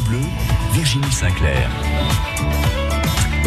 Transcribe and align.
bleu, 0.00 0.20
Virginie 0.72 1.12
Sinclair. 1.12 1.68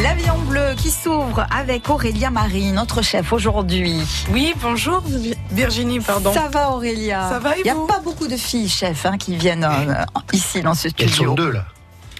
L'avion 0.01 0.37
bleu 0.47 0.73
qui 0.75 0.89
s'ouvre 0.89 1.45
avec 1.55 1.89
Aurélia 1.89 2.29
Marie, 2.29 2.71
notre 2.71 3.01
chef 3.01 3.31
aujourd'hui. 3.31 4.01
Oui, 4.31 4.53
bonjour 4.61 5.03
Virginie, 5.51 5.99
pardon. 5.99 6.33
Ça 6.33 6.49
va 6.49 6.71
Aurélia 6.71 7.29
Ça 7.29 7.39
va 7.39 7.55
et 7.57 7.61
Il 7.61 7.63
n'y 7.63 7.69
a 7.69 7.75
pas 7.87 7.99
beaucoup 7.99 8.27
de 8.27 8.35
filles 8.35 8.69
chefs 8.69 9.05
hein, 9.05 9.17
qui 9.17 9.35
viennent 9.35 9.63
euh, 9.63 10.03
ici 10.33 10.61
dans 10.61 10.73
ce 10.73 10.89
studio. 10.89 11.05
Elles 11.07 11.27
sont 11.27 11.33
deux 11.35 11.51
là. 11.51 11.65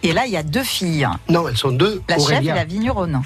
Et 0.04 0.14
là, 0.14 0.26
il 0.26 0.32
y 0.32 0.38
a 0.38 0.44
deux 0.44 0.64
filles. 0.64 1.08
Non, 1.30 1.48
elles 1.48 1.58
sont 1.58 1.72
deux. 1.72 2.02
La 2.10 2.20
chef 2.20 2.42
et 2.42 2.46
la 2.46 2.66
vigneronne. 2.66 3.22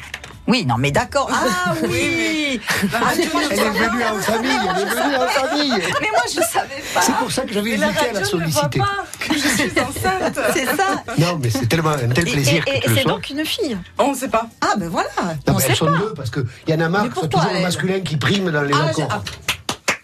Oui, 0.48 0.66
non, 0.66 0.76
mais 0.78 0.92
d'accord. 0.92 1.30
Ah 1.32 1.74
oui, 1.84 2.60
Ah, 2.94 3.00
moi, 3.00 3.10
je 3.16 3.22
Elle 3.52 3.60
est 3.60 3.70
venue 3.70 4.04
en 4.06 4.20
famille, 4.22 4.52
elle 4.70 4.82
est 4.82 4.86
venue 4.86 5.16
en 5.16 5.28
famille. 5.28 5.74
Mais 6.02 6.10
moi, 6.10 6.22
je 6.26 6.42
savais 6.42 6.84
pas. 6.94 7.02
C'est 7.02 7.16
pour 7.16 7.32
ça 7.32 7.42
que 7.44 7.54
j'avais 7.54 7.72
hésité 7.72 8.10
à 8.10 8.14
la 8.14 8.24
solliciter. 8.24 8.80
pas 8.80 9.04
que 9.20 9.34
je 9.34 9.40
suis 9.40 9.72
enceinte. 9.80 10.40
C'est 10.54 10.66
ça. 10.66 11.04
Non, 11.18 11.38
mais 11.42 11.50
c'est 11.50 11.68
tellement 11.68 11.90
un 11.92 12.08
tel 12.10 12.26
plaisir 12.26 12.64
et- 12.68 12.82
c'est 12.96 13.04
donc 13.06 13.30
une 13.30 13.44
fille. 13.46 13.78
On 13.98 14.12
ne 14.12 14.16
sait 14.16 14.30
pas. 14.30 14.48
Ah 14.62 14.74
ben 14.78 14.88
voilà. 14.90 15.10
Non, 15.18 15.34
On 15.48 15.54
mais 15.56 15.60
sait 15.62 15.68
elles 15.72 15.76
sont 15.76 15.86
pas. 15.86 15.98
deux 15.98 16.14
parce 16.16 16.30
qu'il 16.30 16.46
y 16.68 16.74
en 16.74 16.80
a 16.80 16.90
marre 16.90 17.04
Mais 17.04 17.10
que 17.10 17.16
ce 17.16 17.20
soit 17.22 17.30
pourquoi 17.30 17.46
toujours 17.48 17.58
le 17.60 17.64
masculin 17.66 18.00
qui 18.02 18.18
prime 18.18 18.50
dans 18.52 18.62
les 18.62 18.74
Ah, 18.74 18.92
ah, 19.10 19.22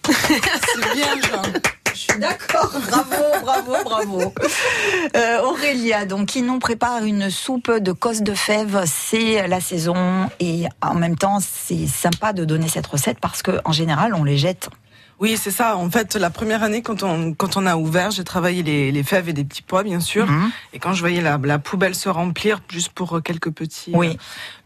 C'est 0.09 0.94
bien, 0.94 1.05
Jean. 1.21 1.41
Je 1.93 1.97
suis 1.99 2.20
d'accord, 2.20 2.71
bravo, 2.89 3.23
bravo, 3.43 3.73
bravo. 3.83 4.33
Euh, 5.15 5.41
Aurélia, 5.43 6.05
donc, 6.05 6.27
qui 6.29 6.41
nous 6.41 6.57
prépare 6.59 7.03
une 7.03 7.29
soupe 7.29 7.69
de 7.71 7.91
cosses 7.91 8.21
de 8.23 8.33
fèves, 8.33 8.83
c'est 8.85 9.47
la 9.47 9.59
saison 9.61 10.29
et 10.39 10.66
en 10.81 10.95
même 10.95 11.17
temps, 11.17 11.39
c'est 11.39 11.85
sympa 11.88 12.33
de 12.33 12.45
donner 12.45 12.67
cette 12.67 12.88
recette 12.88 13.19
parce 13.19 13.43
que 13.43 13.59
en 13.66 13.71
général, 13.71 14.16
on 14.16 14.23
les 14.23 14.38
jette. 14.38 14.69
Oui, 15.19 15.38
c'est 15.38 15.52
ça. 15.52 15.77
En 15.77 15.89
fait, 15.91 16.16
la 16.16 16.29
première 16.29 16.63
année, 16.63 16.81
quand 16.81 17.03
on, 17.03 17.33
quand 17.33 17.55
on 17.55 17.66
a 17.66 17.75
ouvert, 17.77 18.11
j'ai 18.11 18.23
travaillé 18.23 18.63
les, 18.63 18.91
les 18.91 19.03
fèves 19.03 19.30
et 19.30 19.33
des 19.33 19.44
petits 19.45 19.61
pois, 19.61 19.83
bien 19.83 19.99
sûr. 19.99 20.25
Mhm. 20.25 20.52
Et 20.73 20.80
quand 20.80 20.94
je 20.94 20.99
voyais 21.02 21.21
la, 21.21 21.39
la 21.41 21.59
poubelle 21.59 21.95
se 21.95 22.09
remplir, 22.09 22.59
juste 22.69 22.91
pour 22.91 23.17
euh, 23.17 23.21
quelques 23.21 23.52
petits. 23.52 23.91
Oui. 23.94 24.09
euh, 24.09 24.17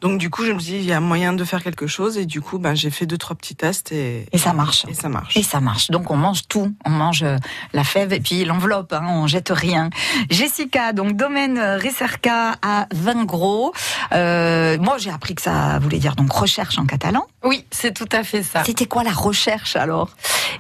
Donc, 0.01 0.19
du 0.19 0.29
coup, 0.29 0.45
je 0.45 0.51
me 0.51 0.59
suis 0.59 0.73
dit, 0.73 0.77
il 0.79 0.85
y 0.85 0.93
a 0.93 0.99
moyen 0.99 1.33
de 1.33 1.43
faire 1.43 1.63
quelque 1.63 1.87
chose. 1.87 2.17
Et 2.17 2.25
du 2.25 2.41
coup, 2.41 2.59
ben, 2.59 2.75
j'ai 2.75 2.89
fait 2.91 3.05
deux, 3.05 3.17
trois 3.17 3.35
petits 3.35 3.55
tests 3.55 3.91
et, 3.91 4.25
Et 4.31 4.37
ça 4.37 4.53
marche. 4.53 4.85
et 4.87 4.93
ça 4.93 5.09
marche. 5.09 5.35
Et 5.37 5.43
ça 5.43 5.59
marche. 5.59 5.89
Donc 5.89 6.11
on 6.11 6.17
mange 6.17 6.47
tout. 6.47 6.73
On 6.85 6.89
mange 6.89 7.23
euh, 7.23 7.37
la 7.73 7.83
fève 7.83 8.13
et 8.13 8.19
puis 8.19 8.45
l'enveloppe. 8.45 8.93
Hein, 8.93 9.05
on 9.07 9.27
jette 9.27 9.49
rien. 9.49 9.89
Jessica, 10.29 10.93
donc 10.93 11.15
domaine 11.15 11.57
euh, 11.57 11.77
Recerca 11.77 12.55
à 12.61 12.87
Vingros. 12.93 13.73
Euh, 14.13 14.77
moi 14.79 14.97
j'ai 14.97 15.09
appris 15.11 15.35
que 15.35 15.41
ça 15.41 15.79
voulait 15.79 15.99
dire 15.99 16.15
donc 16.15 16.31
recherche 16.31 16.77
en 16.77 16.85
catalan. 16.85 17.25
Oui, 17.43 17.65
c'est 17.71 17.93
tout 17.93 18.09
à 18.11 18.23
fait 18.23 18.43
ça. 18.43 18.63
C'était 18.63 18.85
quoi 18.85 19.03
la 19.03 19.11
recherche 19.11 19.75
alors? 19.75 20.09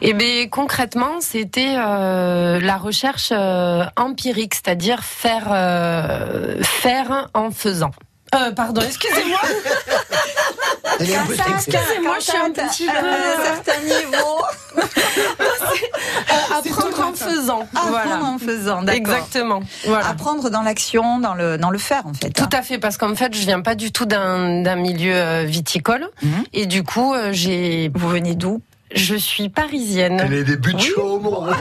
Et 0.01 0.13
bien 0.13 0.47
concrètement, 0.49 1.19
c'était 1.19 1.75
euh, 1.77 2.59
la 2.59 2.77
recherche 2.77 3.29
euh, 3.31 3.85
empirique, 3.95 4.55
c'est-à-dire 4.55 5.03
faire 5.03 5.47
euh, 5.51 6.61
faire 6.63 7.29
en 7.33 7.51
faisant. 7.51 7.91
Euh, 8.35 8.51
pardon, 8.51 8.81
excusez-moi. 8.81 9.39
Excusez-moi, 10.99 12.15
je 12.19 12.23
suis 12.23 12.37
un 12.37 12.49
petit 12.51 12.85
peu- 12.85 12.91
à 12.91 13.01
un 13.01 13.63
certain 13.63 13.81
niveau. 13.83 14.41
Euh, 16.29 16.55
apprendre 16.57 17.07
en 17.07 17.13
faisant. 17.13 17.61
Apprendre 17.73 17.89
Voilà. 17.89 18.23
en 18.23 18.37
faisant, 18.37 18.81
d'accord. 18.83 18.95
Exactement. 19.15 19.61
Voilà. 19.85 20.07
Apprendre 20.09 20.49
dans 20.49 20.61
l'action, 20.61 21.19
dans 21.19 21.33
le 21.33 21.57
dans 21.57 21.69
le 21.69 21.77
faire 21.77 22.05
en 22.05 22.13
fait. 22.13 22.29
Tout 22.31 22.49
à 22.51 22.61
fait, 22.61 22.77
parce 22.77 22.97
qu'en 22.97 23.15
fait, 23.15 23.33
je 23.35 23.41
viens 23.41 23.61
pas 23.61 23.75
du 23.75 23.91
tout 23.91 24.05
d'un 24.05 24.61
d'un 24.61 24.75
milieu 24.75 25.13
euh, 25.15 25.43
viticole, 25.45 26.09
Mhm. 26.21 26.43
et 26.53 26.65
du 26.65 26.83
coup, 26.83 27.13
euh, 27.13 27.29
j'ai. 27.31 27.91
Vous 27.95 28.07
venez 28.09 28.35
d'où 28.35 28.61
Je 28.95 29.15
suis 29.15 29.49
parisienne. 29.49 30.21
Elle 30.23 30.33
est 30.33 30.43
des 30.43 30.55
buts 30.57 30.73
Oui. 30.75 30.81
chaume. 30.95 31.29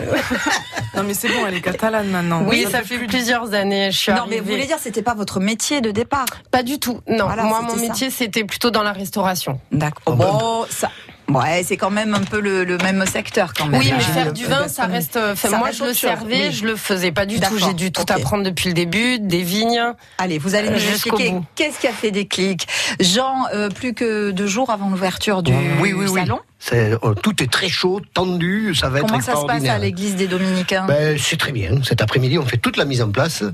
Non, 0.97 1.03
mais 1.03 1.13
c'est 1.13 1.29
bon, 1.29 1.47
elle 1.47 1.53
est 1.55 1.61
catalane 1.61 2.09
maintenant. 2.09 2.43
Oui, 2.47 2.67
ça 2.71 2.83
fait 2.83 2.97
plusieurs 2.99 3.53
années. 3.53 3.91
Je 3.91 3.99
suis 3.99 4.13
Non 4.13 4.23
mais 4.31 4.41
vous 4.41 4.49
voulez 4.51 4.65
dire 4.65 4.79
c'était 4.81 5.03
pas 5.03 5.13
votre 5.13 5.41
métier 5.41 5.83
de 5.83 5.91
départ 5.91 6.25
Pas 6.51 6.63
du 6.63 6.79
tout. 6.79 7.01
Non, 7.07 7.25
Voilà, 7.27 7.43
moi, 7.43 7.61
mon 7.61 7.75
ça. 7.75 7.81
métier, 7.83 8.09
c'était 8.09 8.45
plutôt 8.45 8.71
dans 8.71 8.83
la 8.83 8.93
restauration. 8.93 9.61
D'accord. 9.73 10.03
Oh, 10.07 10.13
Bon, 10.15 10.67
ça. 10.71 10.91
Ouais, 11.29 11.63
c'est 11.65 11.77
quand 11.77 11.91
même 11.91 12.15
un 12.15 12.21
peu 12.21 12.41
le, 12.41 12.65
le 12.65 12.79
même 12.79 13.05
secteur 13.05 13.53
quand 13.53 13.67
même. 13.67 13.81
Oui, 13.81 13.93
mais 13.95 14.01
faire 14.01 14.33
du 14.33 14.47
vin, 14.47 14.69
ça 14.69 14.87
reste. 14.87 15.19
Enfin, 15.19 15.49
Ça 15.51 15.59
moi, 15.59 15.67
reste 15.67 15.81
je 15.81 15.85
le 15.85 15.93
servais, 15.93 16.47
oui. 16.47 16.53
je 16.53 16.65
le 16.65 16.77
faisais 16.77 17.11
pas 17.13 17.27
du 17.27 17.41
tout. 17.41 17.59
J'ai 17.59 17.75
dû 17.75 17.91
tout 17.93 18.05
apprendre 18.09 18.45
depuis 18.45 18.69
le 18.69 18.75
début, 18.75 19.19
des 19.19 19.43
vignes. 19.43 19.83
Allez, 20.19 20.39
vous 20.39 20.55
allez 20.55 20.71
nous 20.71 20.79
Jusqu'au 20.79 21.17
expliquer 21.19 21.35
qu'est-ce 21.57 21.79
qui 21.81 21.89
a 21.89 21.93
fait 21.93 22.13
des 22.13 22.27
clics. 22.27 22.67
Jean, 23.01 23.45
euh, 23.53 23.69
plus 23.69 23.93
que 23.93 24.31
deux 24.31 24.47
jours 24.47 24.71
avant 24.71 24.89
l'ouverture 24.89 25.43
du 25.43 25.53
Oui, 25.81 25.93
oui, 25.93 26.07
oui. 26.09 26.21
salon. 26.21 26.39
Oh, 27.03 27.15
tout 27.15 27.43
est 27.43 27.51
très 27.51 27.69
chaud, 27.69 28.01
tendu, 28.13 28.75
ça 28.75 28.89
va 28.89 28.99
être 28.99 29.07
Comment 29.07 29.21
ça 29.21 29.37
se 29.37 29.45
passe 29.47 29.65
à 29.67 29.79
l'église 29.79 30.17
des 30.17 30.27
Dominicains? 30.27 30.85
Ben, 30.87 31.17
c'est 31.19 31.37
très 31.39 31.53
bien. 31.53 31.71
Cet 31.85 32.03
après-midi, 32.03 32.39
on 32.39 32.45
fait 32.45 32.57
toute 32.57 32.77
la 32.77 32.85
mise 32.85 33.03
en 33.03 33.11
place 33.11 33.45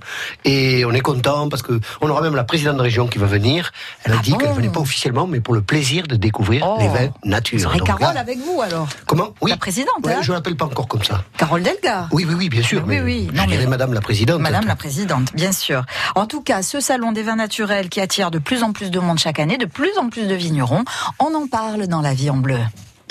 et 0.47 0.85
on 0.87 0.93
est 0.93 1.01
content 1.01 1.49
parce 1.51 1.63
que 1.63 1.79
on 2.01 2.09
aura 2.09 2.23
même 2.23 2.35
la 2.35 2.45
présidente 2.45 2.79
de 2.79 2.83
région 2.83 3.07
qui 3.09 3.19
va 3.19 3.27
venir. 3.27 3.71
Elle 4.05 4.13
a 4.13 4.17
Ah 4.19 4.23
dit 4.23 4.31
bon 4.31 4.39
qu'elle 4.39 4.53
venait 4.53 4.71
pas 4.71 4.81
officiellement, 4.81 5.27
mais 5.27 5.41
pour 5.41 5.53
le 5.55 5.61
plaisir 5.61 6.07
de 6.07 6.17
découvrir 6.17 6.65
Oh. 6.67 6.79
les 6.81 6.89
vins 6.89 7.13
nature. 7.25 7.71
Vous 7.71 7.79
Donc 7.79 7.87
Carole 7.87 8.15
là- 8.15 8.21
avec 8.21 8.39
vous 8.39 8.63
alors 8.63 8.89
Comment? 9.07 9.35
Oui. 9.43 9.51
La 9.51 9.57
présidente, 9.59 9.89
Ouais, 10.05 10.15
hein 10.15 10.21
je 10.23 10.33
l'appelle 10.33 10.57
pas 10.57 10.65
encore 10.65 10.89
comme 10.89 11.03
ça. 11.05 11.23
Carole 11.37 11.63
Delga. 11.63 12.09
Oui, 12.13 12.25
oui, 12.27 12.35
oui, 12.37 12.49
bien 12.49 12.63
sûr. 12.63 12.81
Oui, 12.87 12.97
mais 12.97 13.01
oui. 13.03 13.29
Je 13.31 13.37
Non, 13.37 13.43
mais- 13.43 13.53
dirais 13.57 13.67
Madame 13.67 13.93
la 13.93 14.01
présidente. 14.01 14.41
Madame 14.41 14.67
la 14.67 14.77
présidente, 14.77 15.33
bien 15.35 15.53
sûr. 15.53 15.85
En 16.15 16.27
tout 16.27 16.41
cas, 16.43 16.63
ce 16.63 16.81
salon 16.81 17.13
des 17.13 17.23
vins 17.23 17.37
naturels 17.37 17.89
qui 17.91 18.01
attire 18.01 18.31
de 18.31 18.39
plus 18.39 18.63
en 18.63 18.73
plus 18.73 18.91
de 18.91 18.99
monde 19.01 19.19
chaque 19.19 19.39
année, 19.39 19.59
de 19.59 19.67
plus 19.67 19.97
en 19.99 20.09
plus 20.09 20.27
de 20.27 20.35
vignerons, 20.35 20.85
on 21.19 21.35
en 21.35 21.47
parle 21.47 21.87
dans 21.89 22.01
La 22.01 22.15
vie 22.15 22.31
en 22.31 22.37
bleu. 22.37 22.59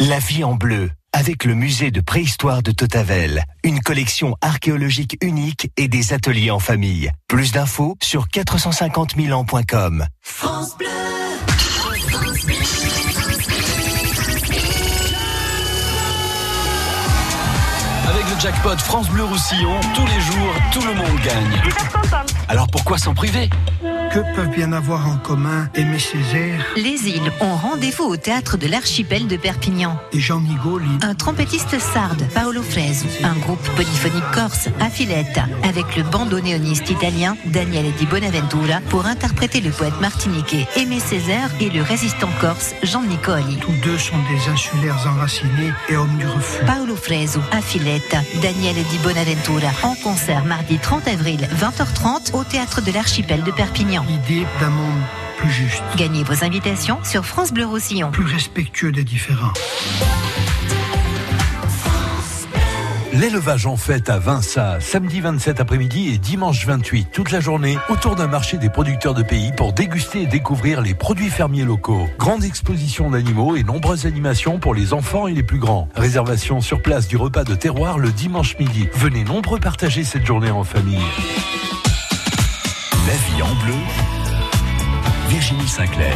La 0.09 0.17
vie 0.17 0.43
en 0.43 0.55
bleu, 0.55 0.89
avec 1.13 1.45
le 1.45 1.53
musée 1.53 1.91
de 1.91 2.01
préhistoire 2.01 2.63
de 2.63 2.71
Totavel. 2.71 3.43
Une 3.63 3.81
collection 3.81 4.35
archéologique 4.41 5.15
unique 5.21 5.69
et 5.77 5.87
des 5.87 6.11
ateliers 6.13 6.49
en 6.49 6.57
famille. 6.57 7.11
Plus 7.27 7.51
d'infos 7.51 7.97
sur 8.01 8.27
450 8.27 9.15
000 9.15 9.39
ans.com. 9.39 10.03
Avec 18.07 18.23
le 18.33 18.39
jackpot 18.39 18.77
France 18.77 19.07
Bleu 19.09 19.25
Roussillon, 19.25 19.79
tous 19.93 20.07
les 20.07 20.19
jours, 20.19 20.53
tout 20.73 20.81
le 20.81 20.95
monde 20.95 21.21
gagne. 21.23 21.61
Alors 22.47 22.65
pourquoi 22.71 22.97
s'en 22.97 23.13
priver? 23.13 23.51
Que 24.13 24.19
peuvent 24.35 24.49
bien 24.49 24.73
avoir 24.73 25.07
en 25.07 25.15
commun 25.17 25.69
Aimé 25.73 25.97
Césaire 25.97 26.65
Les 26.75 27.07
îles 27.07 27.31
ont 27.39 27.55
rendez-vous 27.55 28.03
au 28.03 28.17
théâtre 28.17 28.57
de 28.57 28.67
l'archipel 28.67 29.25
de 29.27 29.37
Perpignan. 29.37 29.97
et 30.11 30.19
Jean 30.19 30.41
Nigoli 30.41 30.89
Un 31.01 31.15
trompettiste 31.15 31.79
sarde, 31.79 32.21
Paolo 32.33 32.61
Fresu, 32.61 33.05
un 33.23 33.35
groupe 33.35 33.65
polyphonique 33.77 34.29
corse, 34.33 34.67
Affiletta, 34.81 35.45
avec 35.63 35.95
le 35.95 36.03
bandoneoniste 36.03 36.89
italien 36.89 37.37
Daniele 37.45 37.93
Di 37.97 38.05
Bonaventura 38.05 38.81
pour 38.89 39.05
interpréter 39.05 39.61
le 39.61 39.69
poète 39.71 39.99
martiniquais 40.01 40.67
Aimé 40.75 40.99
Césaire 40.99 41.49
et 41.61 41.69
le 41.69 41.81
résistant 41.81 42.29
corse 42.41 42.73
Jean 42.83 43.03
Nicoli. 43.03 43.57
Tous 43.61 43.71
deux 43.81 43.97
sont 43.97 44.19
des 44.29 44.51
insulaires 44.51 45.07
enracinés 45.07 45.71
et 45.87 45.95
hommes 45.95 46.17
du 46.17 46.27
refus. 46.27 46.65
Paolo 46.65 46.97
Fresu, 46.97 47.39
Affiletta, 47.53 48.19
Daniele 48.41 48.83
Di 48.89 48.97
Bonaventura, 48.97 49.69
en 49.83 49.95
concert 49.95 50.43
mardi 50.43 50.77
30 50.79 51.07
avril, 51.07 51.47
20h30 51.57 52.33
au 52.33 52.43
théâtre 52.43 52.81
de 52.81 52.91
l'archipel 52.91 53.43
de 53.43 53.51
Perpignan. 53.51 54.00
L'idée 54.07 54.45
d'un 54.59 54.69
monde 54.69 55.01
plus 55.37 55.49
juste, 55.49 55.83
Gagnez 55.97 56.23
vos 56.23 56.43
invitations 56.43 56.99
sur 57.03 57.25
France 57.25 57.51
Bleu 57.51 57.65
Roussillon. 57.65 58.11
plus 58.11 58.25
respectueux 58.25 58.91
des 58.91 59.03
différents. 59.03 59.53
L'élevage 63.13 63.65
en 63.65 63.75
fête 63.75 64.09
à 64.09 64.19
Vinça, 64.19 64.77
samedi 64.79 65.19
27 65.19 65.59
après-midi 65.59 66.09
et 66.13 66.17
dimanche 66.17 66.65
28, 66.65 67.09
toute 67.11 67.31
la 67.31 67.41
journée, 67.41 67.77
autour 67.89 68.15
d'un 68.15 68.27
marché 68.27 68.57
des 68.57 68.69
producteurs 68.69 69.13
de 69.13 69.23
pays 69.23 69.51
pour 69.57 69.73
déguster 69.73 70.21
et 70.21 70.27
découvrir 70.27 70.81
les 70.81 70.93
produits 70.93 71.29
fermiers 71.29 71.65
locaux. 71.65 72.07
Grande 72.17 72.43
exposition 72.43 73.09
d'animaux 73.11 73.55
et 73.57 73.63
nombreuses 73.63 74.05
animations 74.05 74.59
pour 74.59 74.73
les 74.73 74.93
enfants 74.93 75.27
et 75.27 75.33
les 75.33 75.43
plus 75.43 75.59
grands. 75.59 75.89
Réservation 75.95 76.61
sur 76.61 76.81
place 76.81 77.07
du 77.07 77.17
repas 77.17 77.43
de 77.43 77.55
terroir 77.55 77.99
le 77.99 78.11
dimanche 78.11 78.57
midi. 78.57 78.87
Venez 78.93 79.23
nombreux 79.25 79.59
partager 79.59 80.03
cette 80.03 80.25
journée 80.25 80.51
en 80.51 80.63
famille. 80.63 81.01
La 83.11 83.17
vie 83.17 83.41
en 83.41 83.53
bleu, 83.55 83.75
Virginie 85.27 85.67
Sinclair. 85.67 86.15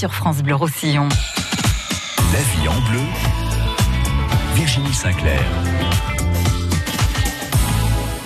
Sur 0.00 0.14
France 0.14 0.38
Bleu 0.38 0.54
Roussillon. 0.54 1.06
La 2.32 2.38
vie 2.38 2.68
en 2.68 2.80
bleu, 2.88 3.02
Virginie 4.54 4.94
Sinclair. 4.94 5.42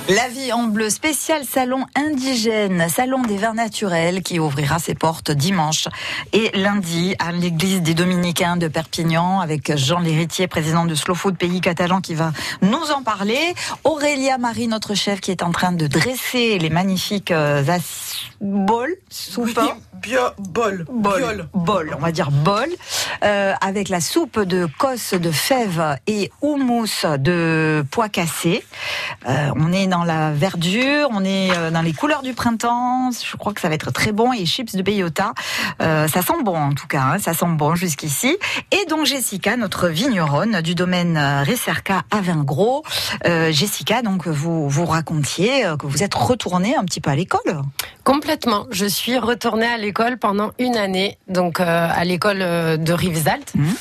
La 0.08 0.28
vie 0.28 0.52
en 0.52 0.64
bleu, 0.64 0.90
spécial 0.90 1.44
salon 1.44 1.86
indigène, 1.96 2.88
salon 2.90 3.22
des 3.22 3.38
vins 3.38 3.54
naturels 3.54 4.22
qui 4.22 4.38
ouvrira 4.38 4.78
ses 4.78 4.94
portes 4.94 5.30
dimanche 5.30 5.88
et 6.34 6.50
lundi 6.52 7.16
à 7.18 7.32
l'église 7.32 7.80
des 7.80 7.94
Dominicains 7.94 8.58
de 8.58 8.68
Perpignan 8.68 9.40
avec 9.40 9.74
Jean 9.76 10.00
Lhéritier, 10.00 10.46
président 10.46 10.84
de 10.84 10.94
Slow 10.94 11.14
Food 11.14 11.38
Pays 11.38 11.62
Catalan 11.62 12.02
qui 12.02 12.14
va 12.14 12.32
nous 12.60 12.90
en 12.94 13.02
parler. 13.02 13.54
Aurélia 13.82 14.36
Marie, 14.36 14.68
notre 14.68 14.94
chef 14.94 15.20
qui 15.20 15.30
est 15.30 15.42
en 15.42 15.50
train 15.50 15.72
de 15.72 15.86
dresser 15.86 16.58
les 16.58 16.70
magnifiques 16.70 17.30
euh, 17.30 17.62
bols, 18.40 18.94
soupes. 19.10 19.56
hein. 19.58 19.76
Bio, 19.94 20.20
bol, 20.38 20.84
Bol, 20.90 21.16
biol. 21.18 21.48
bol, 21.54 21.94
on 21.96 22.00
va 22.00 22.12
dire 22.12 22.30
bol, 22.30 22.68
euh, 23.22 23.54
avec 23.62 23.88
la 23.88 24.00
soupe 24.02 24.38
de 24.38 24.68
cosse 24.78 25.14
de 25.14 25.30
fèves 25.30 25.96
et 26.06 26.30
houmous 26.42 27.06
de 27.18 27.82
pois 27.90 28.10
cassés. 28.10 28.62
Euh, 29.26 29.50
on 29.56 29.72
est 29.72 29.86
dans 29.86 30.04
la 30.04 30.32
verdure, 30.32 31.08
on 31.10 31.24
est 31.24 31.56
euh, 31.56 31.70
dans 31.70 31.80
les 31.80 31.94
couleurs 31.94 32.20
du 32.22 32.34
printemps. 32.34 33.10
Je 33.12 33.36
crois 33.38 33.54
que 33.54 33.62
ça 33.62 33.68
va 33.70 33.74
être 33.76 33.92
très 33.92 34.12
bon. 34.12 34.32
Et 34.34 34.44
chips 34.44 34.74
de 34.76 34.82
bellota, 34.82 35.32
euh, 35.80 36.06
ça 36.08 36.20
sent 36.20 36.42
bon 36.44 36.56
en 36.56 36.74
tout 36.74 36.86
cas, 36.86 37.00
hein, 37.14 37.18
ça 37.18 37.32
sent 37.32 37.46
bon 37.48 37.74
jusqu'ici. 37.74 38.36
Et 38.72 38.84
donc 38.90 39.06
Jessica, 39.06 39.56
notre 39.56 39.88
vigneronne 39.88 40.60
du 40.60 40.74
domaine 40.74 41.16
Recerca 41.48 42.02
à 42.10 42.20
Vingros. 42.20 42.82
Euh, 43.26 43.50
Jessica, 43.52 44.02
donc 44.02 44.26
vous 44.26 44.68
vous 44.68 44.84
racontiez 44.84 45.62
que 45.78 45.86
vous 45.86 46.02
êtes 46.02 46.14
retournée 46.14 46.76
un 46.76 46.84
petit 46.84 47.00
peu 47.00 47.08
à 47.10 47.16
l'école. 47.16 47.62
Complètement. 48.14 48.66
Je 48.70 48.86
suis 48.86 49.18
retournée 49.18 49.66
à 49.66 49.76
l'école 49.76 50.18
pendant 50.18 50.52
une 50.60 50.76
année, 50.76 51.18
donc 51.26 51.58
euh, 51.58 51.88
à 51.92 52.04
l'école 52.04 52.42
euh, 52.42 52.76
de 52.76 52.92
Rivesaltes. 52.92 53.52
Mhm. 53.56 53.74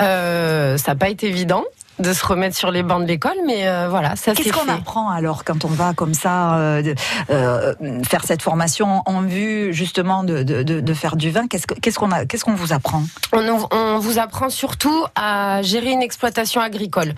Euh, 0.00 0.76
ça 0.76 0.90
n'a 0.92 0.96
pas 0.98 1.08
été 1.08 1.28
évident 1.28 1.62
de 2.00 2.12
se 2.12 2.26
remettre 2.26 2.56
sur 2.56 2.72
les 2.72 2.82
bancs 2.82 3.00
de 3.00 3.06
l'école, 3.06 3.36
mais 3.46 3.68
euh, 3.68 3.86
voilà, 3.88 4.16
ça 4.16 4.32
Qu'est-ce 4.34 4.52
qu'on 4.52 4.68
apprend 4.68 5.08
alors 5.08 5.44
quand 5.44 5.64
on 5.64 5.68
va 5.68 5.94
comme 5.94 6.12
ça 6.14 6.56
euh, 6.58 6.94
euh, 7.30 7.74
faire 8.04 8.24
cette 8.24 8.42
formation 8.42 9.02
en 9.06 9.22
vue 9.22 9.72
justement 9.72 10.24
de, 10.24 10.42
de, 10.42 10.62
de- 10.64 10.80
de 10.80 10.94
faire 10.94 11.14
du 11.16 11.30
vin? 11.30 11.46
Qu'est-ce 11.46 11.68
que- 11.68 11.74
qu'est-ce 11.80 11.98
qu'on 11.98 12.10
a 12.10 12.26
Qu'est-ce 12.26 12.44
qu'on 12.44 12.54
vous 12.54 12.72
apprend? 12.72 13.04
On, 13.32 13.98
vous 14.00 14.18
apprend 14.18 14.50
surtout 14.50 15.04
à 15.14 15.62
gérer 15.62 15.90
une 15.92 16.02
exploitation 16.02 16.60
agricole. 16.60 17.14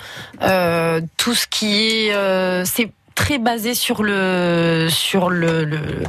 Tout 1.16 1.34
ce 1.34 1.46
qui 1.48 1.80
est, 2.10 2.64
c'est 2.66 2.92
très 3.18 3.38
basé 3.38 3.74
sur 3.74 4.02
le, 4.04 4.86
sur 4.90 5.28
le, 5.28 5.64
le- 5.64 6.04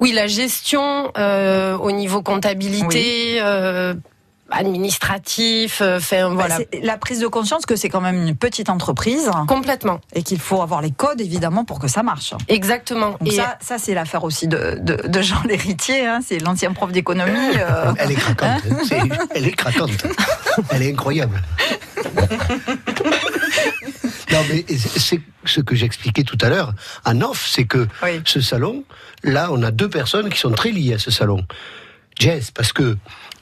oui, 0.00 0.12
la 0.12 0.26
gestion 0.26 1.12
euh, 1.18 1.76
au 1.76 1.92
niveau 1.92 2.22
comptabilité. 2.22 3.36
euh, 3.42 3.94
administratif, 4.50 5.80
euh, 5.80 5.98
fait, 5.98 6.22
voilà. 6.22 6.58
Bah, 6.58 6.64
C'est 6.70 6.80
La 6.84 6.96
prise 6.98 7.18
de 7.18 7.26
conscience 7.26 7.64
que 7.66 7.76
c'est 7.76 7.88
quand 7.88 8.02
même 8.02 8.28
une 8.28 8.36
petite 8.36 8.68
entreprise 8.68 9.28
Complètement. 9.48 10.00
et 10.14 10.22
qu'il 10.22 10.38
faut 10.38 10.60
avoir 10.62 10.80
les 10.82 10.90
codes 10.92 11.20
évidemment 11.20 11.64
pour 11.64 11.80
que 11.80 11.88
ça 11.88 12.02
marche. 12.04 12.34
Exactement. 12.48 13.16
Donc 13.20 13.26
Et 13.26 13.30
ça, 13.32 13.56
ça 13.60 13.78
c'est 13.78 13.94
l'affaire 13.94 14.22
aussi 14.22 14.46
de, 14.46 14.78
de, 14.80 15.08
de 15.08 15.22
Jean 15.22 15.42
Lhéritier, 15.48 16.06
hein, 16.06 16.20
c'est 16.24 16.38
l'ancien 16.38 16.72
prof 16.72 16.92
d'économie. 16.92 17.32
euh, 17.58 17.92
Elle 17.98 18.12
est 18.12 18.16
craquante. 18.16 18.62
hein. 18.70 19.08
Elle 19.34 19.46
est 19.48 19.52
craquante. 19.52 19.90
Elle 20.70 20.82
est 20.82 20.92
incroyable. 20.92 21.42
Non, 24.32 24.40
mais 24.48 24.64
c'est 24.68 25.20
ce 25.44 25.60
que 25.60 25.74
j'expliquais 25.74 26.22
tout 26.24 26.38
à 26.40 26.48
l'heure 26.48 26.72
en 27.04 27.20
off, 27.22 27.46
c'est 27.50 27.64
que 27.64 27.86
Oui. 28.02 28.20
ce 28.24 28.40
salon, 28.40 28.84
là, 29.22 29.48
on 29.52 29.62
a 29.62 29.70
deux 29.70 29.88
personnes 29.88 30.30
qui 30.30 30.38
sont 30.38 30.50
très 30.52 30.70
liées 30.70 30.94
à 30.94 30.98
ce 30.98 31.10
salon. 31.10 31.44
Jess, 32.18 32.50
parce 32.52 32.72
que 32.72 32.96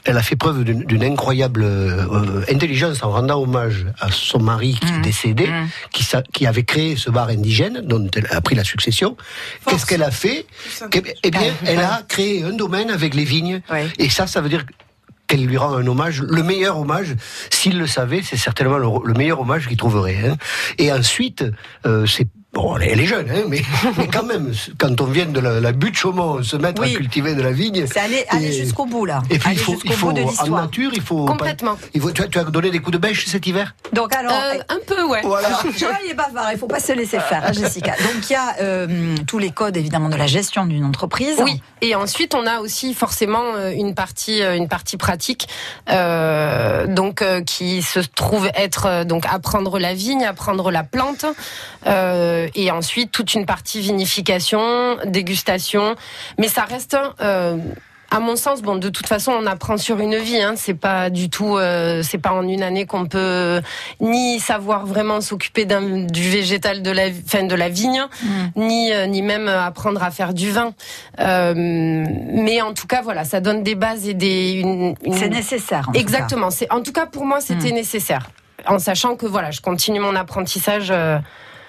elle 0.05 0.17
a 0.17 0.23
fait 0.23 0.35
preuve 0.35 0.65
d'une 0.65 1.03
incroyable 1.03 1.63
euh, 1.63 2.41
intelligence 2.51 3.03
en 3.03 3.11
rendant 3.11 3.41
hommage 3.41 3.85
à 4.01 4.11
son 4.11 4.39
mari 4.39 4.73
qui 4.81 4.91
est 4.91 4.99
décédé, 4.99 5.47
qui, 5.91 6.03
sa- 6.03 6.23
qui 6.23 6.45
avait 6.45 6.63
créé 6.65 6.97
ce 6.97 7.09
bar 7.09 7.29
indigène 7.29 7.79
dont 7.85 8.05
elle 8.13 8.27
a 8.31 8.41
pris 8.41 8.55
la 8.55 8.65
succession. 8.65 9.15
Qu'est-ce 9.65 9.85
qu'elle 9.85 10.03
a 10.03 10.11
fait? 10.11 10.45
Eh 11.23 11.31
bien- 11.31 11.53
elle 11.65 11.79
a 11.79 12.01
créé 12.05 12.43
un 12.43 12.51
domaine 12.51 12.89
avec 12.91 13.13
les 13.13 13.23
vignes. 13.23 13.61
Et 13.97 14.09
ça, 14.09 14.27
ça 14.27 14.41
veut 14.41 14.49
dire 14.49 14.65
qu'elle 15.33 15.45
lui 15.47 15.57
rend 15.57 15.73
un 15.73 15.87
hommage, 15.87 16.21
le 16.21 16.43
meilleur 16.43 16.77
hommage, 16.77 17.15
s'il 17.49 17.79
le 17.79 17.87
savait, 17.87 18.21
c'est 18.21 18.37
certainement 18.37 18.77
le, 18.77 18.87
le 19.03 19.13
meilleur 19.15 19.39
hommage 19.39 19.67
qu'il 19.67 19.77
trouverait. 19.77 20.27
hein. 20.27 20.37
Et 20.77 20.91
ensuite, 20.91 21.43
euh, 21.87 22.05
c'est 22.05 22.27
Bon, 22.53 22.77
elle 22.77 22.99
est- 22.99 23.05
jeune, 23.05 23.27
hein, 23.31 23.43
mais, 23.49 23.61
mais 23.97 24.07
quand 24.07 24.23
même, 24.23 24.53
quand 24.77 25.01
on 25.01 25.05
vient 25.05 25.25
de 25.25 25.39
la, 25.39 25.59
la 25.59 25.71
butte 25.71 25.95
Chaumont 25.95 26.43
se 26.43 26.55
mettre 26.55 26.81
Oui. 26.83 26.93
à 26.93 26.97
cultiver 26.97 27.33
de 27.33 27.41
la 27.41 27.51
vigne. 27.51 27.85
C'est 27.91 27.99
aller, 27.99 28.23
aller 28.29 28.51
jusqu'au 28.51 28.85
bout 28.85 29.05
là. 29.05 29.23
Et 29.31 29.39
puis 29.39 29.49
aller 29.49 29.57
il 29.57 29.63
faut, 29.63 29.75
il 29.83 29.91
faut 29.93 30.09
en 30.09 30.47
nature, 30.61 30.91
il 30.93 31.01
faut. 31.01 31.25
Complètement. 31.25 31.77
il 31.95 32.01
faut- 32.01 32.11
tu, 32.11 32.21
as, 32.21 32.27
tu 32.27 32.37
as 32.37 32.43
donné 32.43 32.69
des 32.69 32.77
coups 32.79 32.93
de 32.93 32.97
bêche 32.99 33.25
cet 33.25 33.47
hiver? 33.47 33.73
Donc 33.91 34.15
alors, 34.15 34.31
Euh, 34.33 34.59
un 34.69 34.79
peu, 34.85 35.03
ouais. 35.05 35.19
Alors, 35.25 35.63
Joël 35.77 35.95
est 36.09 36.13
bavard, 36.13 36.51
il 36.53 36.59
faut 36.59 36.67
pas 36.67 36.79
se 36.79 36.93
laisser 36.93 37.19
faire, 37.19 37.43
hein, 37.45 37.53
Jessica. 37.53 37.91
Donc 37.93 38.29
il 38.29 38.33
y 38.33 38.35
a 38.35 38.55
euh, 38.61 39.15
tous 39.27 39.39
les 39.39 39.49
codes 39.49 39.75
évidemment 39.75 40.09
de 40.09 40.15
la 40.17 40.27
gestion 40.27 40.65
d'une 40.67 40.85
entreprise. 40.85 41.37
Oui, 41.43 41.61
et 41.81 41.95
ensuite 41.95 42.35
on 42.35 42.45
a 42.45 42.59
aussi 42.59 42.93
forcément 42.93 43.55
euh, 43.55 43.71
une 43.71 43.95
partie, 43.95 44.41
une 44.43 44.67
partie 44.67 44.97
pratique, 44.97 45.47
euh, 45.89 46.85
donc 46.87 47.21
euh, 47.21 47.41
qui 47.41 47.81
se 47.81 47.99
trouve 47.99 48.47
être 48.55 49.03
donc 49.05 49.25
apprendre 49.25 49.79
la 49.79 49.93
vigne, 49.95 50.23
apprendre 50.23 50.69
la 50.71 50.83
plante, 50.83 51.25
euh, 52.43 52.49
et 52.55 52.71
ensuite 52.71 53.11
toute 53.11 53.33
une 53.33 53.45
partie 53.45 53.81
vinification, 53.81 54.97
dégustation. 55.05 55.95
Mais 56.37 56.47
ça 56.47 56.63
reste. 56.63 56.97
euh, 57.21 57.57
à 58.15 58.19
mon 58.19 58.35
sens, 58.35 58.61
bon, 58.61 58.75
de 58.75 58.89
toute 58.89 59.07
façon, 59.07 59.31
on 59.31 59.47
apprend 59.47 59.75
sur 59.77 59.99
une 59.99 60.15
vie. 60.17 60.39
Hein, 60.39 60.53
c'est 60.55 60.75
pas 60.75 61.09
du 61.09 61.31
tout, 61.31 61.57
euh, 61.57 62.03
c'est 62.03 62.19
pas 62.19 62.31
en 62.31 62.47
une 62.47 62.61
année 62.61 62.85
qu'on 62.85 63.07
peut 63.07 63.59
ni 64.01 64.39
savoir 64.39 64.85
vraiment 64.85 65.19
s'occuper 65.19 65.65
du 65.65 66.29
végétal 66.29 66.83
de 66.83 66.91
la, 66.91 67.05
fin, 67.25 67.41
de 67.41 67.55
la 67.55 67.69
vigne, 67.69 68.03
ni 68.55 68.93
euh, 68.93 69.07
ni 69.07 69.23
même 69.23 69.47
apprendre 69.47 70.03
à 70.03 70.11
faire 70.11 70.35
du 70.35 70.51
vin. 70.51 70.75
Euh, 71.19 71.53
mais 71.55 72.61
en 72.61 72.73
tout 72.75 72.85
cas, 72.85 73.01
voilà, 73.01 73.23
ça 73.23 73.39
donne 73.39 73.63
des 73.63 73.73
bases 73.73 74.07
et 74.07 74.13
des. 74.13 74.51
Une, 74.51 74.95
une- 75.03 75.13
C'est 75.17 75.29
nécessaire. 75.29 75.89
en 75.89 75.93
Exactement. 75.93 76.51
C'est 76.51 76.71
en 76.71 76.83
tout 76.83 76.91
cas 76.93 77.07
pour 77.07 77.25
moi, 77.25 77.41
c'était 77.41 77.71
Mm. 77.71 77.75
nécessaire. 77.75 78.29
En 78.67 78.77
sachant 78.77 79.15
que 79.15 79.25
voilà, 79.25 79.49
je 79.49 79.59
continue 79.61 79.99
mon 79.99 80.15
apprentissage 80.15 80.89
euh, 80.91 81.17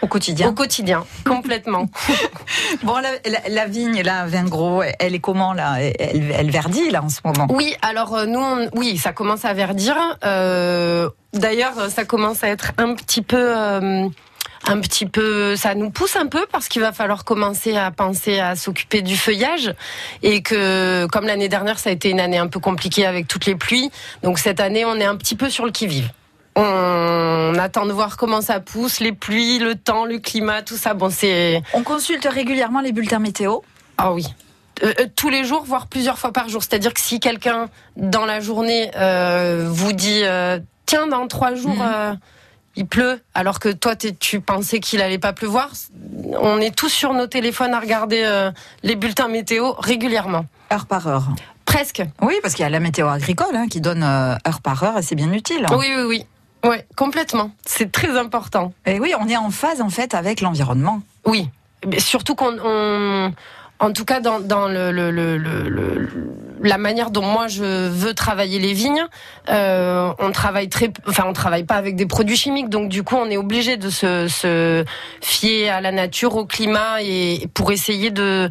au 0.04 0.06
quotidien. 0.06 0.48
au 0.48 0.52
quotidien, 0.52 1.04
complètement. 1.24 1.86
Bon, 2.82 2.94
la, 2.98 3.10
la- 3.28 3.48
la 3.48 3.66
vigne, 3.66 4.02
là, 4.02 4.26
vin 4.26 4.44
gros, 4.44 4.82
elle 4.98 5.14
est 5.14 5.18
comment 5.20 5.52
là? 5.54 5.76
Elle, 5.80 6.30
elle 6.36 6.50
verdit 6.50 6.90
là 6.90 7.02
en 7.02 7.08
ce 7.08 7.20
moment. 7.24 7.46
Oui, 7.50 7.74
alors 7.82 8.14
euh, 8.14 8.26
nous, 8.26 8.40
on- 8.40 8.68
oui, 8.74 8.98
ça 8.98 9.12
commence 9.12 9.44
à 9.44 9.52
verdir. 9.54 9.96
Euh, 10.24 11.08
D'ailleurs, 11.32 11.90
ça 11.90 12.04
commence 12.04 12.44
à 12.44 12.48
être 12.48 12.72
un 12.78 12.94
petit 12.94 13.22
peu. 13.22 13.52
euh, 13.56 14.08
un 14.66 14.80
petit 14.80 15.04
peu, 15.04 15.56
ça 15.56 15.74
nous 15.74 15.90
pousse 15.90 16.16
un 16.16 16.26
peu 16.26 16.46
parce 16.50 16.68
qu'il 16.68 16.80
va 16.80 16.90
falloir 16.92 17.24
commencer 17.26 17.76
à 17.76 17.90
penser 17.90 18.40
à 18.40 18.56
s'occuper 18.56 19.02
du 19.02 19.14
feuillage 19.14 19.74
et 20.22 20.40
que 20.40 21.04
comme 21.12 21.26
l'année 21.26 21.50
dernière 21.50 21.78
ça 21.78 21.90
a 21.90 21.92
été 21.92 22.08
une 22.08 22.18
année 22.18 22.38
un 22.38 22.46
peu 22.46 22.60
compliquée 22.60 23.04
avec 23.04 23.28
toutes 23.28 23.44
les 23.44 23.56
pluies, 23.56 23.90
donc 24.22 24.38
cette 24.38 24.60
année 24.60 24.86
on 24.86 24.94
est 24.96 25.04
un 25.04 25.16
petit 25.16 25.34
peu 25.36 25.50
sur 25.50 25.66
le 25.66 25.70
qui-vive. 25.70 26.08
On 26.56 27.54
attend 27.58 27.86
de 27.86 27.92
voir 27.92 28.16
comment 28.16 28.40
ça 28.40 28.60
pousse, 28.60 29.00
les 29.00 29.12
pluies, 29.12 29.58
le 29.58 29.74
temps, 29.74 30.04
le 30.04 30.18
climat, 30.18 30.62
tout 30.62 30.76
ça. 30.76 30.94
Bon, 30.94 31.10
c'est 31.10 31.62
On 31.72 31.82
consulte 31.82 32.26
régulièrement 32.30 32.80
les 32.80 32.92
bulletins 32.92 33.18
météo. 33.18 33.58
ah 33.98 34.12
oui. 34.12 34.26
Euh, 34.82 34.92
euh, 35.00 35.06
tous 35.14 35.28
les 35.30 35.44
jours, 35.44 35.62
voire 35.64 35.86
plusieurs 35.86 36.18
fois 36.18 36.32
par 36.32 36.48
jour. 36.48 36.62
C'est-à-dire 36.62 36.92
que 36.92 37.00
si 37.00 37.20
quelqu'un 37.20 37.68
dans 37.96 38.24
la 38.26 38.40
journée 38.40 38.90
euh, 38.96 39.68
vous 39.70 39.92
dit 39.92 40.22
euh, 40.24 40.58
tiens 40.86 41.06
dans 41.06 41.28
trois 41.28 41.54
jours 41.54 41.76
Mhm. 41.76 42.18
il 42.76 42.86
pleut, 42.86 43.20
alors 43.34 43.60
que 43.60 43.68
toi 43.68 43.94
tu 43.96 44.40
pensais 44.40 44.80
qu'il 44.80 45.00
allait 45.00 45.18
pas 45.20 45.32
pleuvoir, 45.32 45.70
on 46.40 46.58
est 46.58 46.74
tous 46.74 46.88
sur 46.88 47.14
nos 47.14 47.28
téléphones 47.28 47.72
à 47.72 47.78
regarder 47.78 48.50
les 48.82 48.96
bulletins 48.96 49.28
météo 49.28 49.72
régulièrement. 49.78 50.44
Heure 50.72 50.86
par 50.86 51.06
heure. 51.06 51.28
Presque. 51.66 52.02
Oui, 52.20 52.34
parce 52.42 52.54
qu'il 52.54 52.64
y 52.64 52.66
a 52.66 52.70
la 52.70 52.80
météo 52.80 53.06
agricole 53.06 53.54
hein, 53.54 53.66
qui 53.68 53.80
donne 53.80 54.02
heure 54.02 54.60
par 54.60 54.82
heure 54.82 54.98
et 54.98 55.02
c'est 55.02 55.14
bien 55.14 55.32
utile. 55.32 55.66
Oui 55.70 55.86
oui 55.96 56.02
oui. 56.02 56.26
Ouais, 56.64 56.86
complètement. 56.96 57.50
C'est 57.66 57.92
très 57.92 58.16
important. 58.18 58.72
Et 58.86 58.98
oui, 58.98 59.12
on 59.20 59.28
est 59.28 59.36
en 59.36 59.50
phase 59.50 59.80
en 59.80 59.90
fait 59.90 60.14
avec 60.14 60.40
l'environnement. 60.40 61.00
Oui, 61.26 61.48
Mais 61.86 62.00
surtout 62.00 62.34
qu'on, 62.34 62.56
on- 62.64 63.32
en 63.80 63.92
tout 63.92 64.04
cas 64.04 64.20
dans, 64.20 64.40
dans 64.40 64.68
le, 64.68 64.90
le- 64.92 65.10
le- 65.10 65.36
le- 65.36 65.68
le- 65.68 66.08
la 66.62 66.78
manière 66.78 67.10
dont 67.10 67.22
moi 67.26 67.46
je 67.48 67.64
veux 67.88 68.14
travailler 68.14 68.58
les 68.58 68.72
vignes, 68.72 69.04
euh, 69.50 70.12
on 70.18 70.30
travaille 70.32 70.68
très, 70.70 70.90
enfin 71.06 71.24
on 71.26 71.34
travaille 71.34 71.64
pas 71.64 71.74
avec 71.74 71.94
des 71.96 72.06
produits 72.06 72.36
chimiques, 72.36 72.70
donc 72.70 72.88
du 72.88 73.02
coup 73.02 73.16
on 73.16 73.28
est 73.28 73.36
obligé 73.36 73.76
de 73.76 73.90
se, 73.90 74.28
se 74.28 74.84
fier 75.20 75.68
à 75.68 75.80
la 75.82 75.92
nature, 75.92 76.36
au 76.36 76.46
climat 76.46 77.02
et 77.02 77.48
pour 77.52 77.70
essayer 77.72 78.10
de 78.10 78.48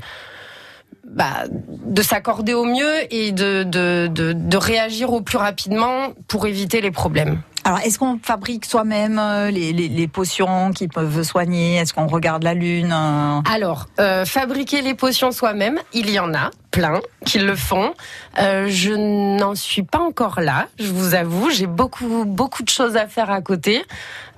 bah, 1.10 1.46
de 1.50 2.02
s'accorder 2.02 2.54
au 2.54 2.66
mieux 2.66 2.94
et 3.14 3.32
de, 3.32 3.64
de, 3.64 4.08
de, 4.12 4.34
de 4.34 4.58
réagir 4.58 5.12
au 5.14 5.22
plus 5.22 5.38
rapidement 5.38 6.10
pour 6.28 6.46
éviter 6.48 6.82
les 6.82 6.92
problèmes. 6.92 7.42
Alors, 7.66 7.80
est-ce 7.80 7.98
qu'on 7.98 8.20
fabrique 8.22 8.66
soi-même 8.66 9.18
euh, 9.20 9.50
les, 9.50 9.72
les- 9.72 9.88
les 9.88 10.08
potions 10.10 10.72
qui 10.72 10.88
peuvent 10.90 11.24
soigner? 11.24 11.78
Est-ce 11.78 11.94
qu'on 11.94 12.08
regarde 12.08 12.44
la 12.44 12.54
lune 12.54 12.92
euh? 12.92 13.40
Alors, 13.50 13.88
euh, 14.00 14.26
fabriquer 14.26 14.82
les 14.82 14.94
potions 14.96 15.32
soi-même, 15.32 15.80
il 15.94 16.10
y 16.10 16.20
en 16.20 16.34
a 16.34 16.52
plein 16.72 17.00
qui 17.26 17.40
le 17.40 17.56
font. 17.56 17.94
Euh, 18.40 18.66
je 18.68 18.92
n'en 19.40 19.56
suis 19.56 19.84
pas 19.84 20.00
encore 20.00 20.42
là, 20.42 20.68
je 20.78 20.92
vous 20.92 21.16
avoue. 21.16 21.50
J'ai 21.52 21.68
beaucoup 21.68 22.26
beaucoup 22.26 22.64
de 22.64 22.70
choses 22.70 22.98
à 22.98 23.08
faire 23.08 23.32
à 23.32 23.40
côté. 23.42 23.84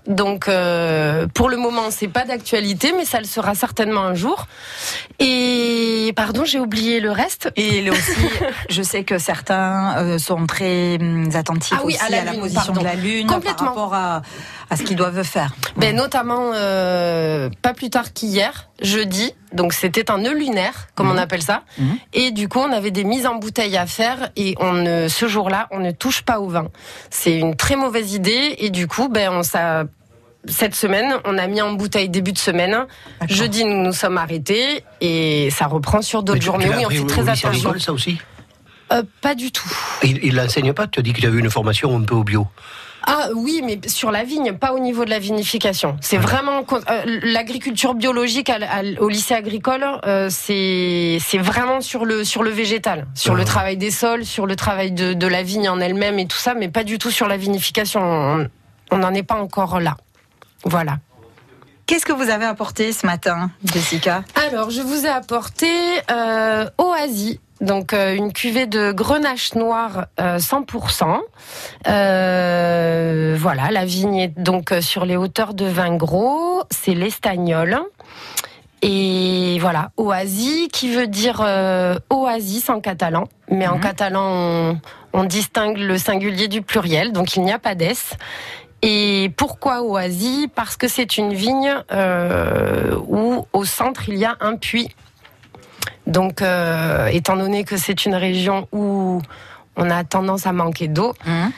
Donc, 0.08 0.48
euh, 0.48 1.26
pour 1.34 1.50
le 1.50 1.58
moment, 1.58 1.90
c'est 1.90 2.08
pas 2.08 2.26
d'actualité, 2.26 2.94
mais 2.96 3.06
ça 3.06 3.20
le 3.20 3.26
sera 3.26 3.56
certainement 3.56 4.02
un 4.04 4.14
jour. 4.14 4.46
Et 5.20 6.14
pardon, 6.16 6.44
j'ai 6.46 6.60
oublié 6.60 7.00
le 7.00 7.12
reste. 7.12 7.52
Et 7.56 7.82
le- 7.82 7.92
aussi, 7.92 8.12
je 8.70 8.82
sais 8.84 9.04
que 9.04 9.18
certains 9.18 9.96
euh, 9.98 10.18
sont 10.20 10.46
très 10.46 10.98
hum, 11.00 11.30
attentifs 11.34 11.74
Ah 11.80 11.82
oui, 11.86 11.96
aussi 11.96 12.04
à 12.06 12.10
la 12.10 12.24
la 12.24 12.32
lune, 12.32 12.42
position 12.42 12.62
pardon. 12.74 12.82
de 12.82 12.86
la 12.86 12.96
lune 12.96 13.28
par 13.28 13.68
rapport 13.68 13.94
à, 13.94 14.22
à 14.70 14.76
ce 14.78 14.84
qu'ils 14.84 14.96
doivent 14.96 15.24
faire. 15.24 15.54
Ben 15.78 15.96
notamment 15.96 16.52
euh, 16.54 17.50
pas 17.62 17.74
plus 17.74 17.90
tard 17.90 18.14
qu'hier, 18.14 18.70
jeudi. 18.82 19.34
Donc 19.54 19.74
c'était 19.74 20.12
un 20.12 20.20
nœud 20.20 20.34
lunaire, 20.34 20.88
comme 20.96 21.10
on 21.10 21.18
appelle 21.18 21.42
ça. 21.42 21.64
Mhm. 21.78 21.98
Et 22.14 22.32
du 22.32 22.48
coup, 22.48 22.60
on 22.60 22.72
avait 22.72 22.92
des 22.92 23.04
mises 23.04 23.26
en 23.26 23.36
bouteille 23.36 23.78
à 23.78 23.86
faire 23.86 24.30
et 24.36 24.56
on 24.60 24.74
ne, 24.74 25.08
ce 25.08 25.28
jour-là, 25.28 25.68
on 25.72 25.80
ne 25.80 25.92
touche 25.92 26.24
pas 26.24 26.40
au 26.40 26.48
vin. 26.48 26.68
C'est 27.10 27.38
une 27.38 27.56
très 27.56 27.76
mauvaise 27.76 28.14
idée 28.14 28.56
et 28.58 28.70
du 28.70 28.88
coup, 28.88 29.10
ben 29.10 29.30
on 29.32 29.44
ça. 29.44 29.84
Cette 30.48 30.76
semaine, 30.76 31.12
on 31.26 31.40
a 31.40 31.48
mis 31.48 31.60
en 31.60 31.74
bouteille 31.74 32.08
début 32.08 32.32
de 32.32 32.38
semaine. 32.38 32.86
Jeudi, 33.28 33.66
nous 33.66 33.82
nous 33.82 33.94
sommes 33.94 34.20
arrêtés 34.20 34.84
et 35.02 35.50
ça 35.50 35.66
reprend 35.66 36.04
sur 36.04 36.22
d'autres 36.22 36.44
journées. 36.44 36.70
Oui, 36.70 36.86
on 36.86 36.90
fait 36.92 37.08
très 37.08 37.28
attention. 37.28 37.74
ça 37.80 37.92
aussi 37.92 38.20
Euh, 38.94 39.04
pas 39.22 39.36
du 39.36 39.51
tout. 39.51 39.70
Il 40.04 40.36
l'enseigne 40.36 40.74
pas 40.74 40.88
Tu 40.88 41.00
as 41.00 41.04
dit 41.04 41.13
que 41.13 41.22
tu 41.22 41.27
as 41.27 41.30
eu 41.32 41.39
une 41.39 41.50
formation 41.50 41.96
un 41.98 42.01
peu 42.04 42.15
au 42.15 42.24
bio. 42.24 42.48
Ah 43.08 43.27
oui, 43.36 43.62
mais 43.63 43.80
sur 43.88 44.10
la 44.12 44.24
vigne, 44.24 44.54
pas 44.54 44.74
au 44.74 44.80
niveau 44.80 45.06
de 45.06 45.12
la 45.12 45.20
vinification. 45.20 45.96
C'est 46.01 46.18
vraiment 46.18 46.63
euh, 46.72 47.20
l'agriculture 47.24 47.94
biologique 47.94 48.50
à 48.50 48.56
à 48.56 48.82
au 49.00 49.10
lycée 49.10 49.36
agricole, 49.36 49.86
euh, 50.08 50.27
c'est 50.32 51.20
c'est 51.24 51.38
vraiment 51.38 51.82
sur 51.82 52.04
le 52.06 52.24
sur 52.24 52.42
le 52.42 52.50
végétal, 52.50 53.06
sur 53.13 53.36
le 53.36 53.44
Ah. 53.44 53.46
travail 53.46 53.77
des 53.77 53.92
sols, 53.92 54.25
sur 54.25 54.48
le 54.48 54.56
travail 54.56 54.92
de, 54.92 55.13
de 55.13 55.27
la 55.27 55.44
vigne 55.44 55.70
en 55.70 55.80
elle-même 55.80 56.18
et 56.18 56.25
tout 56.25 56.38
ça, 56.38 56.56
mais 56.56 56.68
pas 56.68 56.84
du 56.84 56.98
tout 56.98 57.12
sur 57.12 57.27
la 57.27 57.38
vinification. 57.38 58.01
On- 58.01 58.48
On 58.92 58.98
n'en 58.98 59.13
est 59.13 59.24
pas 59.24 59.36
encore 59.42 59.80
là. 59.80 59.98
Voilà. 60.63 60.98
Qu'est-ce 61.88 62.06
que 62.06 62.13
vous 62.13 62.30
avez 62.30 62.46
apporté 62.46 62.92
ce 62.94 63.06
matin, 63.06 63.51
Jessica? 63.63 64.24
Alors, 64.48 64.70
je 64.72 64.82
vous 64.82 65.06
ai 65.06 65.10
apporté 65.10 65.68
euh, 66.12 66.68
Oasis. 66.80 67.38
Donc 67.62 67.94
euh, 67.94 68.14
une 68.16 68.34
cuvée 68.34 68.66
de 68.68 68.92
grenache 68.92 69.56
noir 69.56 70.08
euh, 70.20 70.38
100%. 70.38 71.20
Euh, 71.88 73.36
voilà, 73.40 73.72
la 73.72 73.86
vigne 73.86 74.16
est 74.18 74.40
donc 74.40 74.72
euh, 74.72 74.82
sur 74.82 75.06
les 75.06 75.16
hauteurs 75.18 75.54
de 75.54 75.66
vin 75.66 75.96
gros. 75.96 76.64
C'est 76.70 76.94
l'estagnol. 76.94 77.80
Et 78.82 79.58
voilà, 79.62 79.92
oasis 79.98 80.68
qui 80.72 80.94
veut 80.94 81.08
dire 81.08 81.42
euh, 81.44 81.96
oasis 82.10 82.70
en 82.70 82.82
catalan. 82.82 83.24
Mais 83.50 83.68
en 83.68 83.76
Mhm. 83.76 83.82
catalan, 83.82 84.22
on, 84.26 84.80
on 85.14 85.24
distingue 85.24 85.78
le 85.78 85.98
singulier 85.98 86.48
du 86.48 86.62
pluriel, 86.62 87.12
donc 87.12 87.36
il 87.36 87.44
n'y 87.44 87.54
a 87.54 87.60
pas 87.60 87.74
d'ess. 87.74 88.12
Et 88.82 89.32
pourquoi 89.38 89.82
oasis? 89.82 90.48
Parce 90.54 90.76
que 90.78 90.88
c'est 90.88 91.18
une 91.18 91.34
vigne 91.34 91.74
euh, 91.92 92.96
où 93.08 93.48
au 93.54 93.66
centre 93.66 94.10
il 94.10 94.18
y 94.18 94.26
a 94.26 94.36
un 94.42 94.56
puits. 94.58 94.90
Donc, 96.08 96.42
euh, 96.42 97.08
étant 97.08 97.36
donné 97.36 97.64
que 97.64 97.78
c'est 97.78 98.06
une 98.06 98.16
région 98.16 98.68
où 98.72 99.22
on 99.76 99.90
a 99.90 100.04
tendance 100.04 100.46
à 100.46 100.54
manquer 100.54 100.88
d'eau, 100.88 101.14
Hum 101.28 101.52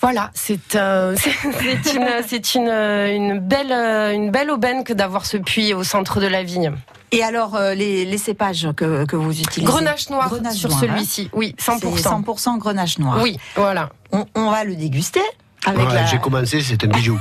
voilà, 0.00 0.30
c'est 0.34 0.74
euh, 0.76 1.16
c'est 2.26 2.54
une, 2.54 2.68
une, 2.68 3.32
une 3.32 3.38
belle, 3.40 3.72
euh, 3.72 4.12
une 4.12 4.30
belle 4.30 4.50
aubaine 4.50 4.84
que 4.84 4.92
d'avoir 4.92 5.24
ce 5.26 5.36
puits 5.36 5.72
au 5.74 5.84
centre 5.84 6.20
de 6.20 6.26
la 6.26 6.42
vigne. 6.42 6.72
Et 7.12 7.22
alors, 7.22 7.54
euh, 7.54 7.74
les, 7.74 8.04
les 8.04 8.18
cépages 8.18 8.68
que, 8.76 9.04
que 9.06 9.16
vous 9.16 9.40
utilisez 9.40 9.64
Grenache 9.64 10.10
noir 10.10 10.28
Grenache 10.28 10.54
sur 10.56 10.72
hein. 10.72 10.78
celui-ci, 10.80 11.30
oui, 11.32 11.54
C'est 11.58 11.72
100%. 11.72 12.22
100% 12.24 12.58
grenache 12.58 12.98
noir. 12.98 13.18
Oui, 13.22 13.38
voilà. 13.54 13.90
On, 14.12 14.26
on 14.34 14.50
va 14.50 14.64
le 14.64 14.76
déguster 14.76 15.22
Ouais, 15.66 15.94
la... 15.94 16.06
J'ai 16.06 16.18
commencé, 16.18 16.60
c'est 16.60 16.84
un 16.84 16.88
bijou. 16.88 17.18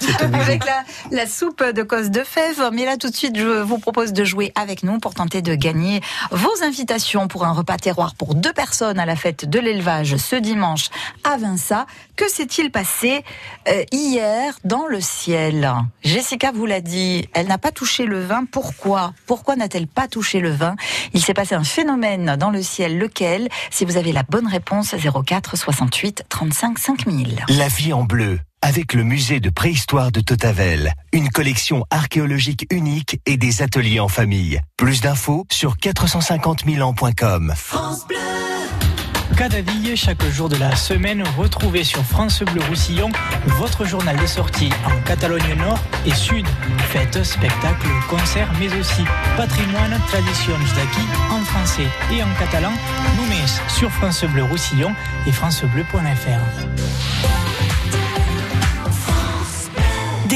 c'est 0.00 0.22
un 0.22 0.28
bijou. 0.28 0.42
Avec 0.42 0.64
la, 0.64 0.84
la 1.10 1.26
soupe 1.26 1.64
de 1.64 1.82
cos 1.82 2.08
de 2.08 2.22
fèves. 2.22 2.62
Mais 2.72 2.84
là, 2.84 2.96
tout 2.96 3.08
de 3.08 3.14
suite, 3.14 3.38
je 3.38 3.62
vous 3.62 3.78
propose 3.78 4.12
de 4.12 4.24
jouer 4.24 4.52
avec 4.54 4.82
nous 4.82 4.98
pour 4.98 5.14
tenter 5.14 5.40
de 5.40 5.54
gagner 5.54 6.00
vos 6.30 6.62
invitations 6.62 7.28
pour 7.28 7.44
un 7.44 7.52
repas 7.52 7.76
terroir 7.76 8.14
pour 8.14 8.34
deux 8.34 8.52
personnes 8.52 8.98
à 8.98 9.06
la 9.06 9.16
fête 9.16 9.48
de 9.48 9.58
l'élevage 9.58 10.16
ce 10.16 10.36
dimanche 10.36 10.90
à 11.24 11.36
Vinça. 11.38 11.86
Que 12.16 12.28
s'est-il 12.28 12.70
passé 12.70 13.24
euh, 13.68 13.84
hier 13.92 14.54
dans 14.64 14.86
le 14.86 15.00
ciel? 15.00 15.72
Jessica 16.02 16.50
vous 16.52 16.66
l'a 16.66 16.80
dit, 16.80 17.28
elle 17.32 17.46
n'a 17.46 17.58
pas 17.58 17.70
touché 17.70 18.04
le 18.04 18.20
vin. 18.22 18.44
Pourquoi? 18.50 19.14
Pourquoi 19.26 19.56
n'a-t-elle 19.56 19.86
pas 19.86 20.08
touché 20.08 20.40
le 20.40 20.50
vin? 20.50 20.76
Il 21.14 21.22
s'est 21.22 21.34
passé 21.34 21.54
un 21.54 21.64
phénomène 21.64 22.36
dans 22.36 22.50
le 22.50 22.62
ciel. 22.62 22.98
Lequel? 22.98 23.48
Si 23.70 23.84
vous 23.84 23.96
avez 23.96 24.12
la 24.12 24.24
bonne 24.24 24.46
réponse, 24.46 24.94
04 24.94 25.56
68 25.56 26.24
35 26.28 26.78
5000. 26.78 27.44
La 27.48 27.67
vie 27.68 27.92
en 27.92 28.04
bleu, 28.04 28.40
avec 28.62 28.94
le 28.94 29.04
musée 29.04 29.40
de 29.40 29.50
préhistoire 29.50 30.10
de 30.10 30.20
Totavel, 30.20 30.94
une 31.12 31.28
collection 31.28 31.84
archéologique 31.90 32.66
unique 32.70 33.20
et 33.26 33.36
des 33.36 33.62
ateliers 33.62 34.00
en 34.00 34.08
famille. 34.08 34.60
Plus 34.76 35.00
d'infos 35.00 35.46
sur 35.52 35.76
450 35.76 36.64
000 36.66 36.88
ans.com. 36.88 37.54
Cadaville, 39.38 39.96
chaque 39.96 40.24
jour 40.32 40.48
de 40.48 40.56
la 40.56 40.74
semaine, 40.74 41.22
retrouvez 41.36 41.84
sur 41.84 42.02
France 42.02 42.42
Bleu 42.42 42.60
Roussillon 42.68 43.08
votre 43.46 43.84
journal 43.84 44.16
des 44.16 44.26
sorties 44.26 44.70
en 44.84 45.00
Catalogne 45.02 45.54
Nord 45.56 45.78
et 46.04 46.12
Sud. 46.12 46.44
Fêtes, 46.88 47.22
spectacles, 47.22 47.86
concerts, 48.10 48.50
mais 48.58 48.66
aussi 48.76 49.04
patrimoine, 49.36 49.96
traditions 50.08 50.58
d'acquis 50.74 51.06
en 51.30 51.44
français 51.44 51.86
et 52.12 52.20
en 52.20 52.34
catalan. 52.36 52.72
Nous 53.16 53.28
sur 53.68 53.92
France 53.92 54.24
Bleu 54.24 54.42
Roussillon 54.42 54.92
et 55.24 55.30
francebleu.fr. 55.30 55.98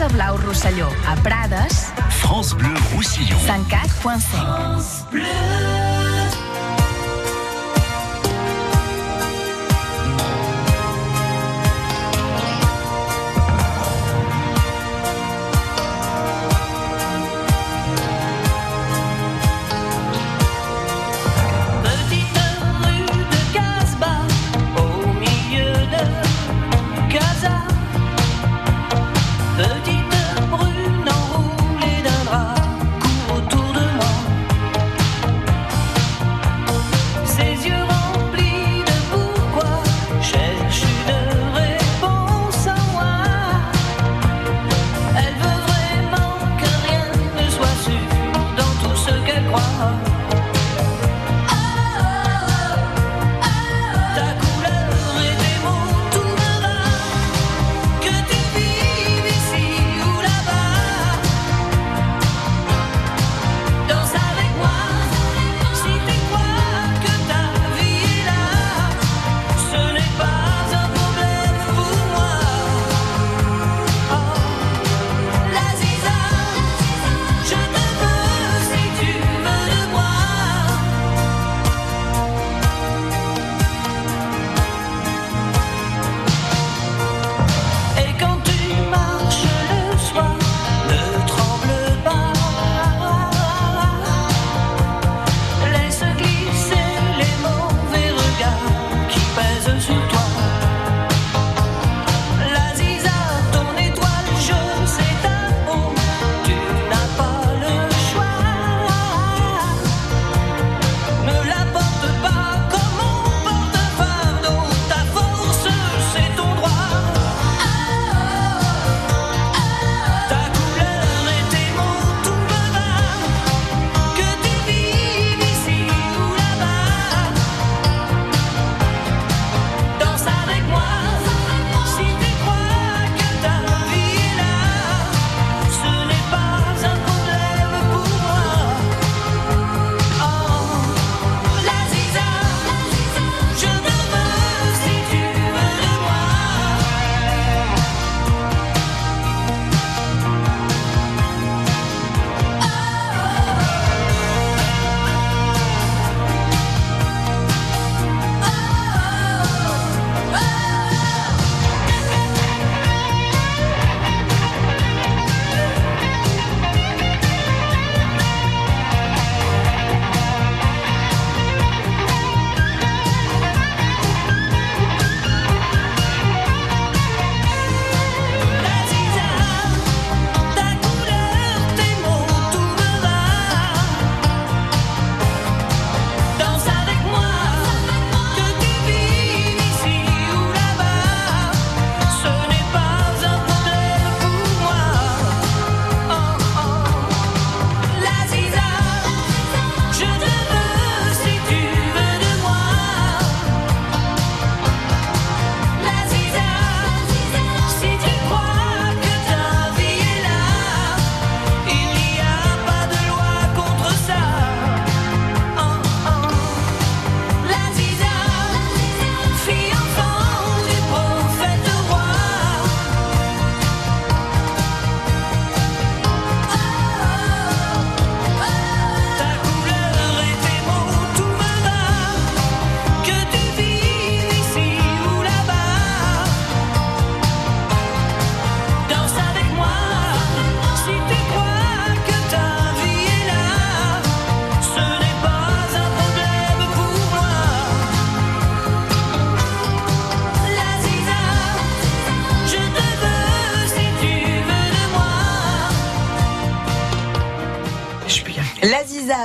France 0.00 0.14
Blau 0.14 0.38
Rosselló, 0.38 0.88
a 1.06 1.14
Prades, 1.16 1.92
France 2.08 2.54
Bleu 2.54 2.72
Roussillon. 2.94 3.38
104.5. 3.38 5.89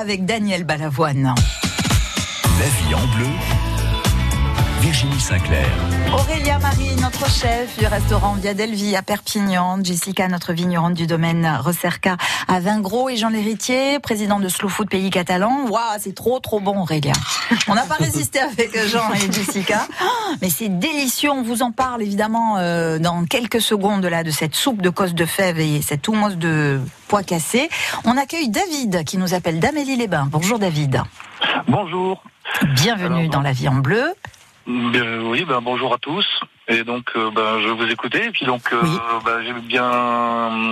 avec 0.06 0.24
Daniel 0.24 0.66
Balavoine. 0.66 1.34
La 2.60 2.66
vie 2.68 2.94
en 2.94 3.18
bleu. 3.18 3.26
Virginie 4.80 5.20
Sinclair. 5.20 5.95
Aurélia 6.36 6.60
Marie, 6.60 6.94
notre 7.02 7.30
chef 7.30 7.80
du 7.80 7.88
restaurant 7.88 8.34
Via 8.34 8.54
Delvi 8.54 8.94
à 8.98 9.02
Perpignan, 9.02 9.82
Jessica, 9.82 10.28
notre 10.28 10.52
vigneronne 10.52 10.94
du 10.94 11.08
domaine 11.08 11.50
Recerca 11.64 12.18
à 12.50 12.60
Vingros 12.60 13.08
et 13.08 13.16
Jean 13.16 13.30
Lhéritier, 13.30 14.00
président 14.00 14.42
de 14.42 14.50
Slow 14.50 14.68
Food 14.68 14.90
Pays 14.90 15.10
Catalan. 15.12 15.66
Waouh, 15.70 15.98
c'est 15.98 16.14
trop 16.14 16.42
trop 16.42 16.60
bon 16.60 16.82
Aurélia. 16.82 17.14
On 17.70 17.76
n'a 17.76 17.84
pas 17.84 17.96
résisté 17.96 18.40
avec 18.40 18.78
Jean 18.90 19.14
et 19.14 19.32
Jessica, 19.32 19.88
mais 20.42 20.50
c'est 20.50 20.68
délicieux. 20.68 21.32
On 21.32 21.42
vous 21.42 21.62
en 21.62 21.72
parle 21.72 22.02
évidemment 22.02 22.58
euh, 22.58 23.00
dans 23.00 23.24
quelques 23.24 23.62
secondes 23.62 24.04
là 24.04 24.26
de 24.26 24.32
cette 24.32 24.56
soupe 24.56 24.82
de 24.82 24.90
cosse 24.90 25.14
de 25.14 25.26
fèves 25.26 25.62
et 25.62 25.82
cette 25.82 26.06
houmous 26.06 26.36
de 26.36 26.82
pois 27.08 27.24
cassés. 27.24 27.70
On 28.04 28.18
accueille 28.18 28.50
David 28.50 29.06
qui 29.06 29.18
nous 29.18 29.34
appelle 29.34 29.62
d'Amélie-les-Bains. 29.62 30.28
Bonjour 30.30 30.60
David. 30.60 31.02
Bonjour. 31.70 32.22
Bienvenue 32.76 33.30
dans 33.30 33.42
la 33.42 33.54
vie 33.54 33.70
en 33.70 33.76
bleu. 33.76 34.14
Euh, 34.68 35.22
oui, 35.24 35.46
ben, 35.46 35.62
bonjour 35.62 35.94
à 35.94 35.98
tous. 35.98 36.26
Et 36.68 36.84
donc, 36.84 37.12
euh, 37.16 37.30
ben, 37.30 37.60
je 37.62 37.68
vous 37.70 37.86
écouter. 37.92 38.26
Et 38.26 38.32
puis 38.32 38.46
donc, 38.48 38.64
euh, 38.74 38.82
ben, 39.24 39.44
j'ai 39.46 39.54
bien, 39.54 39.86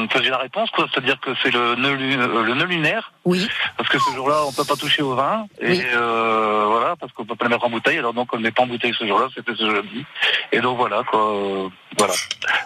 enfin, 0.05 0.19
j'ai 0.23 0.31
la 0.31 0.39
réponse, 0.39 0.71
quoi. 0.71 0.87
C'est-à-dire 0.91 1.19
que 1.19 1.29
c'est 1.43 1.51
le 1.53 1.75
nœud, 1.75 1.95
euh, 2.01 2.41
le 2.43 2.55
nœud 2.55 2.65
lunaire. 2.65 3.11
Oui. 3.25 3.47
Parce 3.77 3.89
que 3.89 3.99
ce 3.99 4.15
jour-là, 4.15 4.41
on 4.47 4.51
peut 4.51 4.63
pas 4.63 4.75
toucher 4.75 5.03
au 5.03 5.13
vin. 5.13 5.45
Et 5.61 5.81
euh, 5.93 6.65
voilà, 6.67 6.95
parce 6.95 7.11
qu'on 7.13 7.25
peut 7.25 7.35
pas 7.35 7.45
le 7.45 7.51
mettre 7.51 7.65
en 7.65 7.69
bouteille. 7.69 7.99
Alors 7.99 8.13
donc, 8.13 8.33
on 8.33 8.37
ne 8.37 8.41
met 8.43 8.51
pas 8.51 8.63
en 8.63 8.67
bouteille 8.67 8.95
ce 8.97 9.05
jour-là. 9.05 9.27
C'était 9.35 9.53
ce 9.55 9.69
jeudi. 9.69 10.03
Et 10.51 10.59
donc 10.59 10.77
voilà, 10.77 11.03
quoi. 11.03 11.69
voilà. 11.97 12.13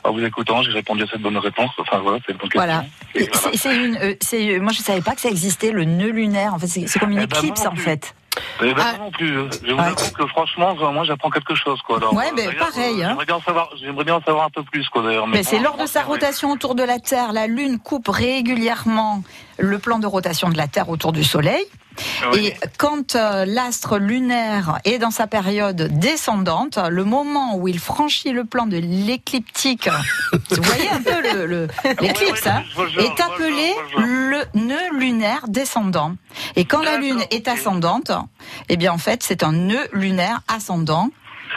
En 0.05 0.13
vous 0.13 0.23
écoutant, 0.23 0.61
j'ai 0.61 0.71
répondu 0.71 1.03
à 1.03 1.07
cette 1.07 1.21
bonne 1.21 1.37
réponse. 1.37 1.71
Enfin 1.77 1.97
voilà, 1.99 2.19
c'est 2.25 2.31
une 2.31 2.37
bonne 2.37 2.49
question. 2.49 2.65
Voilà. 2.65 2.85
C'est- 3.13 3.57
C'est 3.57 3.75
une, 3.75 3.97
euh, 3.97 4.13
c'est, 4.21 4.59
moi 4.59 4.71
je 4.71 4.79
savais 4.79 5.01
pas 5.01 5.15
que 5.15 5.21
ça 5.21 5.29
existait 5.29 5.71
le 5.71 5.83
nœud 5.83 6.11
lunaire. 6.11 6.53
En 6.53 6.59
fait, 6.59 6.67
c'est 6.67 6.99
comme 6.99 7.11
une 7.11 7.19
Eh 7.23 7.27
ben, 7.27 7.37
éclipse 7.39 7.65
en 7.65 7.75
fait. 7.75 8.15
Eh 8.61 8.73
ben, 8.73 8.75
moi 8.75 8.97
non 8.99 9.11
plus. 9.11 9.33
Je 9.63 9.71
vous 9.73 9.79
avoue 9.79 10.11
que 10.11 10.25
franchement, 10.27 10.75
moi, 10.91 11.03
j'apprends 11.03 11.29
quelque 11.29 11.55
chose, 11.55 11.81
quoi. 11.81 11.97
Alors, 11.97 12.13
Ouais, 12.13 12.31
mais 12.35 12.45
d'ailleurs, 12.45 12.69
pareil, 12.71 13.01
euh, 13.01 13.05
hein. 13.05 13.09
J'aimerais 13.09 13.25
bien 13.25 13.35
en 13.35 13.41
savoir, 13.41 13.69
j'aimerais 13.79 14.03
bien 14.03 14.15
en 14.15 14.21
savoir 14.21 14.45
un 14.45 14.49
peu 14.49 14.63
plus, 14.63 14.87
quoi, 14.89 15.03
d'ailleurs. 15.03 15.27
Mais 15.27 15.43
bon, 15.43 15.47
c'est 15.49 15.59
lors 15.59 15.77
de 15.77 15.85
sa 15.85 15.99
ouais. 16.01 16.05
rotation 16.05 16.51
autour 16.51 16.75
de 16.75 16.83
la 16.83 16.99
Terre, 16.99 17.33
la 17.33 17.47
Lune 17.47 17.79
coupe 17.79 18.07
régulièrement 18.07 19.23
le 19.57 19.79
plan 19.79 19.99
de 19.99 20.07
rotation 20.07 20.49
de 20.49 20.57
la 20.57 20.67
Terre 20.67 20.89
autour 20.89 21.11
du 21.11 21.23
Soleil. 21.23 21.63
Et 22.35 22.53
quand 22.77 23.15
euh, 23.15 23.43
l'astre 23.47 23.97
lunaire 23.97 24.77
est 24.85 24.99
dans 24.99 25.09
sa 25.09 25.25
période 25.25 25.89
descendante, 25.99 26.77
le 26.89 27.03
moment 27.03 27.55
où 27.57 27.67
il 27.67 27.79
franchit 27.79 28.33
le 28.33 28.45
plan 28.45 28.67
de 28.67 28.77
l'écliptique, 28.77 29.89
vous 30.51 30.61
voyez 30.61 30.89
un 30.89 31.01
peu 31.01 31.21
le- 31.33 31.45
le- 31.47 31.67
l'éclipse, 32.01 32.45
hein, 32.45 32.61
est 32.99 33.19
appelé 33.19 33.73
le 33.97 34.43
nœud 34.53 34.91
lunaire 34.99 35.45
descendant. 35.47 36.13
Et 36.55 36.65
quand 36.65 36.83
la 36.83 36.97
Lune 36.97 37.23
est 37.31 37.47
ascendante, 37.47 38.11
eh 38.69 38.77
bien 38.77 38.93
en 38.93 38.99
fait 38.99 39.23
c'est 39.23 39.41
un 39.41 39.51
nœud 39.53 39.87
lunaire 39.91 40.41
ascendant. 40.47 41.09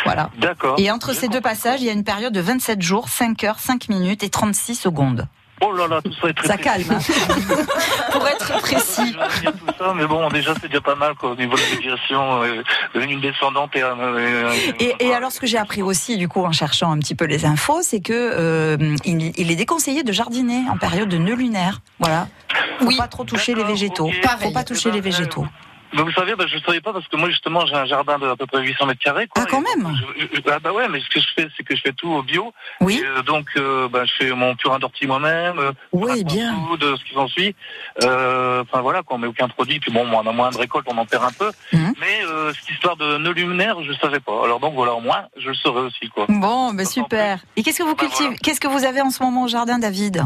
Voilà. 0.04 0.30
D'accord. 0.38 0.76
Et 0.78 0.90
entre 0.90 1.12
ces 1.12 1.28
deux 1.28 1.40
passages, 1.42 1.82
il 1.82 1.86
y 1.86 1.90
a 1.90 1.92
une 1.92 2.04
période 2.04 2.32
de 2.32 2.40
27 2.40 2.80
jours, 2.80 3.08
5 3.10 3.44
heures, 3.44 3.58
5 3.58 3.88
minutes 3.90 4.22
et 4.22 4.30
36 4.30 4.74
secondes. 4.76 5.26
Oh 5.62 5.72
là 5.72 5.86
là, 5.86 6.00
tout 6.02 6.12
ça 6.20 6.28
est 6.28 6.32
très 6.32 6.48
Ça 6.48 6.56
précis. 6.56 6.86
calme. 6.88 6.98
hein. 6.98 7.56
Pour 8.12 8.26
être 8.26 8.60
précis. 8.60 9.14
Je 9.14 9.34
vais 9.36 9.40
dire 9.40 9.52
tout 9.52 9.74
ça, 9.78 9.92
mais 9.94 10.06
bon, 10.06 10.28
déjà, 10.30 10.54
c'est 10.60 10.68
déjà 10.68 10.80
pas 10.80 10.94
mal, 10.94 11.14
quoi, 11.14 11.32
au 11.32 11.36
niveau 11.36 11.54
de 11.54 11.60
l'éducation, 11.70 12.42
euh, 12.42 12.62
une 12.94 13.20
descendante 13.20 13.76
et, 13.76 13.82
euh, 13.82 14.50
Et, 14.78 14.94
et 15.00 15.14
alors, 15.14 15.30
ce 15.32 15.38
que 15.40 15.46
j'ai 15.46 15.58
appris 15.58 15.82
aussi, 15.82 16.16
du 16.16 16.28
coup, 16.28 16.44
en 16.44 16.52
cherchant 16.52 16.90
un 16.92 16.98
petit 16.98 17.14
peu 17.14 17.26
les 17.26 17.44
infos, 17.44 17.82
c'est 17.82 18.00
que 18.00 18.12
euh, 18.14 18.96
il, 19.04 19.32
il 19.38 19.50
est 19.50 19.56
déconseillé 19.56 20.02
de 20.02 20.12
jardiner 20.12 20.62
en 20.70 20.78
période 20.78 21.08
de 21.08 21.18
nœud 21.18 21.34
lunaire. 21.34 21.80
Voilà. 21.98 22.28
Faut 22.80 22.96
pas 22.96 23.08
trop 23.08 23.24
toucher 23.24 23.54
les 23.54 23.64
végétaux. 23.64 24.10
Faut 24.40 24.50
pas 24.52 24.64
toucher 24.64 24.90
les 24.90 25.00
végétaux. 25.00 25.46
Vous 25.92 26.12
savez, 26.12 26.34
bah, 26.36 26.44
je 26.48 26.56
ne 26.56 26.60
savais 26.62 26.80
pas 26.80 26.92
parce 26.92 27.06
que 27.08 27.16
moi 27.16 27.28
justement 27.30 27.66
j'ai 27.66 27.74
un 27.74 27.84
jardin 27.84 28.18
de 28.18 28.26
à 28.28 28.36
peu 28.36 28.46
près 28.46 28.62
800 28.62 28.86
mètres 28.86 29.00
carrés. 29.02 29.26
Quoi, 29.28 29.42
ah 29.44 29.48
quand 29.50 29.60
même 29.60 29.92
je, 30.18 30.24
je- 30.36 30.40
ah 30.50 30.58
bah 30.60 30.72
ouais, 30.72 30.88
mais 30.88 31.00
ce 31.00 31.08
que 31.08 31.20
je 31.20 31.26
fais, 31.34 31.48
c'est 31.56 31.62
que 31.64 31.74
je 31.74 31.80
fais 31.82 31.92
tout 31.92 32.08
au 32.10 32.22
bio. 32.22 32.52
Oui. 32.80 33.00
Et, 33.02 33.06
euh, 33.06 33.22
donc 33.22 33.46
euh, 33.56 33.88
bah, 33.88 34.04
je 34.04 34.12
fais 34.14 34.30
mon 34.32 34.54
purin 34.56 34.78
d'ortie 34.78 35.06
moi-même. 35.06 35.58
euh, 35.58 35.72
Oui, 35.92 36.22
bien. 36.24 36.54
peu 36.70 36.76
de 36.78 36.96
ce 36.96 37.04
qui 37.04 37.14
s'ensuit. 37.14 37.54
Euh, 38.04 38.62
Enfin 38.62 38.82
voilà, 38.82 39.02
quoi, 39.02 39.16
on 39.16 39.18
met 39.18 39.26
aucun 39.26 39.48
produit. 39.48 39.80
Puis 39.80 39.90
bon, 39.92 40.06
on 40.12 40.26
a 40.26 40.32
moins 40.32 40.50
de 40.50 40.58
récolte, 40.58 40.86
on 40.88 40.96
en 40.98 41.06
perd 41.06 41.24
un 41.24 41.32
peu. 41.32 41.50
Mhm. 41.72 41.94
Mais 42.00 42.24
euh, 42.24 42.52
cette 42.52 42.70
histoire 42.70 42.96
de 42.96 43.18
nœud 43.18 43.32
luminaire, 43.32 43.82
je 43.82 43.92
savais 43.94 44.20
pas. 44.20 44.44
Alors 44.44 44.60
donc 44.60 44.74
voilà, 44.74 44.92
au 44.94 45.00
moins 45.00 45.24
je 45.36 45.48
le 45.48 45.54
saurais 45.54 45.82
aussi 45.82 46.08
quoi. 46.08 46.26
Bon, 46.28 46.72
ben 46.72 46.86
super. 46.86 47.40
Et 47.56 47.62
qu'est-ce 47.62 47.78
que 47.78 47.82
vous 47.84 47.94
cultivez 47.96 48.36
Qu'est-ce 48.42 48.60
que 48.60 48.68
vous 48.68 48.84
avez 48.84 49.00
en 49.00 49.10
ce 49.10 49.22
moment 49.22 49.44
au 49.44 49.48
jardin, 49.48 49.78
David? 49.78 50.22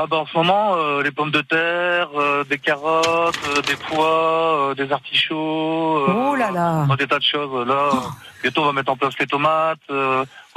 Ah 0.00 0.06
bah 0.08 0.18
en 0.18 0.26
ce 0.26 0.36
moment, 0.36 0.74
euh, 0.76 1.02
les 1.02 1.10
pommes 1.10 1.32
de 1.32 1.40
terre, 1.40 2.08
euh, 2.16 2.44
des 2.44 2.58
carottes, 2.58 3.34
euh, 3.48 3.62
des 3.62 3.74
pois, 3.74 4.72
des 4.76 4.92
artichauts. 4.92 6.06
euh, 6.08 6.14
Oh 6.30 6.36
là 6.36 6.52
là. 6.52 6.86
Des 6.96 7.08
tas 7.08 7.18
de 7.18 7.24
choses. 7.24 7.66
Là, 7.66 7.90
bientôt 8.40 8.62
on 8.62 8.66
va 8.66 8.72
mettre 8.72 8.92
en 8.92 8.96
place 8.96 9.14
les 9.18 9.26
tomates. 9.26 9.80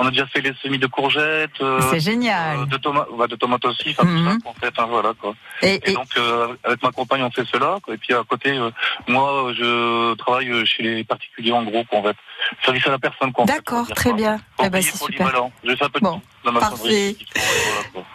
On 0.02 0.08
a 0.08 0.10
déjà 0.12 0.26
fait 0.28 0.42
les 0.42 0.54
semis 0.62 0.80
de 0.80 0.88
courgettes. 0.88 1.62
euh, 1.62 1.80
C'est 1.92 2.00
génial. 2.00 2.58
euh, 2.60 2.66
de 2.66 2.78
tomates, 2.78 3.08
bah, 3.18 3.28
de 3.28 3.36
tomates 3.36 3.64
aussi. 3.66 3.90
Enfin, 3.98 4.04
tout 4.08 4.24
ça, 4.26 4.36
en 4.50 4.54
fait, 4.54 4.74
hein, 4.78 4.88
voilà 4.90 5.14
quoi. 5.20 5.34
Et, 5.62 5.80
Et, 5.90 5.94
donc 5.94 6.08
euh, 6.18 6.48
avec 6.64 6.82
ma 6.82 6.92
compagne 6.92 7.24
on 7.24 7.30
fait 7.32 7.46
cela. 7.46 7.78
quoi. 7.84 7.94
Et 7.94 7.98
puis 7.98 8.14
à 8.14 8.24
côté, 8.28 8.60
moi 9.08 9.52
je 9.56 10.14
travaille 10.16 10.66
chez 10.66 10.84
les 10.84 11.04
particuliers 11.04 11.52
en 11.52 11.64
gros, 11.64 11.84
quoi, 11.86 12.00
en 12.00 12.04
fait. 12.04 12.18
Service 12.66 12.88
à 12.88 12.92
la 12.92 13.00
personne. 13.00 13.32
quoi, 13.32 13.46
D'accord, 13.46 13.88
très 13.90 14.14
bien. 14.14 14.40
Eh 14.60 14.70
ben, 14.70 14.80
Ouvrier 14.80 14.92
c'est 14.92 14.98
super. 15.06 15.50
Je 15.64 15.76
fais 15.76 15.86
un 15.86 15.90
peu 15.90 16.00
de 16.00 16.06
Bon, 16.06 16.22
ma 16.52 16.60
parfait. 16.60 17.16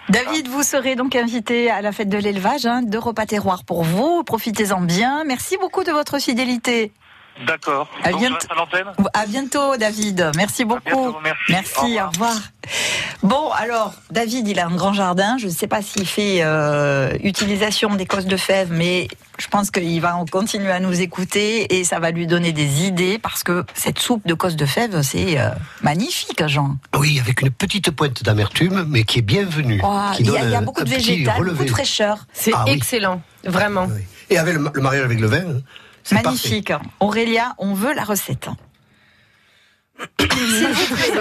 David, 0.09 0.49
vous 0.49 0.63
serez 0.65 0.97
donc 0.97 1.15
invité 1.15 1.71
à 1.71 1.81
la 1.81 1.93
fête 1.93 2.09
de 2.09 2.19
l'élevage, 2.19 2.67
hein, 2.67 2.83
de 2.83 2.99
repas 2.99 3.27
terroir 3.27 3.65
pour 3.65 3.85
vous. 3.85 4.25
Profitez-en 4.25 4.81
bien. 4.81 5.23
Merci 5.25 5.57
beaucoup 5.59 5.85
de 5.85 5.93
votre 5.93 6.19
fidélité. 6.21 6.93
D'accord. 7.47 7.89
À 8.03 8.13
bientôt. 8.13 8.37
à 9.13 9.27
bientôt, 9.27 9.77
David. 9.77 10.31
Merci 10.37 10.65
beaucoup. 10.65 11.15
merci. 11.49 11.99
au 12.03 12.09
revoir. 12.11 12.37
Bon, 13.23 13.51
alors, 13.53 13.95
David, 14.11 14.49
il 14.49 14.59
a 14.59 14.67
un 14.67 14.75
grand 14.75 14.93
jardin. 14.93 15.37
Je 15.39 15.47
ne 15.47 15.51
sais 15.51 15.67
pas 15.67 15.83
s'il 15.83 16.07
fait 16.07 16.39
euh, 16.43 17.13
utilisation 17.23 17.95
des 17.95 18.07
cosses 18.07 18.27
de 18.27 18.37
fèves, 18.37 18.69
mais 18.73 19.09
je 19.39 19.47
pense 19.49 19.71
qu'il 19.71 20.01
va 20.01 20.17
en 20.17 20.25
continuer 20.25 20.71
à 20.73 20.81
nous 20.81 21.01
écouter 21.01 21.79
et 21.79 21.85
ça 21.85 21.99
va 21.99 22.11
lui 22.11 22.27
donner 22.27 22.53
des 22.53 22.85
idées 22.87 23.19
parce 23.19 23.43
que 23.43 23.65
cette 23.75 23.99
soupe 23.99 24.27
de 24.27 24.35
cosses 24.35 24.57
de 24.57 24.67
fèves, 24.67 25.03
c'est 25.03 25.39
euh, 25.39 25.51
magnifique, 25.83 26.43
Jean. 26.47 26.77
Oui, 26.99 27.21
avec 27.21 27.43
une 27.43 27.51
petite 27.51 27.91
pointe 27.91 28.23
d'amertume, 28.23 28.87
mais 28.89 29.05
qui 29.05 29.19
est 29.19 29.23
bienvenue. 29.23 29.81
Oh, 29.85 30.01
qui 30.17 30.23
il 30.23 30.31
y, 30.33 30.37
a- 30.37 30.61
y 30.61 30.65
beaucoup 30.65 30.85
de 30.85 30.91
végétal, 30.91 31.43
beaucoup 31.45 31.65
de 31.65 31.69
fraîcheur. 31.71 32.27
C'est 32.33 32.53
Ah 32.55 32.65
oui. 32.67 32.73
excellent, 32.73 33.21
vraiment. 33.45 33.89
Et 34.31 34.39
avec 34.39 34.55
le, 34.57 34.71
le 34.73 34.81
mariage 34.83 35.05
avec 35.05 35.21
le 35.21 35.27
vin, 35.29 35.45
parfait. 36.15 36.29
Magnifique. 36.29 36.73
Aurélia, 37.01 37.55
on 37.59 37.75
veut 37.75 37.93
la 37.93 38.05
recette. 38.05 38.49
S'il 40.19 40.29
vous 40.29 40.95
plaît. 40.95 41.13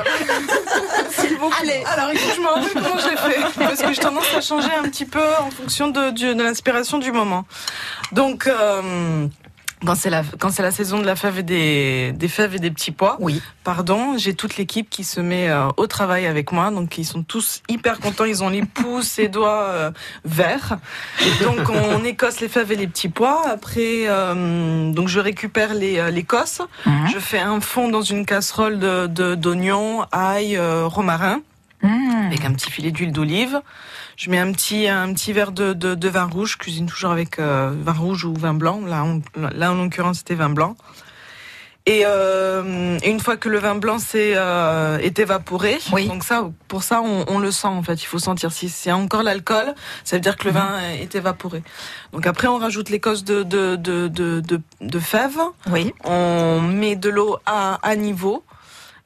S'il 1.09 1.37
vous 1.37 1.49
plaît. 1.49 1.83
Alors, 1.85 2.11
que 2.11 2.17
je 2.17 2.41
me 2.41 2.47
rappelle 2.47 2.73
comment 2.73 2.97
j'ai 2.97 3.15
fait. 3.15 3.41
Parce 3.57 3.81
que 3.81 3.93
j'ai 3.93 4.01
tendance 4.01 4.35
à 4.35 4.41
changer 4.41 4.73
un 4.73 4.83
petit 4.83 5.05
peu 5.05 5.23
en 5.39 5.49
fonction 5.49 5.87
de 5.89 6.43
l'inspiration 6.43 6.97
du 6.97 7.11
moment. 7.11 7.45
Donc, 8.11 8.47
euh, 8.47 9.27
quand 9.85 9.95
c'est 9.95 10.09
la, 10.09 10.23
quand 10.39 10.49
c'est 10.49 10.61
la 10.63 10.71
saison 10.71 10.99
de 10.99 11.05
la 11.05 11.15
fève 11.15 11.39
et 11.39 11.43
des, 11.43 12.11
des 12.13 12.27
fèves 12.27 12.55
et 12.55 12.59
des 12.59 12.71
petits 12.71 12.91
pois, 12.91 13.17
oui. 13.19 13.41
pardon, 13.63 14.17
j'ai 14.17 14.33
toute 14.33 14.57
l'équipe 14.57 14.89
qui 14.89 15.03
se 15.03 15.21
met 15.21 15.49
euh, 15.49 15.67
au 15.77 15.87
travail 15.87 16.25
avec 16.25 16.51
moi. 16.51 16.71
Donc, 16.71 16.97
ils 16.97 17.05
sont 17.05 17.23
tous 17.23 17.61
hyper 17.69 17.99
contents. 17.99 18.25
Ils 18.25 18.43
ont 18.43 18.49
les 18.49 18.63
pouces 18.63 19.19
et 19.19 19.27
doigts 19.27 19.63
euh, 19.69 19.91
verts. 20.25 20.77
Donc, 21.43 21.69
on 21.69 22.03
écosse 22.03 22.39
les 22.41 22.49
fèves 22.49 22.71
et 22.71 22.75
les 22.75 22.87
petits 22.87 23.09
pois. 23.09 23.43
Après, 23.47 24.05
euh, 24.07 24.91
donc, 24.91 25.07
je 25.07 25.19
récupère 25.19 25.73
les, 25.73 25.99
euh, 25.99 26.09
l'écosse. 26.11 26.61
Mhm. 26.85 27.09
Je 27.13 27.19
fais 27.19 27.39
un 27.39 27.59
fond 27.61 27.87
dans 27.89 28.01
une 28.01 28.25
casserole 28.25 28.79
de, 28.79 29.07
de- 29.07 29.35
d'oignons, 29.35 30.05
ail, 30.11 30.57
euh, 30.57 30.85
romarin 30.87 31.39
Mmh. 31.81 32.27
avec 32.27 32.45
un 32.45 32.53
petit 32.53 32.71
filet 32.71 32.89
d'huile 32.89 33.11
d'olive. 33.11 33.61
Je 34.17 34.29
mets 34.29 34.39
un 34.39 34.51
petit 34.53 34.87
un 34.87 35.13
petit 35.13 35.33
verre 35.33 35.51
de, 35.51 35.73
de, 35.73 35.93
de 35.95 36.09
vin 36.09 36.25
rouge. 36.25 36.53
Je 36.53 36.57
cuisine 36.57 36.85
toujours 36.85 37.11
avec 37.11 37.37
euh, 37.39 37.71
vin 37.77 37.93
rouge 37.93 38.23
ou 38.25 38.33
vin 38.33 38.53
blanc. 38.53 38.81
Là, 38.85 39.03
on- 39.03 39.21
là 39.53 39.71
en 39.71 39.75
l'occurrence, 39.83 40.19
c'était 40.19 40.35
vin 40.35 40.49
blanc. 40.49 40.75
Et 41.87 42.01
euh, 42.07 42.97
une 43.05 43.19
fois 43.19 43.37
que 43.37 43.47
le 43.47 43.59
vin 43.59 43.75
blanc 43.75 43.99
s'est 43.99 44.33
euh, 44.35 44.97
est 44.97 45.19
évaporé, 45.19 45.77
donc 46.07 46.23
ça, 46.23 46.49
pour 46.67 46.81
ça, 46.81 46.99
on, 47.03 47.25
on 47.27 47.37
le 47.37 47.51
sent 47.51 47.67
en 47.67 47.83
fait. 47.83 48.01
Il 48.01 48.07
faut 48.07 48.17
sentir 48.17 48.51
si 48.51 48.69
c'est 48.69 48.91
encore 48.91 49.21
l'alcool, 49.21 49.75
ça 50.03 50.15
veut 50.15 50.19
dire 50.19 50.35
que 50.35 50.45
le 50.45 50.51
vin 50.53 50.79
est 50.99 51.13
évaporé. 51.13 51.61
Donc 52.11 52.25
après, 52.25 52.47
on 52.47 52.57
rajoute 52.57 52.89
l'écosse 52.89 53.23
de 53.23 53.43
de 53.43 53.75
de 53.75 54.07
de, 54.07 54.39
de, 54.39 54.61
de 54.81 54.99
fèves. 54.99 55.37
Oui. 55.69 55.93
On 56.05 56.59
met 56.59 56.95
de 56.95 57.09
l'eau 57.09 57.37
à, 57.45 57.77
à 57.83 57.95
niveau. 57.95 58.43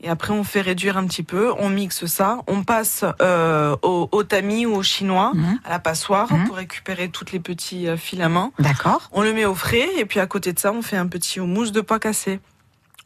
Et 0.01 0.09
après, 0.09 0.31
on 0.31 0.45
fait 0.45 0.61
réduire 0.61 0.97
un 0.97 1.05
petit 1.05 1.23
peu, 1.23 1.51
on 1.59 1.69
mixe 1.69 2.05
ça, 2.05 2.39
on 2.47 2.63
passe 2.63 3.03
euh, 3.21 3.75
au, 3.81 4.07
au 4.13 4.23
tamis 4.23 4.65
ou 4.65 4.75
au 4.75 4.83
chinois, 4.83 5.33
à 5.65 5.69
la 5.69 5.79
passoire, 5.79 6.29
pour 6.47 6.55
récupérer 6.55 7.09
tous 7.09 7.25
les 7.33 7.39
petits 7.39 7.87
euh, 7.87 7.97
filaments. 7.97 8.53
D'accord. 8.59 9.09
On 9.11 9.21
le 9.21 9.33
met 9.33 9.43
au 9.43 9.55
frais, 9.55 9.89
et 9.97 10.05
puis 10.05 10.21
à 10.21 10.25
côté 10.25 10.53
de 10.53 10.59
ça, 10.59 10.71
on 10.71 10.81
fait 10.81 10.95
un 10.95 11.07
petit 11.07 11.41
mousse 11.41 11.73
de 11.73 11.81
pois 11.81 11.99
cassé. 11.99 12.39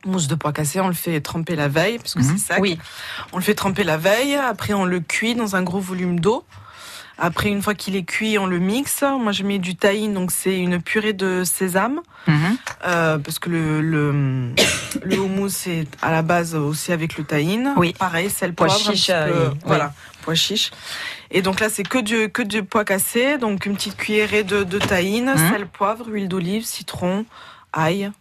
Mousse 0.05 0.27
de 0.27 0.35
pois 0.35 0.53
cassé, 0.53 0.81
on 0.81 0.87
le 0.87 0.93
fait 0.93 1.19
tremper 1.21 1.55
la 1.55 1.67
veille, 1.67 1.97
parce 1.97 2.13
que 2.13 2.21
c'est 2.21 2.37
sec. 2.37 2.59
Oui. 2.59 2.77
On 3.31 3.37
le 3.37 3.43
fait 3.43 3.55
tremper 3.55 3.83
la 3.83 3.97
veille, 3.97 4.35
après 4.35 4.73
on 4.73 4.85
le 4.85 4.99
cuit 4.99 5.33
dans 5.33 5.55
un 5.55 5.63
gros 5.63 5.79
volume 5.79 6.19
d'eau. 6.19 6.45
Après, 7.25 7.47
une 7.47 7.61
fois 7.61 7.73
qu'il 7.73 7.95
est 7.95 8.03
cuit, 8.03 8.37
on 8.37 8.45
le 8.47 8.59
mixe. 8.59 9.01
Moi, 9.01 9.31
je 9.31 9.43
mets 9.43 9.57
du 9.57 9.75
tahine, 9.77 10.13
donc 10.13 10.29
c'est 10.31 10.59
une 10.59 10.81
purée 10.81 11.13
de 11.13 11.43
sésame. 11.45 12.01
Mhm. 12.27 12.57
Euh, 12.85 13.17
parce 13.17 13.39
que 13.39 13.49
le, 13.49 13.79
le, 13.81 14.51
le 15.03 15.19
houmous, 15.19 15.47
c'est 15.49 15.87
à 16.01 16.11
la 16.11 16.21
base 16.21 16.53
aussi 16.53 16.91
avec 16.91 17.17
le 17.17 17.23
tahine. 17.23 17.73
Oui. 17.77 17.93
Pareil, 17.97 18.29
sel, 18.29 18.53
Pois 18.53 18.67
poivre. 18.67 18.89
un 18.89 18.91
chiche, 18.93 19.07
peu, 19.07 19.13
euh, 19.13 19.49
oui. 19.51 19.57
Voilà, 19.65 19.93
pois 20.23 20.35
chiche. 20.35 20.71
Et 21.31 21.41
donc 21.41 21.61
là, 21.61 21.69
c'est 21.69 21.83
que 21.87 21.97
du, 21.99 22.27
que 22.29 22.41
du 22.41 22.63
pois 22.63 22.83
cassé. 22.83 23.37
Donc 23.37 23.65
une 23.65 23.75
petite 23.75 23.95
cuillerée 23.95 24.43
de, 24.43 24.63
de 24.63 24.77
tahine, 24.79 25.31
Mhm. 25.35 25.49
sel, 25.51 25.65
poivre, 25.67 26.07
huile 26.09 26.27
d'olive, 26.27 26.65
citron, 26.65 27.25
ail, 27.71 28.11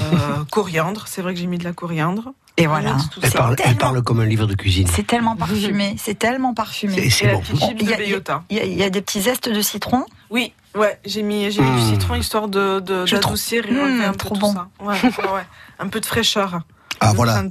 euh, 0.00 0.16
coriandre. 0.50 1.04
C'est 1.08 1.20
vrai 1.20 1.34
que 1.34 1.40
j'ai 1.40 1.46
mis 1.46 1.58
de 1.58 1.64
la 1.64 1.74
coriandre. 1.74 2.32
Et 2.58 2.66
voilà. 2.66 2.96
Tout 3.12 3.20
Elle 3.22 3.30
parle, 3.32 3.56
elle 3.64 3.76
parle 3.76 4.02
comme 4.02 4.20
un 4.20 4.24
livre 4.26 4.46
de 4.46 4.54
cuisine. 4.54 4.88
C'est 4.90 5.06
tellement 5.06 5.36
parfumé, 5.36 5.94
c'est 5.98 6.18
tellement 6.18 6.54
parfumé. 6.54 7.10
C'est- 7.10 7.32
bon. 7.32 7.42
Il 7.78 7.82
y, 7.82 7.84
y 7.84 7.88
y 7.90 8.58
a- 8.60 8.64
il 8.64 8.74
y 8.78 8.82
a 8.82 8.90
des 8.90 9.02
petits 9.02 9.20
zestes 9.22 9.48
de 9.50 9.60
citron. 9.60 10.04
Oui, 10.30 10.52
ouais, 10.74 10.98
j'ai 11.04 11.22
mis, 11.22 11.50
j'ai 11.50 11.60
du 11.62 11.66
Mmh. 11.70 11.90
citron 11.92 12.14
histoire 12.14 12.48
de, 12.48 12.80
d'adoucir 12.80 13.64
Mmh, 13.70 14.00
un 14.06 14.12
peu 14.12 14.16
trop 14.16 14.34
tout 14.34 14.40
bon. 14.40 14.52
ça. 14.54 14.68
Ouais, 14.80 14.94
ouais, 15.02 15.32
ouais. 15.34 15.46
Un 15.78 15.88
peu 15.88 16.00
de 16.00 16.06
fraîcheur. 16.06 16.60
Ah 17.00 17.12
voilà, 17.14 17.42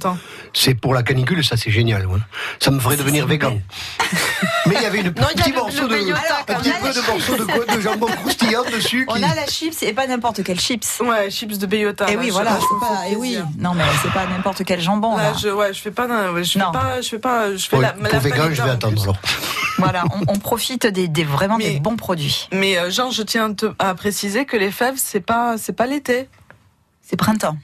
c'est 0.52 0.74
pour 0.74 0.92
la 0.94 1.02
canicule, 1.02 1.44
ça 1.44 1.56
c'est 1.56 1.70
génial. 1.70 2.06
ouais. 2.06 2.18
Ça 2.60 2.70
me 2.70 2.80
ferait 2.80 2.96
devenir 2.96 3.26
végan. 3.26 3.58
Mais 4.66 4.74
il 4.76 4.82
y 4.82 4.86
avait 4.86 5.00
une 5.00 5.06
Non, 5.08 5.28
il 5.32 5.38
y 5.38 5.40
a 5.40 5.44
petit 5.44 5.50
le- 5.50 5.56
morceau 5.56 5.82
le 5.86 5.88
de, 6.04 6.12
un 6.12 6.54
petit 6.56 6.70
peu 6.82 6.92
de 6.92 7.06
morceau 7.06 7.36
de, 7.36 7.44
quoi, 7.44 7.76
de 7.76 7.80
jambon 7.80 8.06
croustillant 8.06 8.64
dessus. 8.64 9.04
On 9.08 9.14
qui- 9.14 9.24
a 9.24 9.34
la 9.34 9.46
chips 9.46 9.82
et 9.82 9.92
pas 9.92 10.06
n'importe 10.08 10.42
quelle 10.42 10.58
chips. 10.58 11.00
Ouais, 11.00 11.30
chips 11.30 11.58
de 11.58 11.66
bellota. 11.66 12.08
Et 12.10 12.14
là, 12.14 12.20
oui, 12.20 12.30
voilà, 12.30 12.58
pas. 12.80 13.08
Et 13.08 13.14
oui, 13.16 13.28
plaisir. 13.34 13.46
non 13.58 13.74
mais 13.74 13.84
c'est 14.02 14.12
pas 14.12 14.26
n'importe 14.26 14.64
quel 14.64 14.80
jambon. 14.80 15.16
Là, 15.16 15.30
là. 15.30 15.32
je, 15.40 15.48
ouais, 15.48 15.72
je 15.72 15.80
fais 15.80 15.90
pas, 15.92 16.06
d'un- 16.08 16.42
je 16.42 16.52
fais 16.52 16.58
Non. 16.58 16.72
pas, 16.72 17.00
je 17.00 17.08
fais 17.08 17.18
pas, 17.18 17.54
je 17.54 17.66
fais 17.68 17.76
Ouais, 17.76 17.82
la, 17.82 17.92
pour 17.92 18.02
la 18.12 18.18
végan, 18.18 18.44
je 18.50 18.62
vais 18.62 18.70
en 18.70 18.72
attendre 18.72 19.02
alors. 19.02 19.16
Voilà, 19.78 20.04
on, 20.12 20.32
on 20.34 20.38
profite 20.38 20.86
des, 20.86 21.06
des- 21.06 21.24
vraiment 21.24 21.58
des 21.58 21.78
bons 21.80 21.96
produits. 21.96 22.48
Mais 22.52 22.78
euh, 22.78 22.90
Jean, 22.90 23.10
je 23.10 23.22
tiens 23.22 23.52
te- 23.54 23.72
à 23.78 23.94
préciser 23.94 24.44
que 24.46 24.56
les 24.56 24.70
fèves, 24.72 24.94
c'est 24.96 25.20
pas, 25.20 25.56
c'est 25.58 25.74
pas 25.74 25.86
l'été. 25.86 26.28
C'est 27.08 27.16
printemps. 27.16 27.56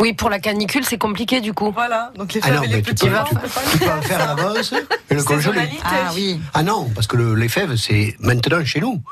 Oui, 0.00 0.12
pour 0.12 0.30
la 0.30 0.38
canicule, 0.38 0.84
c'est 0.84 0.96
compliqué 0.98 1.40
du 1.40 1.52
coup. 1.52 1.72
Voilà, 1.74 2.12
donc 2.16 2.32
les 2.32 2.40
Ah 2.44 2.46
fèves 2.46 2.56
non, 2.56 2.62
et 2.62 2.66
les 2.68 2.82
tu 2.82 2.94
petits 2.94 3.06
peux, 3.06 3.12
vins, 3.12 3.24
tu, 3.24 3.34
tu 3.72 3.78
peux 3.78 3.90
en 3.90 4.00
faire 4.02 4.22
à 4.22 4.26
l'avance 4.34 4.72
et 5.10 5.14
le 5.14 5.22
congeler. 5.24 5.68
Ah 5.84 6.10
oui. 6.14 6.40
Ah 6.54 6.62
non, 6.62 6.88
parce 6.94 7.06
que 7.08 7.16
le- 7.16 7.34
les 7.34 7.48
fèves, 7.48 7.74
c'est 7.76 8.14
maintenant 8.20 8.64
chez 8.64 8.80
nous. 8.80 9.02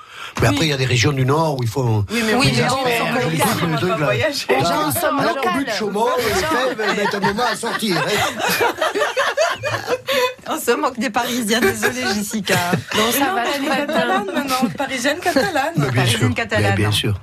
Mais 0.40 0.46
après, 0.48 0.66
il 0.66 0.68
y 0.68 0.72
a 0.72 0.76
des 0.76 0.84
régions 0.86 1.12
du 1.12 1.26
Nord 1.26 1.58
où 1.58 1.62
il 1.64 1.68
faut. 1.68 2.04
Oui, 2.10 2.22
mais 2.24 2.34
Oui, 2.34 2.52
oui, 2.52 2.52
mais 2.56 2.64
on 2.70 3.78
s'en 3.78 3.96
voyager. 3.96 4.46
Les 4.48 4.56
Là, 4.60 4.62
gens 4.62 5.00
sommes 5.00 5.18
alors 5.18 5.36
qu'au 5.40 5.50
but 5.58 5.66
de 5.66 5.72
Chaumont, 5.72 6.06
les 6.18 6.24
fèves, 6.34 6.80
elles 6.88 6.96
mettent 6.96 7.14
un 7.14 7.20
moment 7.20 7.44
à 7.50 7.56
sortir. 7.56 7.96
hein. 7.96 8.64
On 10.48 10.60
se 10.60 10.70
moque 10.76 10.98
des 10.98 11.10
Parisiens, 11.10 11.60
désolé 11.60 12.02
Jessica. 12.14 12.54
Donc 12.94 13.12
ça 13.12 13.32
va 13.34 13.42
catalane 13.42 14.26
maintenant, 14.32 14.68
parisienne 14.78 15.18
catalane. 15.18 15.74
Parisienne 15.94 16.34
catalane. 16.34 16.70
Mais 16.70 16.76
bien 16.76 16.92
sûr. 16.92 17.18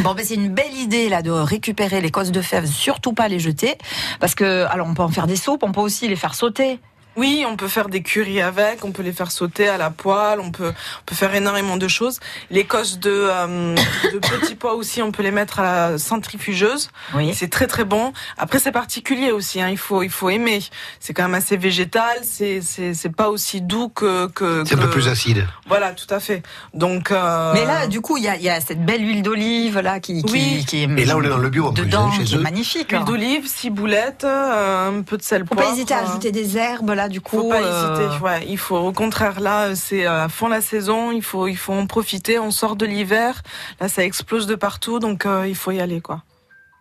Bon, 0.00 0.14
ben 0.14 0.24
c'est 0.24 0.34
une 0.34 0.48
belle 0.48 0.74
idée 0.74 1.08
là 1.08 1.22
de 1.22 1.30
récupérer 1.30 2.00
les 2.00 2.10
cosses 2.10 2.30
de 2.30 2.40
fèves, 2.40 2.66
surtout 2.66 3.12
pas 3.12 3.28
les 3.28 3.38
jeter, 3.38 3.76
parce 4.20 4.34
que 4.34 4.66
alors 4.70 4.86
on 4.88 4.94
peut 4.94 5.02
en 5.02 5.08
faire 5.08 5.26
des 5.26 5.36
soupes, 5.36 5.62
on 5.62 5.72
peut 5.72 5.80
aussi 5.80 6.08
les 6.08 6.16
faire 6.16 6.34
sauter. 6.34 6.78
Oui, 7.18 7.44
on 7.48 7.56
peut 7.56 7.68
faire 7.68 7.88
des 7.88 8.02
currys 8.02 8.40
avec, 8.40 8.84
on 8.84 8.92
peut 8.92 9.02
les 9.02 9.12
faire 9.12 9.30
sauter 9.32 9.68
à 9.68 9.76
la 9.76 9.90
poêle, 9.90 10.38
on 10.40 10.50
peut, 10.52 10.68
on 10.68 11.04
peut 11.04 11.14
faire 11.16 11.34
énormément 11.34 11.76
de 11.76 11.88
choses. 11.88 12.20
Les 12.50 12.64
cosses 12.64 12.98
de, 13.00 13.10
euh, 13.12 13.74
de 14.12 14.18
petits 14.18 14.54
pois 14.54 14.74
aussi, 14.74 15.02
on 15.02 15.10
peut 15.10 15.24
les 15.24 15.32
mettre 15.32 15.58
à 15.60 15.62
la 15.90 15.98
centrifugeuse. 15.98 16.90
Oui. 17.14 17.32
C'est 17.34 17.48
très 17.50 17.66
très 17.66 17.84
bon. 17.84 18.12
Après, 18.36 18.58
c'est 18.60 18.72
particulier 18.72 19.32
aussi, 19.32 19.60
hein, 19.60 19.68
il, 19.68 19.78
faut, 19.78 20.02
il 20.02 20.10
faut 20.10 20.30
aimer. 20.30 20.60
C'est 21.00 21.12
quand 21.12 21.24
même 21.24 21.34
assez 21.34 21.56
végétal, 21.56 22.18
c'est 22.22 22.60
c'est 22.62 22.94
c'est 22.94 23.08
pas 23.14 23.28
aussi 23.30 23.60
doux 23.60 23.88
que... 23.88 24.28
que 24.28 24.62
C'est 24.66 24.74
un 24.76 24.78
peu 24.78 24.90
plus 24.90 25.08
acide. 25.08 25.44
Voilà, 25.66 25.92
tout 25.92 26.12
à 26.14 26.20
fait. 26.20 26.42
Donc... 26.74 27.10
euh, 27.10 27.52
Mais 27.54 27.64
là, 27.64 27.86
du 27.88 28.00
coup, 28.00 28.16
il 28.16 28.22
y 28.24 28.28
a, 28.28 28.36
il 28.36 28.42
y 28.42 28.48
a 28.48 28.60
cette 28.60 28.84
belle 28.84 29.02
huile 29.02 29.22
d'olive 29.22 29.80
là 29.80 29.98
qui, 30.00 30.22
qui, 30.22 30.32
Oui. 30.32 30.64
qui 30.68 30.82
est 30.84 30.88
Et 30.98 31.04
là, 31.04 31.16
on 31.16 31.22
est 31.22 31.28
dans 31.28 31.38
le 31.38 31.50
bio 31.50 31.66
en 31.66 31.72
plus, 31.72 31.84
dedans, 31.84 32.06
hein, 32.06 32.12
chez 32.16 32.24
qui 32.24 32.34
est 32.34 32.38
eux. 32.38 32.40
magnifique. 32.40 32.90
Huile 32.92 33.04
d'olive, 33.04 33.46
ciboulettes, 33.48 34.24
euh, 34.24 34.98
un 34.98 35.02
peu 35.02 35.16
de 35.16 35.22
sel 35.22 35.44
poivre. 35.44 35.62
pas 35.64 35.72
hésiter 35.72 35.94
à 35.94 35.98
euh, 36.02 36.08
ajouter 36.08 36.30
des 36.32 36.56
herbes 36.56 36.90
là, 36.90 37.07
du 37.08 37.20
coup. 37.20 37.38
Faut 37.38 37.48
pas 37.48 37.62
euh, 37.62 38.08
hésiter, 38.08 38.24
ouais. 38.24 38.46
Il 38.48 38.58
faut, 38.58 38.76
au 38.76 38.92
contraire, 38.92 39.40
là, 39.40 39.74
c'est 39.74 40.06
euh, 40.06 40.24
à 40.24 40.28
fond 40.28 40.48
la 40.48 40.60
saison. 40.60 41.10
Il 41.12 41.22
faut, 41.22 41.48
il 41.48 41.56
faut 41.56 41.72
en 41.72 41.86
profiter. 41.86 42.38
On 42.38 42.50
sort 42.50 42.76
de 42.76 42.86
l'hiver. 42.86 43.42
Là, 43.80 43.88
ça 43.88 44.04
explose 44.04 44.46
de 44.46 44.54
partout, 44.54 44.98
donc 44.98 45.26
euh, 45.26 45.46
il 45.48 45.56
faut 45.56 45.70
y 45.70 45.80
aller, 45.80 46.00
quoi. 46.00 46.22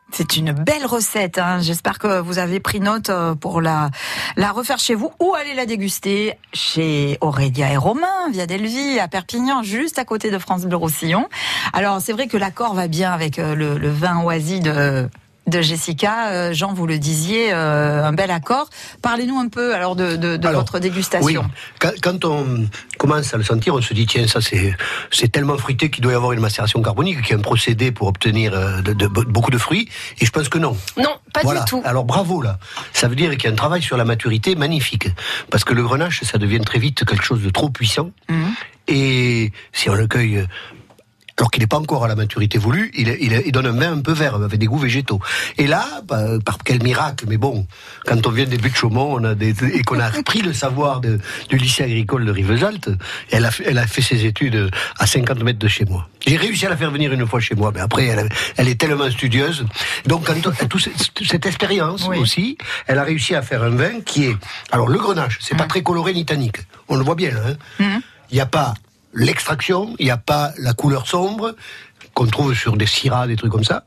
C'est 0.09 0.37
une 0.37 0.53
belle 0.53 0.85
recette. 0.85 1.37
Hein. 1.37 1.59
J'espère 1.59 1.99
que 1.99 2.21
vous 2.21 2.39
avez 2.39 2.61
pris 2.61 2.79
note 2.79 3.09
euh, 3.09 3.35
pour 3.35 3.59
la, 3.59 3.89
la 4.37 4.53
refaire 4.53 4.79
chez 4.79 4.95
vous 4.95 5.11
ou 5.19 5.35
aller 5.35 5.53
la 5.53 5.65
déguster 5.65 6.37
chez 6.53 7.17
Aurélia 7.19 7.73
et 7.73 7.75
Romain, 7.75 8.29
via 8.31 8.47
Delvie, 8.47 8.99
à 9.01 9.09
Perpignan, 9.09 9.63
juste 9.63 9.99
à 9.99 10.05
côté 10.05 10.31
de 10.31 10.37
France 10.37 10.63
Bleu 10.63 10.77
Roussillon. 10.77 11.27
Alors, 11.73 11.99
c'est 11.99 12.13
vrai 12.13 12.27
que 12.27 12.37
l'accord 12.37 12.73
va 12.73 12.87
bien 12.87 13.11
avec 13.11 13.37
euh, 13.37 13.53
le, 13.53 13.77
le 13.77 13.89
vin 13.89 14.23
oisi 14.23 14.61
de 14.61 15.09
de 15.47 15.61
Jessica, 15.61 16.27
Euh, 16.31 16.53
Jean, 16.53 16.73
vous 16.73 16.85
le 16.87 16.99
disiez, 16.99 17.53
euh, 17.53 18.03
un 18.05 18.11
bel 18.13 18.31
accord. 18.31 18.69
Parlez-nous 19.01 19.39
un 19.39 19.47
peu 19.47 19.73
alors 19.73 19.95
de, 19.95 20.15
de, 20.17 20.37
de 20.37 20.47
Alors, 20.47 20.61
votre 20.61 20.79
dégustation. 20.79 21.25
Oui, 21.25 21.37
quand, 21.79 21.91
quand 22.01 22.25
on 22.25 22.67
commence 22.97 23.33
à 23.33 23.37
le 23.37 23.43
sentir, 23.43 23.73
on 23.73 23.81
se 23.81 23.93
dit 23.93 24.05
tiens, 24.05 24.27
ça 24.27 24.41
c'est 24.41 24.75
c'est 25.11 25.31
tellement 25.31 25.57
fruité 25.57 25.89
qu'il 25.89 26.03
doit 26.03 26.11
y 26.11 26.15
avoir 26.15 26.33
une 26.33 26.41
macération 26.41 26.81
carbonique, 26.81 27.21
qui 27.21 27.31
est 27.33 27.35
un 27.35 27.39
procédé 27.39 27.91
pour 27.91 28.07
obtenir 28.07 28.53
euh, 28.53 28.81
de- 28.81 28.93
de- 28.93 29.07
beaucoup 29.07 29.51
de 29.51 29.57
fruits. 29.57 29.87
Et 30.19 30.25
je 30.25 30.31
pense 30.31 30.49
que 30.49 30.57
non. 30.57 30.75
Non, 30.97 31.15
pas 31.33 31.41
voilà. 31.43 31.61
du 31.61 31.65
tout. 31.69 31.81
Alors 31.85 32.03
bravo 32.03 32.41
là. 32.41 32.59
Ça 32.93 33.07
veut 33.07 33.15
dire 33.15 33.31
qu'il 33.31 33.45
y 33.45 33.47
a 33.47 33.51
un 33.51 33.55
travail 33.55 33.81
sur 33.81 33.95
la 33.97 34.05
maturité 34.05 34.55
magnifique, 34.55 35.07
parce 35.49 35.63
que 35.63 35.73
le 35.73 35.83
grenache, 35.83 36.23
ça 36.23 36.37
devient 36.37 36.59
très 36.61 36.79
vite 36.79 37.05
quelque 37.05 37.23
chose 37.23 37.41
de 37.41 37.49
trop 37.49 37.69
puissant. 37.69 38.11
Mhm. 38.29 38.53
Et 38.89 39.51
si 39.73 39.89
on 39.89 39.93
le 39.95 40.07
cueille 40.07 40.45
alors 41.37 41.51
qu'il 41.51 41.61
n'est 41.61 41.67
pas 41.67 41.77
encore 41.77 42.03
à 42.03 42.07
la 42.07 42.15
maturité 42.15 42.57
voulue, 42.57 42.91
il, 42.95 43.09
il, 43.21 43.43
il 43.45 43.51
donne 43.51 43.67
un 43.67 43.71
vin 43.71 43.93
un 43.93 44.01
peu 44.01 44.11
vert, 44.13 44.35
avec 44.35 44.57
des 44.59 44.65
goûts 44.65 44.79
végétaux. 44.79 45.19
Et 45.59 45.67
là, 45.67 45.85
bah, 46.07 46.39
par 46.43 46.57
quel 46.65 46.81
miracle, 46.81 47.25
mais 47.27 47.37
bon, 47.37 47.67
quand 48.05 48.25
on 48.25 48.31
vient 48.31 48.45
des 48.45 48.57
buts 48.57 48.71
de 48.71 48.75
Chaumont 48.75 49.13
on 49.19 49.23
a 49.23 49.35
des, 49.35 49.53
et 49.75 49.83
qu'on 49.83 49.99
a 49.99 50.05
appris 50.05 50.41
le 50.41 50.51
savoir 50.51 50.99
de, 50.99 51.19
du 51.49 51.57
lycée 51.57 51.83
agricole 51.83 52.25
de 52.25 52.31
Rivesaltes, 52.31 52.89
elle 53.31 53.45
a, 53.45 53.51
fait- 53.51 53.65
elle 53.67 53.77
a 53.77 53.85
fait 53.85 54.01
ses 54.01 54.25
études 54.25 54.71
à 54.97 55.05
50 55.05 55.43
mètres 55.43 55.59
de 55.59 55.67
chez 55.67 55.85
moi. 55.85 56.09
J'ai 56.25 56.37
réussi 56.37 56.65
à 56.65 56.69
la 56.69 56.77
faire 56.77 56.89
venir 56.89 57.13
une 57.13 57.27
fois 57.27 57.39
chez 57.39 57.53
moi, 57.53 57.71
mais 57.73 57.81
après, 57.81 58.05
elle, 58.07 58.29
elle 58.57 58.67
est 58.67 58.79
tellement 58.79 59.09
studieuse. 59.11 59.65
Donc, 60.07 60.25
quand 60.25 60.33
on- 60.47 60.65
toute 60.67 60.81
cette, 60.81 61.27
cette 61.27 61.45
expérience 61.45 62.07
Oui. 62.09 62.17
aussi, 62.17 62.57
elle 62.87 62.97
a 62.97 63.03
réussi 63.03 63.35
à 63.35 63.43
faire 63.43 63.61
un 63.63 63.69
vin 63.69 64.01
qui 64.03 64.25
est... 64.25 64.35
Alors, 64.71 64.87
le 64.89 64.97
grenache, 64.97 65.37
c'est 65.39 65.55
pas 65.55 65.65
Mmh. 65.65 65.67
très 65.67 65.83
coloré 65.83 66.13
ni 66.13 66.25
tannique. 66.25 66.57
On 66.87 66.95
le 66.95 67.03
voit 67.03 67.15
bien, 67.15 67.31
là. 67.31 67.41
hein. 67.79 67.99
Il 68.31 68.35
n'y 68.35 68.41
a 68.41 68.45
pas 68.45 68.73
l'extraction, 69.13 69.95
il 69.99 70.05
n'y 70.05 70.11
a 70.11 70.17
pas 70.17 70.51
la 70.59 70.73
couleur 70.73 71.07
sombre 71.07 71.55
qu'on 72.13 72.25
trouve 72.25 72.55
sur 72.55 72.77
des 72.77 72.87
syrahs, 72.87 73.27
des 73.27 73.35
trucs 73.35 73.51
comme 73.51 73.63
ça, 73.63 73.83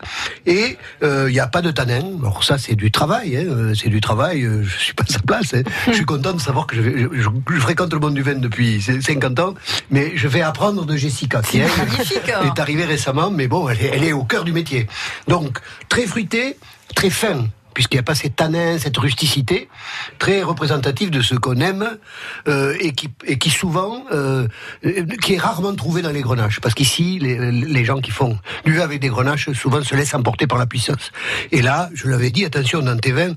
et 0.46 0.78
euh, 1.02 1.26
il 1.28 1.32
n'y 1.32 1.40
a 1.40 1.48
pas 1.48 1.62
de 1.62 1.72
tanin. 1.72 2.00
Alors 2.20 2.44
ça, 2.44 2.58
c'est 2.58 2.76
du 2.76 2.92
travail, 2.92 3.36
hein, 3.36 3.44
euh, 3.48 3.74
c'est 3.74 3.88
du 3.88 4.00
travail. 4.00 4.44
euh, 4.44 4.62
Je 4.62 4.78
suis 4.78 4.94
pas 4.94 5.02
à 5.02 5.12
sa 5.12 5.18
place. 5.18 5.52
hein. 5.54 5.62
Je 5.88 5.92
suis 5.94 6.04
content 6.04 6.32
de 6.32 6.40
savoir 6.40 6.68
que 6.68 6.76
je, 6.76 6.80
vais- 6.80 6.96
je- 6.96 7.20
je- 7.22 7.28
je 7.54 7.60
fréquente 7.60 7.92
le 7.92 7.98
monde 7.98 8.14
du 8.14 8.22
vin 8.22 8.36
depuis 8.36 8.80
50 8.80 9.40
ans, 9.40 9.54
mais 9.90 10.12
je 10.16 10.28
vais 10.28 10.42
apprendre 10.42 10.84
de 10.86 10.96
Jessica, 10.96 11.42
qui 11.42 11.58
elle, 11.58 11.70
magnifique. 11.76 12.28
est 12.28 12.60
arrivée 12.60 12.84
récemment, 12.84 13.32
mais 13.32 13.48
bon, 13.48 13.68
elle 13.68 13.80
est, 13.82 13.90
elle 13.94 14.04
est 14.04 14.12
au 14.12 14.22
cœur 14.22 14.44
du 14.44 14.52
métier. 14.52 14.86
Donc 15.26 15.58
très 15.88 16.06
fruité, 16.06 16.56
très 16.94 17.10
fin 17.10 17.46
puisqu'il 17.74 17.96
n'y 17.96 18.00
a 18.00 18.04
pas 18.04 18.14
ces 18.14 18.30
tanins, 18.30 18.78
cette 18.78 18.96
rusticité, 18.96 19.68
très 20.18 20.42
représentative 20.42 21.10
de 21.10 21.22
ce 21.22 21.34
qu'on 21.34 21.60
aime 21.60 21.98
euh, 22.48 22.76
et, 22.80 22.92
qui, 22.92 23.50
souvent, 23.50 24.04
euh, 24.12 24.46
qui 25.22 25.34
est 25.34 25.38
rarement 25.38 25.74
trouvé 25.74 26.02
dans 26.02 26.10
les 26.10 26.22
grenaches. 26.22 26.60
Parce 26.60 26.74
qu'ici, 26.74 27.18
les, 27.18 27.50
les 27.52 27.84
gens 27.84 28.00
qui 28.00 28.10
font 28.10 28.38
du 28.64 28.74
vin 28.74 28.82
avec 28.82 29.00
des 29.00 29.08
grenaches, 29.08 29.50
souvent 29.52 29.82
se 29.82 29.94
laissent 29.94 30.14
emporter 30.14 30.46
par 30.46 30.58
la 30.58 30.66
puissance. 30.66 31.12
Et 31.52 31.62
là, 31.62 31.90
je 31.94 32.08
l'avais 32.08 32.30
dit, 32.30 32.44
attention, 32.44 32.80
dans 32.80 32.98
tes 32.98 33.12
vins, 33.12 33.34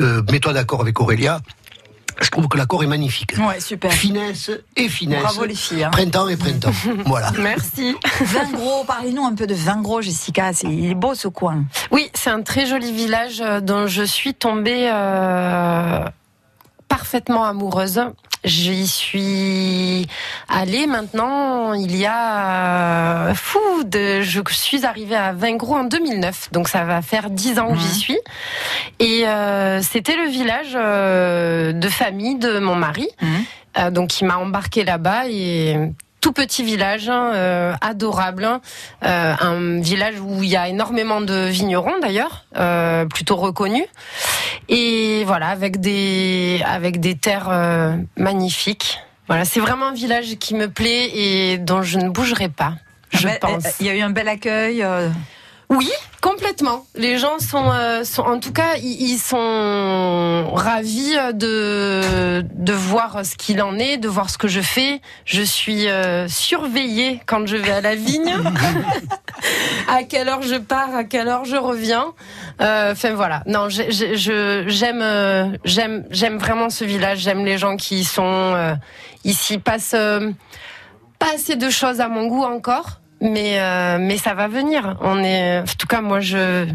euh, 0.00 0.22
mets-toi 0.30 0.52
d'accord 0.52 0.80
avec 0.80 1.00
Aurélia, 1.00 1.40
je 2.20 2.30
trouve 2.30 2.48
que 2.48 2.56
l'accord 2.56 2.82
est 2.82 2.86
magnifique. 2.86 3.34
Ouais, 3.38 3.60
super. 3.60 3.92
Finesse 3.92 4.50
et 4.76 4.88
finesse. 4.88 5.22
Bravo 5.22 5.44
les 5.44 5.54
filles. 5.54 5.84
hein. 5.84 5.90
Printemps 5.90 6.28
et 6.28 6.36
printemps. 6.36 6.72
voilà. 7.06 7.30
Merci. 7.38 7.94
Vin 8.22 8.50
gros, 8.52 8.84
parlez-nous 8.84 9.24
un 9.24 9.34
peu 9.34 9.46
de 9.46 9.54
vin 9.54 9.80
gros, 9.82 10.00
Jessica. 10.00 10.52
C'est 10.52 10.66
il 10.68 10.90
est 10.90 10.94
beau 10.94 11.14
ce 11.14 11.28
coin. 11.28 11.64
Oui, 11.90 12.10
c'est 12.14 12.30
un 12.30 12.42
très 12.42 12.66
joli 12.66 12.92
village 12.92 13.40
euh, 13.40 13.60
dont 13.60 13.86
je 13.86 14.02
suis 14.02 14.34
tombée 14.34 14.88
euh, 14.92 16.04
parfaitement 16.88 17.44
amoureuse. 17.44 18.00
J'y 18.46 18.86
suis 18.86 20.06
allée. 20.48 20.86
Maintenant, 20.86 21.74
il 21.74 21.96
y 21.96 22.06
a 22.06 23.28
euh, 23.30 23.34
fou, 23.34 23.58
de, 23.84 24.20
je 24.22 24.40
suis 24.52 24.86
arrivée 24.86 25.16
à 25.16 25.32
Vingros 25.32 25.74
en 25.74 25.84
2009, 25.84 26.52
donc 26.52 26.68
ça 26.68 26.84
va 26.84 27.02
faire 27.02 27.28
dix 27.28 27.58
ans 27.58 27.72
que 27.72 27.78
j'y 27.78 27.94
suis. 27.94 28.18
Et 29.00 29.26
euh, 29.26 29.82
c'était 29.82 30.14
le 30.14 30.28
village 30.28 30.74
euh, 30.76 31.72
de 31.72 31.88
famille 31.88 32.36
de 32.36 32.60
mon 32.60 32.76
mari, 32.76 33.08
euh, 33.78 33.90
donc 33.90 34.10
qui 34.10 34.24
m'a 34.24 34.36
embarqué 34.36 34.84
là-bas 34.84 35.28
et 35.28 35.76
tout 36.26 36.32
petit 36.32 36.64
village, 36.64 37.08
hein, 37.08 37.30
euh, 37.34 37.72
adorable, 37.80 38.44
hein. 38.44 38.60
Euh, 39.04 39.32
un 39.38 39.80
village 39.80 40.16
où 40.20 40.42
il 40.42 40.48
y 40.48 40.56
a 40.56 40.66
énormément 40.66 41.20
de 41.20 41.46
vignerons 41.46 42.00
d'ailleurs, 42.02 42.46
euh, 42.56 43.04
plutôt 43.04 43.36
reconnus, 43.36 43.86
et 44.68 45.22
voilà 45.24 45.50
avec 45.50 45.78
des 45.78 46.64
avec 46.66 46.98
des 46.98 47.14
terres 47.14 47.48
magnifiques. 48.16 48.98
Voilà, 49.28 49.44
c'est 49.44 49.60
vraiment 49.60 49.86
un 49.86 49.94
village 49.94 50.36
qui 50.40 50.56
me 50.56 50.68
plaît 50.68 51.10
et 51.14 51.58
dont 51.58 51.82
je 51.82 51.98
ne 51.98 52.08
bougerai 52.08 52.48
pas. 52.48 52.72
Je 53.12 53.28
Mais, 53.28 53.38
pense. 53.38 53.62
Il 53.78 53.86
y 53.86 53.90
a 53.90 53.94
eu 53.94 54.00
un 54.00 54.10
bel 54.10 54.26
accueil. 54.26 54.84
Oui, 55.68 55.90
complètement. 56.20 56.86
Les 56.94 57.18
gens 57.18 57.38
sont, 57.40 57.70
euh, 57.72 58.04
sont 58.04 58.22
en 58.22 58.38
tout 58.38 58.52
cas, 58.52 58.76
ils, 58.76 59.10
ils 59.12 59.18
sont 59.18 60.50
ravis 60.54 61.16
de 61.34 62.42
de 62.42 62.72
voir 62.72 63.24
ce 63.24 63.36
qu'il 63.36 63.60
en 63.62 63.78
est, 63.78 63.96
de 63.96 64.08
voir 64.08 64.30
ce 64.30 64.38
que 64.38 64.48
je 64.48 64.60
fais. 64.60 65.00
Je 65.24 65.42
suis 65.42 65.88
euh, 65.88 66.28
surveillée 66.28 67.20
quand 67.26 67.46
je 67.46 67.56
vais 67.56 67.70
à 67.70 67.80
la 67.80 67.94
vigne. 67.94 68.34
à 69.88 70.02
quelle 70.02 70.28
heure 70.28 70.42
je 70.42 70.56
pars, 70.56 70.94
à 70.94 71.04
quelle 71.04 71.28
heure 71.28 71.44
je 71.44 71.56
reviens. 71.56 72.12
Euh, 72.60 72.92
Enfin 72.92 73.14
voilà. 73.14 73.42
Non, 73.46 73.68
j'aime 73.68 75.02
euh, 75.02 75.56
j'aime 75.64 76.04
j'aime 76.10 76.38
vraiment 76.38 76.70
ce 76.70 76.84
village. 76.84 77.18
J'aime 77.20 77.44
les 77.44 77.58
gens 77.58 77.76
qui 77.76 78.00
y 78.00 78.04
sont 78.04 78.24
euh, 78.24 78.74
ici. 79.24 79.58
Passent 79.58 79.94
euh, 79.94 80.30
pas 81.18 81.34
assez 81.34 81.56
de 81.56 81.70
choses 81.70 82.00
à 82.00 82.08
mon 82.08 82.26
goût 82.26 82.44
encore, 82.44 83.00
mais 83.20 83.60
euh, 83.60 83.98
mais 84.00 84.18
ça 84.18 84.34
va 84.34 84.48
venir. 84.48 84.96
On 85.00 85.22
est, 85.22 85.60
en 85.60 85.64
tout 85.78 85.86
cas, 85.86 86.00
moi, 86.00 86.20
je 86.20 86.66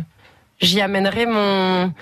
j'y 0.59 0.81
amènerai 0.81 1.25
mon 1.25 1.93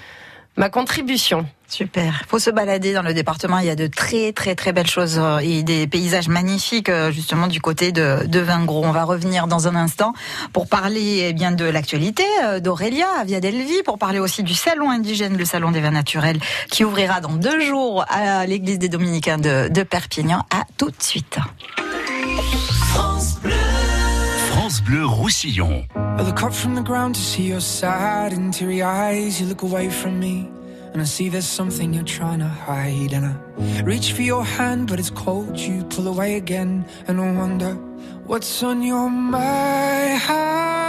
ma 0.58 0.70
contribution. 0.70 1.46
Super. 1.70 2.24
Faut 2.28 2.40
se 2.40 2.50
balader 2.50 2.94
dans 2.94 3.04
le 3.04 3.14
département. 3.14 3.60
Il 3.60 3.68
y 3.68 3.70
a 3.70 3.76
de 3.76 3.86
très 3.86 4.34
très 4.34 4.56
très 4.56 4.74
belles 4.74 4.90
choses 4.90 5.20
euh, 5.20 5.38
et 5.38 5.62
des 5.62 5.86
paysages 5.86 6.28
magnifiques 6.28 6.90
euh, 6.90 7.12
justement 7.12 7.46
du 7.48 7.62
côté 7.62 7.92
de, 7.92 8.26
de 8.26 8.40
Vingros. 8.40 8.84
On 8.84 8.92
va 8.92 9.04
revenir 9.04 9.46
dans 9.46 9.68
un 9.68 9.76
instant 9.76 10.14
pour 10.52 10.68
parler 10.68 11.28
eh 11.30 11.34
bien 11.34 11.52
de 11.52 11.66
l'actualité 11.66 12.24
euh, 12.44 12.60
d'Aurélia 12.60 13.06
à 13.20 13.24
Via 13.24 13.40
Delvi, 13.40 13.84
pour 13.84 14.00
parler 14.00 14.20
aussi 14.20 14.42
du 14.42 14.56
salon 14.56 14.90
indigène, 14.90 15.38
le 15.38 15.46
salon 15.46 15.72
des 15.72 15.80
vins 15.80 15.92
naturels, 15.92 16.40
qui 16.72 16.84
ouvrira 16.84 17.22
dans 17.22 17.34
deux 17.34 17.60
jours 17.62 18.04
à 18.10 18.46
l'église 18.48 18.80
des 18.80 18.90
Dominicains 18.90 19.38
de, 19.38 19.70
de 19.70 19.84
Perpignan. 19.84 20.40
À 20.50 20.64
tout 20.78 20.90
de 20.90 21.02
suite. 21.02 21.38
Bleu 24.90 25.08
Roussillon. 25.08 25.86
I 25.94 26.24
look 26.24 26.42
up 26.42 26.52
from 26.52 26.74
the 26.74 26.82
ground 26.82 27.14
to 27.14 27.22
see 27.22 27.44
your 27.44 27.60
sad 27.62 28.34
and 28.34 28.52
teary 28.52 28.82
eyes. 28.82 29.40
You 29.40 29.46
look 29.46 29.62
away 29.62 29.88
from 29.92 30.20
me, 30.20 30.50
and 30.94 31.00
I 31.00 31.06
see 31.06 31.30
there's 31.30 31.46
something 31.46 31.94
you're 31.94 32.04
trying 32.04 32.40
to 32.40 32.48
hide. 32.48 33.14
And 33.14 33.28
I 33.28 33.82
reach 33.82 34.14
for 34.14 34.24
your 34.24 34.44
hand, 34.44 34.88
but 34.88 34.98
it's 34.98 35.12
cold. 35.12 35.60
You 35.60 35.84
pull 35.84 36.08
away 36.08 36.38
again, 36.38 36.86
and 37.08 37.22
I 37.22 37.32
wonder 37.34 37.76
what's 38.26 38.64
on 38.64 38.82
your 38.82 39.12
mind. 39.12 40.89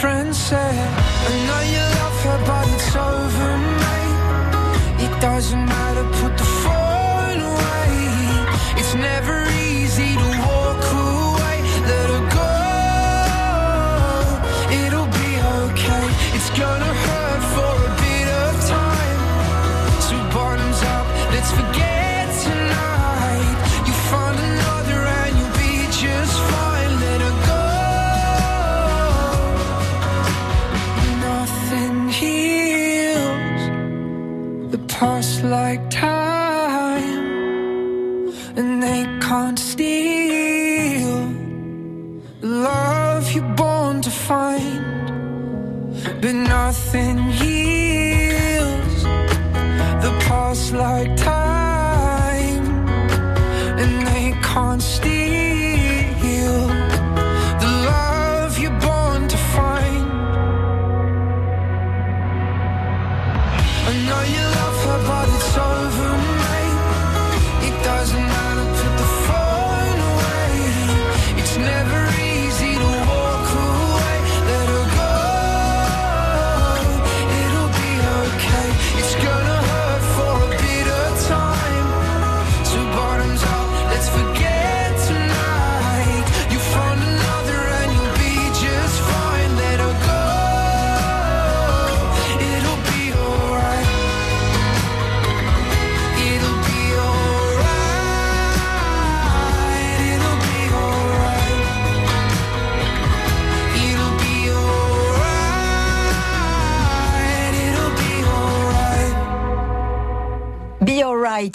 friend 0.00 0.34
said, 0.34 0.74
I 1.30 1.34
know 1.46 1.62
you 1.72 1.84
love 2.00 2.18
her, 2.24 2.38
but 2.46 2.68
it's 2.74 2.96
over, 2.96 3.25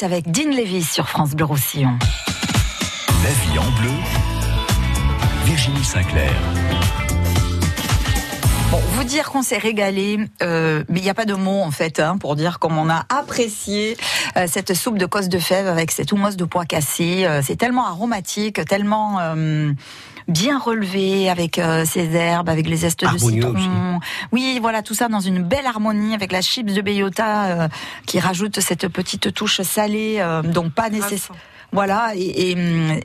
Avec 0.03 0.31
Dean 0.31 0.49
Lewis 0.49 0.83
sur 0.83 1.07
France 1.07 1.31
Bleu 1.31 1.45
Roussillon. 1.45 1.99
La 3.23 3.29
vie 3.29 3.59
en 3.59 3.69
bleu. 3.79 3.91
Virginie 5.45 5.83
Sinclair. 5.83 6.31
Bon, 8.71 8.79
vous 8.93 9.03
dire 9.03 9.29
qu'on 9.29 9.43
s'est 9.43 9.59
régalé, 9.59 10.17
euh, 10.41 10.83
mais 10.89 11.01
il 11.01 11.03
n'y 11.03 11.09
a 11.09 11.13
pas 11.13 11.25
de 11.25 11.35
mots 11.35 11.61
en 11.61 11.71
fait 11.71 11.99
hein, 11.99 12.17
pour 12.17 12.35
dire 12.35 12.57
comme 12.57 12.77
on 12.77 12.89
a 12.89 13.05
apprécié 13.09 13.95
euh, 14.37 14.47
cette 14.47 14.73
soupe 14.73 14.97
de 14.97 15.05
cosse 15.05 15.29
de 15.29 15.39
fèves 15.39 15.67
avec 15.67 15.91
cette 15.91 16.11
houmous 16.11 16.35
de 16.35 16.45
pois 16.45 16.65
cassés. 16.65 17.25
Euh, 17.25 17.41
c'est 17.43 17.57
tellement 17.57 17.85
aromatique, 17.85 18.65
tellement 18.65 19.19
euh, 19.19 19.71
bien 20.27 20.59
relevé 20.59 21.29
avec 21.29 21.57
euh, 21.59 21.85
ces 21.85 22.13
herbes, 22.15 22.49
avec 22.49 22.67
les 22.67 22.77
zestes 22.77 23.03
de 23.03 23.17
citron. 23.17 23.99
Oui, 24.31 24.59
voilà 24.61 24.81
tout 24.81 24.93
ça 24.93 25.07
dans 25.07 25.19
une 25.19 25.43
belle 25.43 25.65
harmonie 25.65 26.13
avec 26.13 26.31
la 26.31 26.41
chips 26.41 26.73
de 26.73 26.81
bellota 26.81 27.45
euh, 27.45 27.67
qui 28.05 28.19
rajoute 28.19 28.59
cette 28.59 28.87
petite 28.87 29.33
touche 29.33 29.61
salée, 29.61 30.17
euh, 30.19 30.41
donc 30.41 30.73
pas 30.73 30.89
nécessaire. 30.89 31.35
Voilà, 31.73 32.11
et, 32.15 32.19
et, 32.21 32.51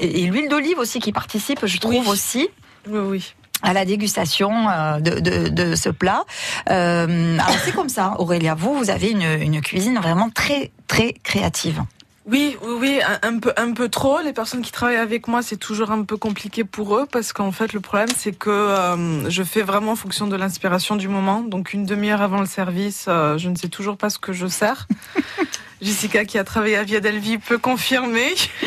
et- 0.00 0.22
et 0.22 0.26
l'huile 0.26 0.48
d'olive 0.48 0.78
aussi 0.78 0.98
qui 0.98 1.12
participe, 1.12 1.64
je 1.66 1.78
trouve 1.78 2.08
aussi. 2.08 2.48
Oui, 2.88 2.98
oui. 3.00 3.34
à 3.62 3.72
la 3.72 3.84
dégustation 3.84 4.68
euh, 4.68 4.98
de, 5.00 5.18
de, 5.20 5.48
de 5.48 5.74
ce 5.76 5.88
plat. 5.88 6.24
Euh, 6.70 7.38
alors 7.38 7.58
c'est 7.64 7.72
comme 7.72 7.88
ça, 7.88 8.14
Aurélia. 8.18 8.54
Vous, 8.54 8.76
vous 8.76 8.90
avez 8.90 9.10
une, 9.10 9.22
une 9.22 9.60
cuisine 9.60 9.98
vraiment 9.98 10.30
très 10.30 10.72
très 10.88 11.14
créative. 11.22 11.82
Oui, 12.28 12.56
oui, 12.60 12.74
oui, 12.80 13.00
un, 13.22 13.38
peu, 13.38 13.52
un 13.56 13.72
peu 13.72 13.88
trop. 13.88 14.20
Les 14.20 14.32
personnes 14.32 14.62
qui 14.62 14.72
travaillent 14.72 14.96
avec 14.96 15.28
moi, 15.28 15.42
c'est 15.42 15.56
toujours 15.56 15.92
un 15.92 16.02
peu 16.02 16.16
compliqué 16.16 16.64
pour 16.64 16.96
eux 16.96 17.06
parce 17.10 17.32
qu'en 17.32 17.52
fait, 17.52 17.72
le 17.72 17.78
problème, 17.78 18.08
c'est 18.16 18.36
que 18.36 18.50
euh, 18.50 19.30
je 19.30 19.42
fais 19.44 19.62
vraiment 19.62 19.92
en 19.92 19.96
fonction 19.96 20.26
de 20.26 20.34
l'inspiration 20.34 20.96
du 20.96 21.06
moment. 21.06 21.42
Donc, 21.42 21.72
une 21.72 21.86
demi-heure 21.86 22.22
avant 22.22 22.40
le 22.40 22.46
service, 22.46 23.04
euh, 23.06 23.38
je 23.38 23.48
ne 23.48 23.54
sais 23.54 23.68
toujours 23.68 23.96
pas 23.96 24.10
ce 24.10 24.18
que 24.18 24.32
je 24.32 24.48
sers. 24.48 24.88
Jessica, 25.80 26.24
qui 26.24 26.36
a 26.36 26.42
travaillé 26.42 26.76
à 26.76 26.82
Via 26.82 26.98
Delvi, 26.98 27.38
peut 27.38 27.58
confirmer. 27.58 28.34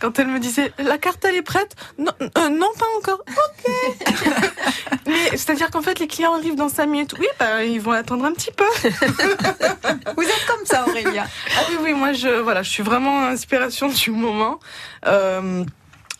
Quand 0.00 0.18
elle 0.18 0.28
me 0.28 0.38
disait 0.38 0.72
la 0.78 0.98
carte 0.98 1.24
elle 1.24 1.36
est 1.36 1.42
prête, 1.42 1.76
non, 1.98 2.12
euh, 2.22 2.48
non 2.48 2.68
pas 2.78 2.86
encore. 2.98 3.22
Ok. 3.28 3.72
Mais 5.06 5.30
c'est-à-dire 5.32 5.70
qu'en 5.70 5.82
fait 5.82 5.98
les 5.98 6.06
clients 6.06 6.34
arrivent 6.34 6.56
dans 6.56 6.68
5 6.68 6.86
minutes. 6.86 7.14
Oui, 7.18 7.26
bah, 7.38 7.64
ils 7.64 7.80
vont 7.80 7.92
attendre 7.92 8.24
un 8.24 8.32
petit 8.32 8.50
peu. 8.50 8.64
Vous 8.82 10.22
êtes 10.22 10.46
comme 10.46 10.64
ça, 10.64 10.84
Aurélia. 10.88 11.26
Ah 11.56 11.60
oui, 11.68 11.76
oui, 11.82 11.94
moi 11.94 12.12
je 12.12 12.40
voilà, 12.40 12.62
je 12.62 12.70
suis 12.70 12.82
vraiment 12.82 13.24
inspiration 13.24 13.88
du 13.88 14.10
moment. 14.10 14.58
Euh, 15.06 15.64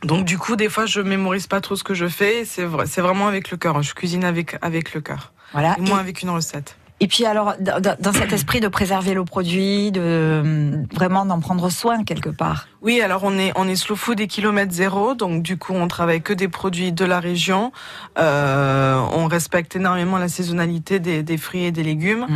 donc 0.03 0.25
du 0.25 0.39
coup, 0.39 0.57
des 0.57 0.69
fois, 0.69 0.87
je 0.87 1.01
mémorise 1.01 1.47
pas 1.47 1.61
trop 1.61 1.77
ce 1.77 1.85
que 1.85 1.95
je 1.95 2.09
fais. 2.09 2.45
C'est 2.45 2.65
vrai, 2.65 2.87
c'est 2.87 3.01
vraiment 3.01 3.29
avec 3.29 3.51
le 3.51 3.57
cœur. 3.57 3.83
Je 3.83 3.95
cuisine 3.95 4.25
avec 4.25 4.57
avec 4.63 4.95
le 4.95 5.01
cœur. 5.01 5.33
Voilà. 5.53 5.77
Et 5.79 5.81
moins 5.81 5.99
avec 5.99 6.23
une 6.23 6.31
recette. 6.31 6.77
Et 7.03 7.07
puis 7.09 7.25
alors, 7.25 7.55
dans, 7.61 8.13
cet 8.13 8.33
esprit 8.33 8.61
de 8.61 8.69
préserver 8.69 9.15
le 9.15 9.25
produit, 9.25 9.91
de 9.91 10.01
euh, 10.03 10.77
vraiment 10.95 11.25
d'en 11.25 11.41
prendre 11.41 11.71
soin 11.71 12.05
quelque 12.05 12.29
part. 12.29 12.69
Oui, 12.83 13.01
alors 13.03 13.23
on 13.25 13.39
est 13.39 13.53
on 13.57 13.69
est 13.69 13.77
slow 13.77 13.97
food 13.97 14.21
et 14.21 14.27
kilomètre 14.27 14.73
zéro, 14.73 15.15
donc 15.15 15.43
du 15.43 15.57
coup 15.59 15.73
on 15.75 15.87
travaille 15.89 16.23
que 16.23 16.33
des 16.33 16.49
produits 16.49 16.93
de 16.93 17.05
la 17.05 17.21
région. 17.21 17.73
Euh, 18.19 18.99
on 19.13 19.27
respecte 19.27 19.77
énormément 19.77 20.19
la 20.19 20.29
saisonnalité 20.29 20.99
des, 20.99 21.23
des 21.23 21.37
fruits 21.37 21.65
et 21.65 21.73
des 21.73 21.83
légumes. 21.83 22.27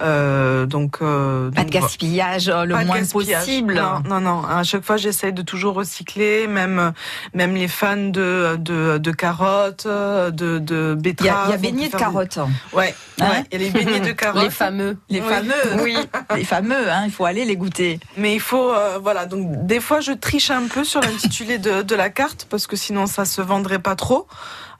Euh, 0.00 0.64
donc 0.66 0.98
euh, 1.02 1.50
Pas 1.50 1.64
de 1.64 1.70
gaspillage 1.70 2.48
le 2.48 2.74
pas 2.74 2.84
moins 2.84 2.98
gaspillage. 3.00 3.44
possible. 3.44 3.74
Non, 3.74 4.00
non, 4.08 4.20
non. 4.20 4.42
À 4.44 4.62
chaque 4.62 4.84
fois, 4.84 4.96
j'essaye 4.96 5.32
de 5.34 5.42
toujours 5.42 5.74
recycler, 5.74 6.46
même 6.46 6.92
même 7.34 7.54
les 7.54 7.68
fans 7.68 7.96
de 7.96 8.56
de, 8.58 8.98
de 8.98 9.10
carottes, 9.10 9.86
de 9.86 10.58
de 10.58 10.94
Il 10.94 10.98
y 10.98 11.02
betteraves. 11.02 11.42
a, 11.42 11.46
il 11.48 11.50
y 11.50 11.54
a 11.54 11.56
beignets 11.58 11.86
de 11.86 11.90
faire 11.90 11.98
des- 11.98 12.04
carottes. 12.04 12.38
Ouais, 12.72 12.94
Hein 13.20 13.28
ouais. 13.30 13.44
Il 13.52 13.60
y 13.60 13.64
a 13.64 13.66
les 13.66 13.70
beignets 13.70 14.00
de 14.00 14.09
carottes. 14.12 14.42
Les 14.44 14.50
fameux. 14.50 14.96
Les 15.08 15.20
Oui. 15.20 15.28
fameux, 15.28 15.54
oui, 15.82 15.96
les 16.36 16.44
fameux. 16.44 16.90
Hein, 16.90 17.02
il 17.06 17.12
faut 17.12 17.24
aller 17.24 17.44
les 17.44 17.56
goûter. 17.56 18.00
Mais 18.16 18.34
il 18.34 18.40
faut, 18.40 18.72
euh, 18.72 18.98
voilà. 19.02 19.26
Donc 19.26 19.66
des 19.66 19.80
fois, 19.80 20.00
je 20.00 20.12
triche 20.12 20.50
un 20.50 20.66
peu 20.66 20.84
sur 20.84 21.00
l'intitulé 21.00 21.58
de, 21.58 21.82
de 21.82 21.94
la 21.94 22.10
carte 22.10 22.46
parce 22.50 22.66
que 22.66 22.76
sinon, 22.76 23.06
ça 23.06 23.24
se 23.24 23.40
vendrait 23.40 23.78
pas 23.78 23.96
trop. 23.96 24.26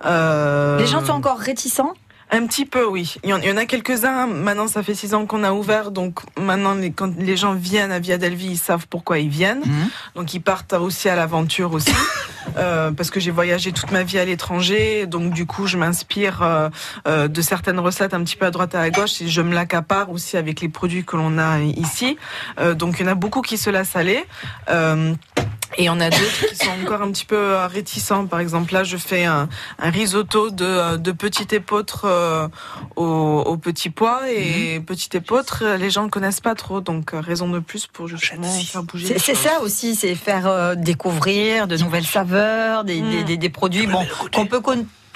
Euh, 0.05 0.79
Les 0.79 0.87
gens 0.87 1.05
sont 1.05 1.13
encore 1.13 1.39
réticents. 1.39 1.93
Un 2.33 2.47
petit 2.47 2.65
peu, 2.65 2.87
oui. 2.87 3.17
Il 3.25 3.31
y 3.31 3.33
en, 3.33 3.39
il 3.39 3.49
y 3.49 3.53
en 3.53 3.57
a 3.57 3.67
quelques-uns. 3.67 4.27
Maintenant, 4.27 4.69
ça 4.69 4.83
fait 4.83 4.95
six 4.95 5.15
ans 5.15 5.27
qu'on 5.27 5.43
a 5.43 5.53
ouvert, 5.53 5.91
donc 5.91 6.21
maintenant, 6.39 6.75
les, 6.75 6.93
quand 6.93 7.13
les 7.19 7.37
gens 7.37 7.55
viennent 7.55 7.93
à 7.93 7.99
Via 7.99 8.19
Delvi, 8.19 8.53
ils 8.53 8.59
savent 8.59 8.87
pourquoi 8.89 9.19
ils 9.19 9.29
viennent. 9.29 9.63
Donc, 10.15 10.33
ils 10.35 10.41
partent 10.41 10.73
aussi 10.73 11.09
à 11.09 11.17
l'aventure 11.17 11.73
aussi, 11.73 11.93
Euh, 12.57 12.91
parce 12.91 13.11
que 13.11 13.21
j'ai 13.21 13.31
voyagé 13.31 13.71
toute 13.71 13.93
ma 13.93 14.03
vie 14.03 14.19
à 14.19 14.25
l'étranger. 14.25 15.07
Donc, 15.07 15.33
du 15.33 15.47
coup, 15.47 15.67
je 15.67 15.77
m'inspire 15.77 16.43
euh, 16.43 16.69
euh, 17.07 17.29
de 17.29 17.43
certaines 17.43 17.79
recettes 17.79 18.15
un 18.15 18.25
petit 18.25 18.35
peu 18.35 18.47
à 18.47 18.51
droite 18.51 18.75
et 18.75 18.79
à 18.79 18.91
gauche, 18.91 19.21
et 19.23 19.29
je 19.29 19.41
me 19.41 19.55
l'accapare 19.55 20.11
aussi 20.11 20.37
avec 20.37 20.61
les 20.61 20.69
produits 20.69 21.05
que 21.05 21.17
l'on 21.17 21.39
a 21.39 21.61
ici. 21.61 22.17
Donc, 22.77 22.97
il 22.99 23.07
y 23.07 23.09
en 23.09 23.13
a 23.13 23.15
beaucoup 23.15 23.43
qui 23.43 23.57
se 23.57 23.71
aller. 23.97 24.25
Euh, 24.69 25.15
et 25.79 25.89
on 25.89 26.01
a 26.01 26.11
d'autres 26.11 26.47
qui 26.49 26.57
sont 26.57 26.71
encore 26.83 27.03
un 27.03 27.13
petit 27.13 27.25
peu 27.25 27.55
réticents. 27.67 28.27
Par 28.27 28.41
exemple, 28.41 28.73
là, 28.73 28.83
je 28.83 28.97
fais 28.97 29.25
un, 29.25 29.49
un 29.79 29.91
risotto 29.91 30.51
de, 30.51 30.97
de 30.97 31.13
petit 31.13 31.55
épeautre 31.55 32.07
euh, 32.21 32.49
au, 32.97 33.05
au 33.47 33.57
petit 33.57 33.91
pois. 33.91 34.31
Et 34.31 34.81
petit 34.81 35.09
épeautre, 35.17 35.65
les 35.79 35.91
gens 35.91 36.05
ne 36.05 36.09
connaissent 36.11 36.41
pas 36.41 36.55
trop. 36.55 36.81
Donc, 36.81 37.15
euh, 37.15 37.21
raison 37.21 37.49
de 37.49 37.59
plus 37.59 37.87
pour 37.87 38.07
justement 38.09 38.47
faire 38.65 38.83
bouger 38.83 39.19
C'est 39.19 39.35
ça 39.35 39.61
aussi, 39.63 39.95
c'est 39.95 40.15
faire 40.15 40.47
euh, 40.47 40.75
découvrir 40.75 41.67
de 41.67 41.77
nouvelles 41.77 42.07
saveurs, 42.07 42.85
des, 42.85 43.01
des, 43.01 43.25
des- 43.25 43.37
des 43.37 43.49
produits 43.49 43.87
bon, 43.87 44.05
qu'on 44.35 44.47
peut 44.47 44.61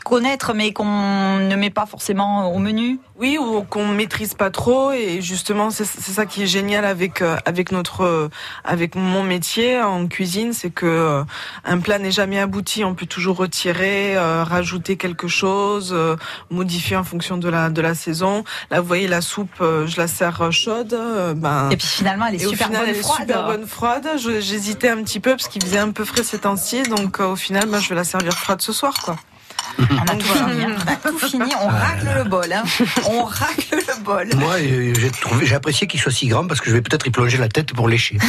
connaître 0.05 0.55
mais 0.55 0.73
qu'on 0.73 1.39
ne 1.39 1.57
met 1.57 1.71
pas 1.71 1.87
forcément 1.87 2.55
au 2.55 2.59
menu. 2.59 3.01
Oui, 3.19 3.39
ou 3.41 3.63
qu'on 3.63 3.89
maîtrise 3.89 4.35
pas 4.35 4.51
trop. 4.51 4.93
Et 4.93 5.21
justement, 5.23 5.71
c'est 5.71 5.85
ça 5.85 6.27
qui 6.27 6.43
est 6.43 6.47
génial 6.47 6.85
avec 6.85 7.23
euh, 7.23 7.37
avec 7.45 7.73
notre 7.73 8.03
euh, 8.03 8.29
avec 8.65 8.95
mon 8.95 9.23
métier 9.23 9.81
en 9.81 10.07
cuisine, 10.07 10.53
c'est 10.53 10.71
que 10.71 10.87
euh, 10.87 11.25
un 11.65 11.79
plat 11.79 11.99
n'est 11.99 12.11
jamais 12.11 12.39
abouti. 12.39 12.85
On 12.85 12.95
peut 12.95 13.07
toujours 13.07 13.37
retirer, 13.37 14.17
euh, 14.17 14.45
rajouter 14.45 14.97
quelque 14.97 15.27
chose, 15.29 15.93
euh, 15.93 16.17
modifier 16.51 16.97
en 16.97 17.05
fonction 17.05 17.37
de 17.37 17.49
la 17.49 17.71
de 17.71 17.81
la 17.81 17.95
saison. 17.95 18.45
Là, 18.71 18.81
vous 18.81 18.87
voyez 18.87 19.09
la 19.09 19.21
soupe, 19.21 19.57
je 19.61 19.97
la 19.97 20.07
sers 20.07 20.53
chaude. 20.53 20.97
ben 21.37 21.71
Et 21.71 21.77
puis 21.77 21.87
finalement, 21.87 22.27
elle 22.27 22.37
est 22.37 22.39
super 22.39 22.67
final, 22.67 22.83
bonne 22.83 22.91
elle 22.91 22.97
est 22.97 23.01
froide. 23.01 23.21
super 23.21 23.47
bonne 23.47 23.67
froide. 23.67 24.09
J'hésitais 24.19 24.89
un 24.89 25.03
petit 25.03 25.21
peu 25.21 25.31
parce 25.31 25.49
qu'il 25.49 25.63
faisait 25.63 25.79
un 25.79 25.91
peu 25.91 26.05
frais 26.05 26.23
ces 26.23 26.39
temps-ci, 26.39 26.83
donc 26.85 27.21
euh, 27.21 27.27
au 27.29 27.37
final, 27.37 27.69
ben, 27.69 27.79
je 27.81 27.89
vais 27.89 27.95
la 27.95 28.05
servir 28.05 28.33
froide 28.33 28.61
ce 28.61 28.73
soir, 28.73 28.95
quoi. 29.05 29.17
On 29.79 29.83
a 29.83 30.17
tout 30.17 30.27
fini, 30.27 30.65
hein. 30.65 30.77
on 30.77 30.93
a 30.93 30.97
tout 30.97 31.19
fini, 31.19 31.53
on 31.61 31.67
racle 31.67 32.09
le 32.17 32.25
bol. 32.25 32.53
Hein. 32.53 32.63
On 33.09 33.25
racle 33.25 33.73
le 33.73 34.05
bol. 34.05 34.29
Moi, 34.37 34.55
euh, 34.55 34.95
j'ai 34.97 35.11
trouvé, 35.11 35.47
j'ai 35.47 35.55
apprécié 35.55 35.87
qu'il 35.87 36.01
soit 36.01 36.13
si 36.13 36.29
grand 36.29 36.47
parce 36.47 36.61
que 36.61 36.71
je 36.71 36.75
vais 36.75 36.83
peut-être 36.83 37.07
y 37.07 37.11
plonger 37.11 37.39
la 37.39 37.49
tête 37.49 37.73
pour 37.73 37.89
lécher. 37.89 38.19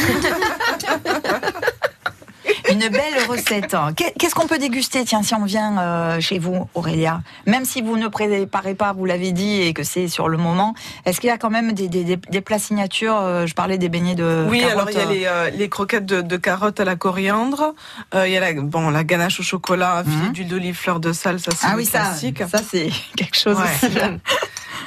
Une 2.86 2.92
belle 2.92 3.24
recette. 3.28 3.74
hein. 3.74 3.92
Qu'est- 3.96 4.12
Qu'est-ce 4.18 4.34
qu'on 4.34 4.46
peut 4.46 4.58
déguster, 4.58 5.04
tiens, 5.04 5.22
si 5.22 5.34
on 5.34 5.44
vient 5.44 5.78
euh, 5.78 6.20
chez 6.20 6.38
vous, 6.38 6.68
Aurélia 6.74 7.20
Même 7.46 7.64
si 7.64 7.82
vous 7.82 7.96
ne 7.96 8.08
préparez 8.08 8.74
pas, 8.74 8.92
vous 8.92 9.04
l'avez 9.04 9.32
dit, 9.32 9.60
et 9.62 9.72
que 9.72 9.82
c'est 9.82 10.08
sur 10.08 10.28
le 10.28 10.36
moment, 10.36 10.74
est-ce 11.04 11.20
qu'il 11.20 11.28
y 11.28 11.32
a 11.32 11.38
quand 11.38 11.50
même 11.50 11.72
des, 11.72 11.88
des, 11.88 12.04
des- 12.04 12.16
des 12.16 12.40
plats 12.40 12.58
signatures 12.58 13.16
euh, 13.16 13.46
Je 13.46 13.54
parlais 13.54 13.78
des 13.78 13.88
beignets 13.88 14.14
de 14.14 14.46
Oui, 14.48 14.60
carottes, 14.60 14.72
alors 14.74 14.90
il 14.90 14.96
y 14.96 15.26
a 15.26 15.32
euh, 15.32 15.44
les, 15.50 15.50
euh, 15.54 15.56
les 15.56 15.68
croquettes 15.68 16.06
de, 16.06 16.20
de 16.22 16.36
carottes 16.36 16.80
à 16.80 16.84
la 16.84 16.96
coriandre. 16.96 17.74
Euh, 18.14 18.26
il 18.26 18.32
y 18.32 18.36
a 18.36 18.40
la, 18.40 18.52
bon, 18.60 18.90
la 18.90 19.04
ganache 19.04 19.40
au 19.40 19.42
chocolat, 19.42 20.02
filet 20.04 20.30
d'huile 20.32 20.48
d'olive, 20.48 20.74
fleur 20.76 21.00
de 21.00 21.12
sel, 21.12 21.40
ça 21.40 21.50
c'est 21.56 21.66
Mhm. 21.66 21.72
Ah 21.72 21.76
oui, 21.76 21.84
ça, 21.86 21.98
classique. 22.00 22.42
ça 22.50 22.58
c'est 22.68 22.90
quelque 23.16 23.36
chose 23.36 23.56
Ouais. 23.58 23.64
aussi. 23.88 23.96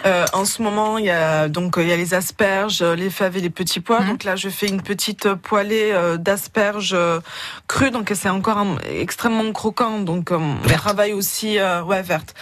Euh, 0.05 0.25
en 0.33 0.45
ce 0.45 0.61
moment, 0.61 0.97
il 0.97 1.05
y 1.05 1.09
a 1.09 1.47
donc 1.49 1.75
il 1.77 1.87
y 1.87 1.91
a 1.91 1.97
les 1.97 2.13
asperges, 2.13 2.81
euh, 2.81 2.95
les 2.95 3.09
fèves 3.09 3.37
et 3.37 3.41
les 3.41 3.49
petits 3.49 3.79
Mhm. 3.79 3.83
pois. 3.83 3.99
Donc 4.01 4.23
là, 4.23 4.35
je 4.35 4.49
fais 4.49 4.67
une 4.67 4.81
petite 4.81 5.25
euh, 5.25 5.35
poêlée 5.35 5.93
d'asperges 6.17 6.95
crues, 7.67 7.91
donc 7.91 8.11
c'est 8.15 8.29
encore 8.29 8.57
un- 8.57 8.77
extrêmement 8.89 9.51
croquant. 9.51 9.99
Donc 9.99 10.31
on 10.31 10.55
travaille 10.67 11.13
aussi, 11.13 11.59
euh, 11.59 11.83
ouais, 11.83 12.01
verte. 12.01 12.33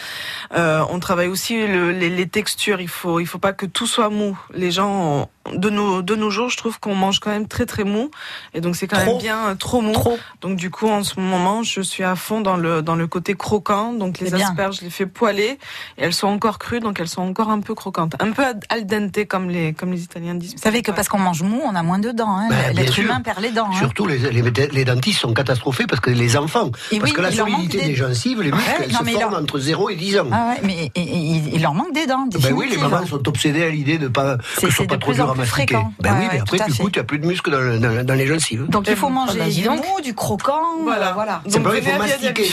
Euh, 0.56 0.84
on 0.90 1.00
travaille 1.00 1.28
aussi 1.28 1.66
le- 1.68 1.92
les, 1.92 2.10
les 2.10 2.28
textures. 2.28 2.80
Il 2.82 2.88
faut 2.90 3.20
il 3.20 3.26
faut 3.26 3.40
pas 3.40 3.54
que 3.54 3.66
tout 3.66 3.88
soit 3.88 4.10
mou. 4.10 4.38
Les 4.54 4.72
gens 4.72 5.30
de 5.54 5.70
nos 5.70 6.02
de 6.02 6.16
nos 6.16 6.30
jours, 6.30 6.50
je 6.50 6.58
trouve 6.58 6.80
qu'on 6.80 6.94
mange 6.96 7.20
quand 7.20 7.30
même 7.32 7.48
très 7.48 7.66
très 7.66 7.86
mou, 7.86 8.12
et 8.54 8.60
donc 8.62 8.76
c'est 8.76 8.88
quand 8.88 8.98
Trop. 8.98 9.14
même 9.14 9.18
bien 9.22 9.56
trop 9.56 9.82
mou. 9.82 9.94
Donc 10.42 10.58
du 10.58 10.70
coup, 10.70 10.90
en 10.90 11.04
ce 11.04 11.20
moment, 11.20 11.64
je 11.64 11.82
suis 11.82 12.04
à 12.04 12.16
fond 12.16 12.42
dans 12.42 12.58
le 12.58 12.82
dans 12.82 12.96
le 12.96 13.08
côté 13.08 13.34
croquant. 13.34 13.94
Donc 13.94 14.20
les 14.20 14.30
bien. 14.32 14.46
asperges, 14.48 14.78
je 14.80 14.82
les 14.82 14.90
fais 14.90 15.06
poêler 15.06 15.58
et 15.98 16.04
elles 16.04 16.14
sont 16.14 16.28
encore 16.28 16.60
crues, 16.60 16.80
donc 16.82 17.00
elles 17.00 17.08
sont 17.08 17.22
encore 17.22 17.47
un 17.50 17.60
peu 17.62 17.74
croquantes, 17.76 18.14
un 18.20 18.32
peu 18.32 18.44
al 18.70 18.86
dente 18.86 19.26
comme 19.28 19.50
les 19.50 19.74
comme 19.74 19.92
les 19.92 20.04
Italiens 20.04 20.36
disent. 20.36 20.54
Vous 20.56 20.62
savez 20.62 20.82
que 20.82 20.92
parce 20.92 21.08
qu'on 21.10 21.20
mange 21.20 21.42
mou, 21.44 21.62
on 21.66 21.76
a 21.76 21.84
moins 21.84 22.00
de 22.00 22.12
dents. 22.12 22.36
Hein. 22.38 22.48
Ben, 22.50 22.74
bien 22.74 22.82
L'être 22.84 23.00
humain 23.00 23.22
perd 23.22 23.40
les 23.42 23.52
dents. 23.52 23.68
hein. 23.72 23.78
Surtout, 23.78 24.08
les, 24.08 24.18
les, 24.18 24.42
les 24.42 24.86
dentistes 24.86 25.20
sont 25.20 25.34
catastrophés 25.34 25.86
parce 25.88 26.00
que 26.02 26.10
les 26.10 26.38
enfants, 26.38 26.72
Et 26.92 27.00
parce 27.00 27.12
oui, 27.12 27.16
que 27.18 27.22
la 27.22 27.32
solidité 27.32 27.78
des- 27.80 27.86
des... 27.88 27.96
gencives, 27.96 28.42
les 28.42 28.52
muscles, 28.52 28.68
Ouais, 28.70 28.76
elles 28.86 28.92
non, 28.92 29.00
se 29.00 29.04
forment 29.12 29.32
leur- 29.32 29.42
entre 29.42 29.60
0 29.60 29.90
et 29.90 29.96
10 29.96 30.20
ans. 30.20 30.28
Ah 30.32 30.50
ouais, 30.54 30.62
mais 30.64 30.92
et- 30.96 31.02
et- 31.02 31.16
il, 31.18 31.54
il 31.56 31.62
leur 31.62 31.74
manque 31.74 31.94
des 31.94 32.06
dents. 32.06 32.26
Ben 32.42 32.54
oui, 32.54 32.68
les 32.70 32.78
mamans 32.78 33.06
sont 33.06 33.28
obsédées 33.28 33.64
à 33.64 33.70
l'idée 33.70 33.98
de 33.98 34.08
pas 34.08 34.38
que 34.38 34.62
ce 34.62 34.70
soit 34.70 34.86
pas 34.88 34.98
trop 34.98 35.14
dur 35.14 35.30
à 35.30 35.36
mastiquer. 35.36 35.78
Ben 36.00 36.16
oui, 36.20 36.28
mais 36.32 36.40
après, 36.40 36.58
du 36.60 36.74
coup, 36.74 36.90
tu 36.90 37.00
n'as 37.00 37.06
plus 37.06 37.20
de 37.20 37.26
muscles 37.28 37.52
dans, 37.52 37.60
le- 37.60 37.80
dans 37.80 37.90
le- 37.90 38.04
dans 38.04 38.14
les 38.14 38.28
gencives. 38.28 38.66
Donc 38.70 38.86
il 38.88 38.96
faut 38.96 39.08
Ah 39.08 39.12
manger 39.12 39.40
bah, 39.40 39.46
du 39.50 39.70
mou, 39.70 40.02
du 40.04 40.14
croquant, 40.14 40.62
Voilà. 40.84 41.10
euh, 41.10 41.14
voilà. 41.14 41.42
C'est 41.48 41.60
pas 41.62 41.76
il 41.78 41.84
faut 41.84 41.98
mastiquer. 41.98 42.50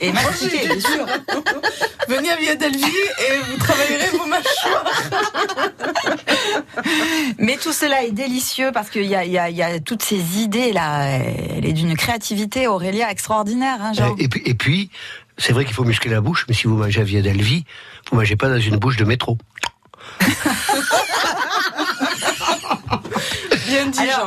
Et 0.00 0.12
mastiquer, 0.12 0.66
bien 0.68 0.80
sûr. 0.80 1.06
Venez 2.08 2.30
à 2.30 2.36
Via 2.36 2.54
Delvi 2.56 2.84
et 2.84 3.50
vous 3.50 3.56
travaillerez 3.58 4.10
vos 4.24 4.30
mâchoires. 4.30 4.84
Mais 7.38 7.56
tout 7.56 7.72
cela 7.72 8.04
est 8.04 8.12
délicieux 8.12 8.70
parce 8.72 8.90
qu'il 8.90 9.06
y 9.06 9.14
a, 9.14 9.24
y, 9.24 9.54
y 9.54 9.82
toutes 9.82 10.02
ces 10.02 10.40
idées 10.40 10.72
là. 10.72 11.06
Elle 11.06 11.66
est 11.66 11.72
d'une 11.72 11.96
créativité, 11.96 12.66
Aurélia, 12.66 13.10
extraordinaire. 13.10 13.78
Hein, 13.80 13.92
Jean 13.92 14.16
Et 14.18 14.28
puis, 14.28 14.42
et 14.44 14.54
puis 14.54 14.90
c'est 15.38 15.52
vrai 15.52 15.64
qu'il 15.64 15.74
faut 15.74 15.84
muscler 15.84 16.10
la 16.10 16.20
bouche, 16.20 16.46
mais 16.48 16.54
si 16.54 16.66
vous 16.66 16.76
mangez 16.76 17.00
à 17.00 17.04
Via 17.04 17.22
Delvi, 17.22 17.64
vous 18.10 18.16
mangez 18.16 18.36
pas 18.36 18.48
dans 18.48 18.60
une 18.60 18.76
bouche 18.76 18.96
de 18.96 19.04
métro. 19.04 19.38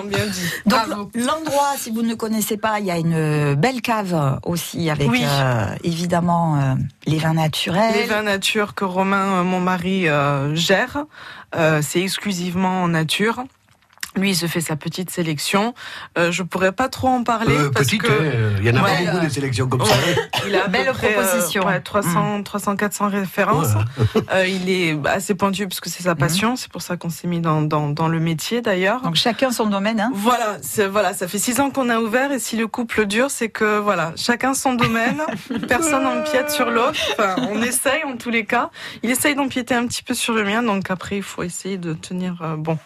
Bien 0.06 0.26
dit, 0.26 0.42
bien. 0.66 0.88
Donc 0.88 1.10
l'endroit, 1.16 1.74
si 1.78 1.92
vous 1.92 2.02
ne 2.02 2.14
connaissez 2.16 2.58
pas, 2.58 2.80
il 2.80 2.86
y 2.86 2.92
a 2.92 2.98
une 2.98 3.56
belle 3.56 3.82
cave 3.82 4.40
aussi 4.46 4.90
avec 4.90 5.10
Oui. 5.10 5.24
euh, 5.26 5.66
évidemment 5.84 6.58
euh, 6.60 6.76
les 7.06 7.18
vins 7.18 7.34
naturels. 7.34 7.94
Les 7.94 8.06
vins 8.06 8.24
nature 8.24 8.76
que 8.76 8.86
Romain, 8.86 9.40
euh, 9.40 9.44
mon 9.44 9.60
mari, 9.60 10.08
euh, 10.08 10.56
gère, 10.56 11.06
c'est 11.82 12.02
exclusivement 12.02 12.84
en 12.84 12.90
nature. 12.90 13.44
Lui, 14.18 14.32
il 14.32 14.36
se 14.36 14.46
fait 14.48 14.62
sa 14.62 14.76
petite 14.76 15.10
sélection. 15.10 15.74
Euh, 16.18 16.32
je 16.32 16.44
pourrais 16.44 16.72
pas 16.72 16.90
trop 16.90 17.08
en 17.08 17.24
parler 17.24 17.56
Euh, 17.56 17.70
parce 17.70 17.86
petite, 17.86 18.02
que 18.02 18.12
hein, 18.12 18.56
il 18.60 18.66
y 18.66 18.70
en 18.72 18.76
a 18.76 18.80
pas 18.82 18.86
Ouais, 18.88 19.06
beaucoup 19.06 19.18
euh, 19.18 19.22
des 19.22 19.30
sélections 19.30 19.68
comme 19.68 19.86
ça. 19.86 19.96
il 20.48 20.56
a 20.56 20.68
Belle 20.68 20.88
près, 20.94 21.16
euh, 21.16 21.22
proposition. 21.24 21.66
ouais, 21.66 21.80
300, 21.82 22.44
300, 22.44 22.76
400 22.76 23.10
références. 23.10 23.68
Euh, 24.34 24.46
il 24.46 24.70
est 24.70 24.98
assez 25.08 25.36
pointu 25.36 25.68
parce 25.68 25.80
que 25.80 25.90
c'est 25.90 26.04
sa 26.04 26.16
passion. 26.16 26.56
C'est 26.56 26.72
pour 26.72 26.82
ça 26.82 26.98
qu'on 26.98 27.10
s'est 27.10 27.28
mis 27.28 27.40
dans, 27.40 27.62
dans, 27.62 27.88
dans 27.90 28.08
le 28.08 28.20
métier 28.20 28.62
d'ailleurs. 28.62 29.02
Donc 29.02 29.16
chacun 29.16 29.52
son 29.52 29.68
domaine. 29.68 30.00
Hein 30.00 30.12
Voilà, 30.14 30.58
voilà, 30.90 31.14
ça 31.14 31.28
fait 31.28 31.38
six 31.38 31.60
ans 31.60 31.70
qu'on 31.70 31.90
a 31.90 32.00
ouvert 32.00 32.32
et 32.32 32.40
si 32.40 32.58
le 32.58 32.68
couple 32.68 33.06
dure, 33.06 33.30
c'est 33.32 33.50
que 33.50 33.78
voilà, 33.80 34.12
chacun 34.16 34.54
son 34.54 34.74
domaine, 34.74 35.22
personne 35.68 36.04
n'empiète 36.04 36.50
sur 36.52 36.70
l'autre. 36.70 37.00
Enfin, 37.14 37.36
on 37.52 37.62
essaye 37.62 38.04
en 38.04 38.18
tous 38.18 38.30
les 38.30 38.46
cas. 38.46 38.70
Il 39.04 39.10
essaye 39.12 39.36
d'empiéter 39.36 39.76
un 39.76 39.86
petit 39.88 40.04
peu 40.04 40.14
sur 40.14 40.34
le 40.34 40.44
mien, 40.44 40.62
donc 40.64 40.90
après 40.92 41.18
il 41.18 41.24
faut 41.24 41.44
essayer 41.44 41.78
de 41.78 41.94
tenir 41.94 42.38
euh, 42.42 42.56
bon. 42.58 42.78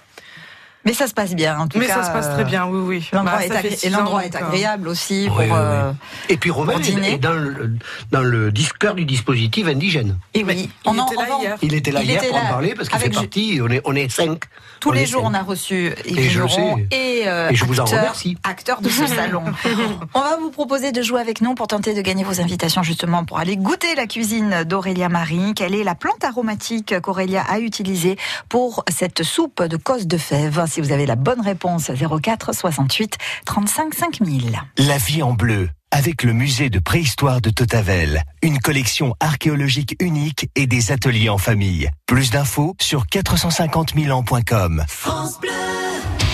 Mais 0.84 0.94
ça 0.94 1.08
se 1.08 1.14
passe 1.14 1.36
bien, 1.36 1.60
en 1.60 1.68
tout 1.68 1.78
Mais 1.78 1.86
cas. 1.86 1.96
ça 2.02 2.04
se 2.08 2.12
passe 2.12 2.30
très 2.34 2.44
bien, 2.44 2.66
oui, 2.66 2.80
oui. 2.84 3.10
L'endroit 3.14 3.38
Bah, 3.38 3.46
est, 3.62 3.90
l'endroit 3.90 4.26
est 4.26 4.36
euh, 4.36 4.40
agréable 4.40 4.88
aussi 4.88 5.26
pour. 5.28 5.38
Oui, 5.38 5.46
euh, 5.52 5.92
Et 6.28 6.38
puis 6.38 6.50
Romain 6.50 6.80
est 6.80 7.18
dans 7.20 7.34
le, 7.34 7.74
dans 8.12 8.22
le 8.22 8.52
disqueur 8.52 8.96
du 8.96 9.06
dispositif 9.06 9.68
indigène. 9.68 10.18
Et 10.34 10.44
oui, 10.44 10.70
il 10.86 10.90
en- 10.90 11.06
était 11.06 11.16
là 11.16 11.22
on 11.38 11.42
hier. 11.42 11.58
Il 11.62 11.74
était 11.76 11.92
là 11.92 12.00
Il 12.02 12.10
hier 12.10 12.18
était 12.24 12.30
pour 12.32 12.38
en 12.44 12.48
parler 12.48 12.74
parce 12.76 12.90
qu'il 12.90 12.98
fait 13.00 13.10
partie, 13.12 13.60
on 13.64 13.70
est, 13.70 13.82
on 13.86 13.96
est 13.96 14.10
cinq. 14.12 14.46
Tous 14.80 14.90
On 14.90 14.94
les 14.94 15.06
jours, 15.06 15.22
cinq. 15.22 15.30
on 15.30 15.34
a 15.36 15.44
reçu 15.44 15.94
Yves 16.06 16.18
Et 16.18 16.30
je 16.30 16.48
sais. 16.48 16.88
et, 16.90 17.24
euh, 17.28 17.50
Et 17.52 17.56
je 17.56 17.66
vous 17.66 17.80
en 17.80 17.86
remercie. 17.86 18.36
acteur 18.44 18.82
de 18.82 18.90
ce 18.90 19.06
salon. 19.06 19.44
on 20.16 20.20
va 20.20 20.38
vous 20.38 20.50
proposer 20.50 20.92
de 20.92 21.04
jouer 21.04 21.22
avec 21.22 21.42
nous 21.42 21.54
pour 21.54 21.68
tenter 21.68 21.94
de 21.94 22.02
gagner 22.02 22.24
vos 22.24 22.42
invitations 22.42 22.82
justement 22.82 23.24
pour 23.24 23.38
aller 23.38 23.56
goûter 23.56 23.94
la 23.96 24.08
cuisine 24.08 24.64
d'Aurélia 24.64 25.10
Marie. 25.10 25.54
Quelle 25.56 25.76
est 25.76 25.84
la 25.84 25.94
plante 25.94 26.24
aromatique 26.24 27.00
qu'Aurélia 27.02 27.44
a 27.48 27.60
utilisée 27.60 28.18
pour 28.50 28.84
cette 28.90 29.22
soupe 29.22 29.62
de 29.62 29.78
cos 29.78 30.04
de 30.06 30.18
fèves? 30.18 30.60
Si 30.72 30.80
vous 30.80 30.94
avez 30.94 31.06
la 31.06 31.18
bonne 31.18 31.42
réponse, 31.42 31.92
04 31.92 32.56
68 32.56 33.18
35 33.46 33.94
5000. 33.94 34.58
La 34.78 34.98
vie 34.98 35.22
en 35.22 35.34
bleu, 35.34 35.70
avec 35.92 36.24
le 36.24 36.32
musée 36.32 36.70
de 36.70 36.80
préhistoire 36.80 37.42
de 37.42 37.50
Totavel, 37.50 38.24
une 38.42 38.58
collection 38.60 39.14
archéologique 39.20 39.98
unique 40.00 40.50
et 40.56 40.68
des 40.68 40.94
ateliers 40.94 41.28
en 41.28 41.38
famille. 41.38 41.90
Plus 42.08 42.32
d'infos 42.32 42.74
sur 42.80 43.06
450 43.06 43.98
ans.com. 44.12 44.86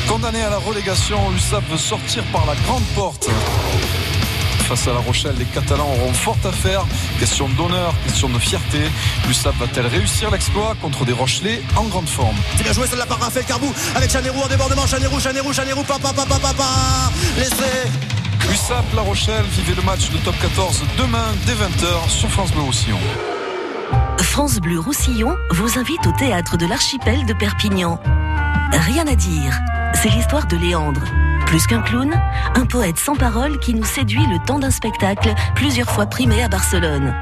Condamné 0.08 0.44
à 0.44 0.52
la 0.52 0.60
relégation, 0.60 1.32
l'USAP 1.32 1.64
veut 1.72 1.78
sortir 1.78 2.24
par 2.32 2.46
la 2.46 2.54
grande 2.58 2.86
porte. 2.94 3.28
Face 4.68 4.86
à 4.90 4.92
La 4.92 5.00
Rochelle, 5.00 5.36
les 5.40 5.46
Catalans 5.46 5.90
auront 5.90 6.12
fort 6.12 6.38
à 6.44 6.52
faire. 6.52 6.86
Question 7.22 7.48
d'honneur, 7.48 7.94
question 8.04 8.28
de 8.28 8.38
fierté. 8.38 8.80
L'USAP 9.26 9.56
va-t-elle 9.56 9.88
réussir 9.88 10.30
l'exploit 10.30 10.76
contre 10.82 11.06
des 11.06 11.14
Rochelais 11.14 11.62
en 11.78 11.86
grande 11.86 12.10
forme 12.10 12.36
C'est 12.58 12.64
bien 12.64 12.74
joué 12.74 12.86
celle-là 12.86 13.06
par 13.06 13.18
Raphaël 13.18 13.46
Carbou 13.46 13.74
avec 13.96 14.12
Chanérou 14.12 14.42
en 14.42 14.48
débordement. 14.48 14.86
Chanérou, 14.86 15.22
Chanérou, 15.22 15.54
Chanérou, 15.54 15.84
papa, 15.84 16.12
papa, 16.14 16.36
papa. 16.42 16.66
Laissez. 17.38 17.88
USAP 18.52 18.84
La 18.94 19.04
Rochelle, 19.04 19.46
vivez 19.52 19.74
le 19.74 19.84
match 19.84 20.10
de 20.10 20.18
top 20.18 20.36
14 20.42 20.84
demain 20.98 21.28
dès 21.46 21.54
20h 21.54 22.10
sur 22.10 22.30
France 22.30 22.52
Bleu 22.52 22.64
Roussillon. 22.64 23.00
France 24.20 24.60
Bleu 24.60 24.82
Roussillon 24.82 25.38
vous 25.52 25.80
invite 25.80 26.06
au 26.08 26.12
théâtre 26.12 26.58
de 26.58 26.66
l'archipel 26.66 27.26
de 27.26 27.32
Perpignan. 27.32 28.02
Rien 28.74 29.08
à 29.08 29.16
dire, 29.16 29.58
c'est 29.94 30.10
l'histoire 30.10 30.46
de 30.46 30.58
Léandre. 30.58 31.06
Plus 31.48 31.66
qu'un 31.66 31.82
clown, 31.82 32.14
un 32.56 32.66
poète 32.66 33.00
sans 33.00 33.16
parole 33.16 33.58
qui 33.60 33.74
nous 33.74 33.86
séduit 33.86 34.26
le 34.28 34.38
temps 34.46 34.60
d'un 34.60 34.70
spectacle 34.70 35.34
plusieurs 35.56 35.90
fois 35.90 36.06
primé 36.06 36.44
à 36.44 36.50
Barcelone. 36.50 37.16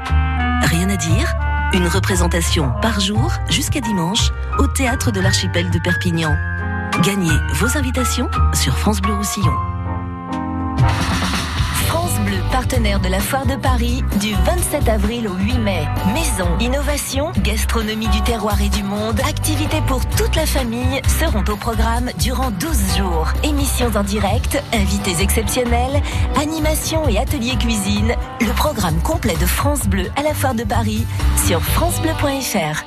Rien 0.64 0.90
à 0.90 0.96
dire, 0.96 1.32
une 1.72 1.86
représentation 1.86 2.72
par 2.82 2.98
jour 2.98 3.32
jusqu'à 3.48 3.80
dimanche 3.80 4.32
au 4.58 4.66
théâtre 4.66 5.12
de 5.12 5.20
l'archipel 5.20 5.70
de 5.70 5.78
Perpignan. 5.78 6.34
Gagnez 7.04 7.38
vos 7.54 7.78
invitations 7.78 8.28
sur 8.52 8.76
France 8.76 9.00
Bleu 9.00 9.14
Roussillon. 9.14 9.54
Partenaire 12.56 13.00
de 13.00 13.08
la 13.08 13.20
Foire 13.20 13.44
de 13.44 13.54
Paris, 13.54 14.02
du 14.18 14.32
27 14.32 14.88
avril 14.88 15.28
au 15.28 15.34
8 15.34 15.58
mai. 15.58 15.84
Maison, 16.14 16.48
innovation, 16.58 17.30
gastronomie 17.42 18.08
du 18.08 18.22
terroir 18.22 18.62
et 18.62 18.70
du 18.70 18.82
monde, 18.82 19.20
activités 19.28 19.82
pour 19.86 20.00
toute 20.08 20.34
la 20.36 20.46
famille 20.46 21.02
seront 21.06 21.44
au 21.52 21.56
programme 21.56 22.10
durant 22.18 22.50
12 22.50 22.96
jours. 22.96 23.28
Émissions 23.44 23.90
en 23.94 24.02
direct, 24.02 24.58
invités 24.72 25.22
exceptionnels, 25.22 26.00
animations 26.40 27.06
et 27.06 27.18
ateliers 27.18 27.58
cuisine. 27.58 28.14
Le 28.40 28.54
programme 28.54 29.02
complet 29.02 29.36
de 29.38 29.44
France 29.44 29.86
Bleu 29.86 30.06
à 30.16 30.22
la 30.22 30.32
Foire 30.32 30.54
de 30.54 30.64
Paris 30.64 31.04
sur 31.46 31.60
francebleu.fr. 31.60 32.86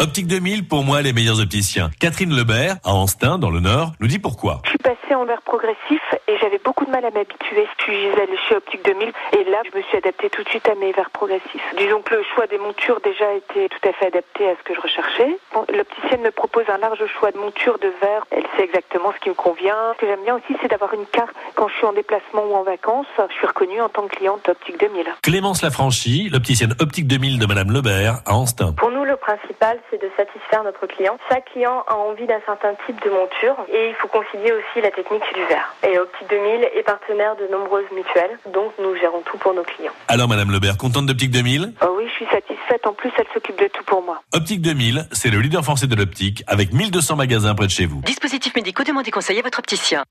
Optique 0.00 0.26
2000, 0.26 0.68
pour 0.68 0.84
moi, 0.84 1.00
les 1.00 1.14
meilleurs 1.14 1.40
opticiens. 1.40 1.90
Catherine 1.98 2.36
Lebert, 2.36 2.76
à 2.84 2.92
Anstin, 2.92 3.38
dans 3.38 3.48
le 3.48 3.60
Nord, 3.60 3.94
nous 4.00 4.06
dit 4.06 4.18
pourquoi. 4.18 4.60
Je 4.64 4.68
suis 4.68 4.78
passée 4.78 5.03
en 5.12 5.24
verre 5.24 5.42
progressif 5.42 6.00
et 6.28 6.38
j'avais 6.38 6.60
beaucoup 6.64 6.86
de 6.86 6.90
mal 6.90 7.04
à 7.04 7.10
m'habituer. 7.10 7.66
Je 7.78 7.82
suis 7.84 8.06
allée 8.12 8.38
chez 8.48 8.56
Optique 8.56 8.84
2000 8.84 9.12
et 9.32 9.44
là, 9.50 9.60
je 9.70 9.76
me 9.76 9.82
suis 9.82 9.98
adaptée 9.98 10.30
tout 10.30 10.42
de 10.42 10.48
suite 10.48 10.68
à 10.68 10.74
mes 10.76 10.92
verres 10.92 11.10
progressifs. 11.10 11.62
Disons 11.76 12.00
que 12.00 12.14
le 12.14 12.22
choix 12.34 12.46
des 12.46 12.58
montures 12.58 13.00
déjà 13.00 13.34
était 13.34 13.68
tout 13.68 13.88
à 13.88 13.92
fait 13.92 14.06
adapté 14.06 14.48
à 14.48 14.54
ce 14.56 14.62
que 14.62 14.74
je 14.74 14.80
recherchais. 14.80 15.36
L'opticienne 15.74 16.22
me 16.22 16.30
propose 16.30 16.64
un 16.68 16.78
large 16.78 17.04
choix 17.18 17.32
de 17.32 17.38
montures, 17.38 17.78
de 17.78 17.92
verres. 18.00 18.24
Elle 18.30 18.46
sait 18.56 18.64
exactement 18.64 19.12
ce 19.12 19.20
qui 19.20 19.28
me 19.28 19.34
convient. 19.34 19.92
Ce 19.94 20.00
que 20.00 20.06
j'aime 20.06 20.22
bien 20.22 20.36
aussi, 20.36 20.56
c'est 20.62 20.68
d'avoir 20.68 20.94
une 20.94 21.06
carte 21.06 21.34
quand 21.54 21.68
je 21.68 21.74
suis 21.74 21.86
en 21.86 21.92
déplacement 21.92 22.44
ou 22.44 22.54
en 22.54 22.62
vacances. 22.62 23.06
Je 23.18 23.34
suis 23.34 23.46
reconnue 23.46 23.82
en 23.82 23.88
tant 23.88 24.06
que 24.06 24.16
cliente 24.16 24.48
Optique 24.48 24.78
2000. 24.78 25.06
Clémence 25.22 25.62
Lafranchi, 25.62 26.28
l'opticienne 26.30 26.74
Optique 26.80 27.06
2000 27.06 27.38
de 27.38 27.46
Madame 27.46 27.72
Lebert, 27.72 28.20
à 28.26 28.34
Anstin. 28.34 28.72
Pour 28.72 28.90
nous, 28.90 29.04
le 29.04 29.16
principal, 29.16 29.78
c'est 29.90 30.00
de 30.00 30.10
satisfaire 30.16 30.62
notre 30.64 30.86
client. 30.86 31.18
Chaque 31.28 31.46
client 31.46 31.84
a 31.88 31.96
envie 31.96 32.26
d'un 32.26 32.40
certain 32.46 32.74
type 32.86 33.02
de 33.02 33.10
monture 33.10 33.56
et 33.72 33.88
il 33.88 33.94
faut 33.94 34.08
concilier 34.08 34.52
aussi 34.52 34.80
la 34.80 34.90
technique 34.94 35.22
du 35.34 35.44
verre. 35.46 35.74
Et 35.86 35.98
Optique 35.98 36.28
2000 36.30 36.68
est 36.76 36.82
partenaire 36.82 37.36
de 37.36 37.46
nombreuses 37.52 37.90
mutuelles, 37.94 38.38
donc 38.52 38.72
nous 38.80 38.94
gérons 38.96 39.22
tout 39.22 39.38
pour 39.38 39.54
nos 39.54 39.62
clients. 39.62 39.92
Alors, 40.08 40.28
Madame 40.28 40.50
Lebert, 40.50 40.76
contente 40.76 41.06
d'Optique 41.06 41.30
2000 41.30 41.74
Oh 41.82 41.94
oui, 41.98 42.04
je 42.08 42.14
suis 42.14 42.26
satisfaite. 42.26 42.86
En 42.86 42.92
plus, 42.92 43.10
elle 43.18 43.26
s'occupe 43.32 43.58
de 43.58 43.68
tout 43.68 43.84
pour 43.84 44.02
moi. 44.02 44.22
Optique 44.32 44.62
2000, 44.62 45.06
c'est 45.12 45.30
le 45.30 45.40
leader 45.40 45.62
français 45.62 45.86
de 45.86 45.94
l'optique, 45.94 46.42
avec 46.46 46.72
1200 46.72 47.16
magasins 47.16 47.54
près 47.54 47.66
de 47.66 47.70
chez 47.70 47.86
vous. 47.86 48.00
Dispositifs 48.02 48.54
médicaux, 48.54 48.84
demandez 48.84 49.10
conseil 49.10 49.38
à 49.38 49.42
votre 49.42 49.58
opticien. 49.58 50.04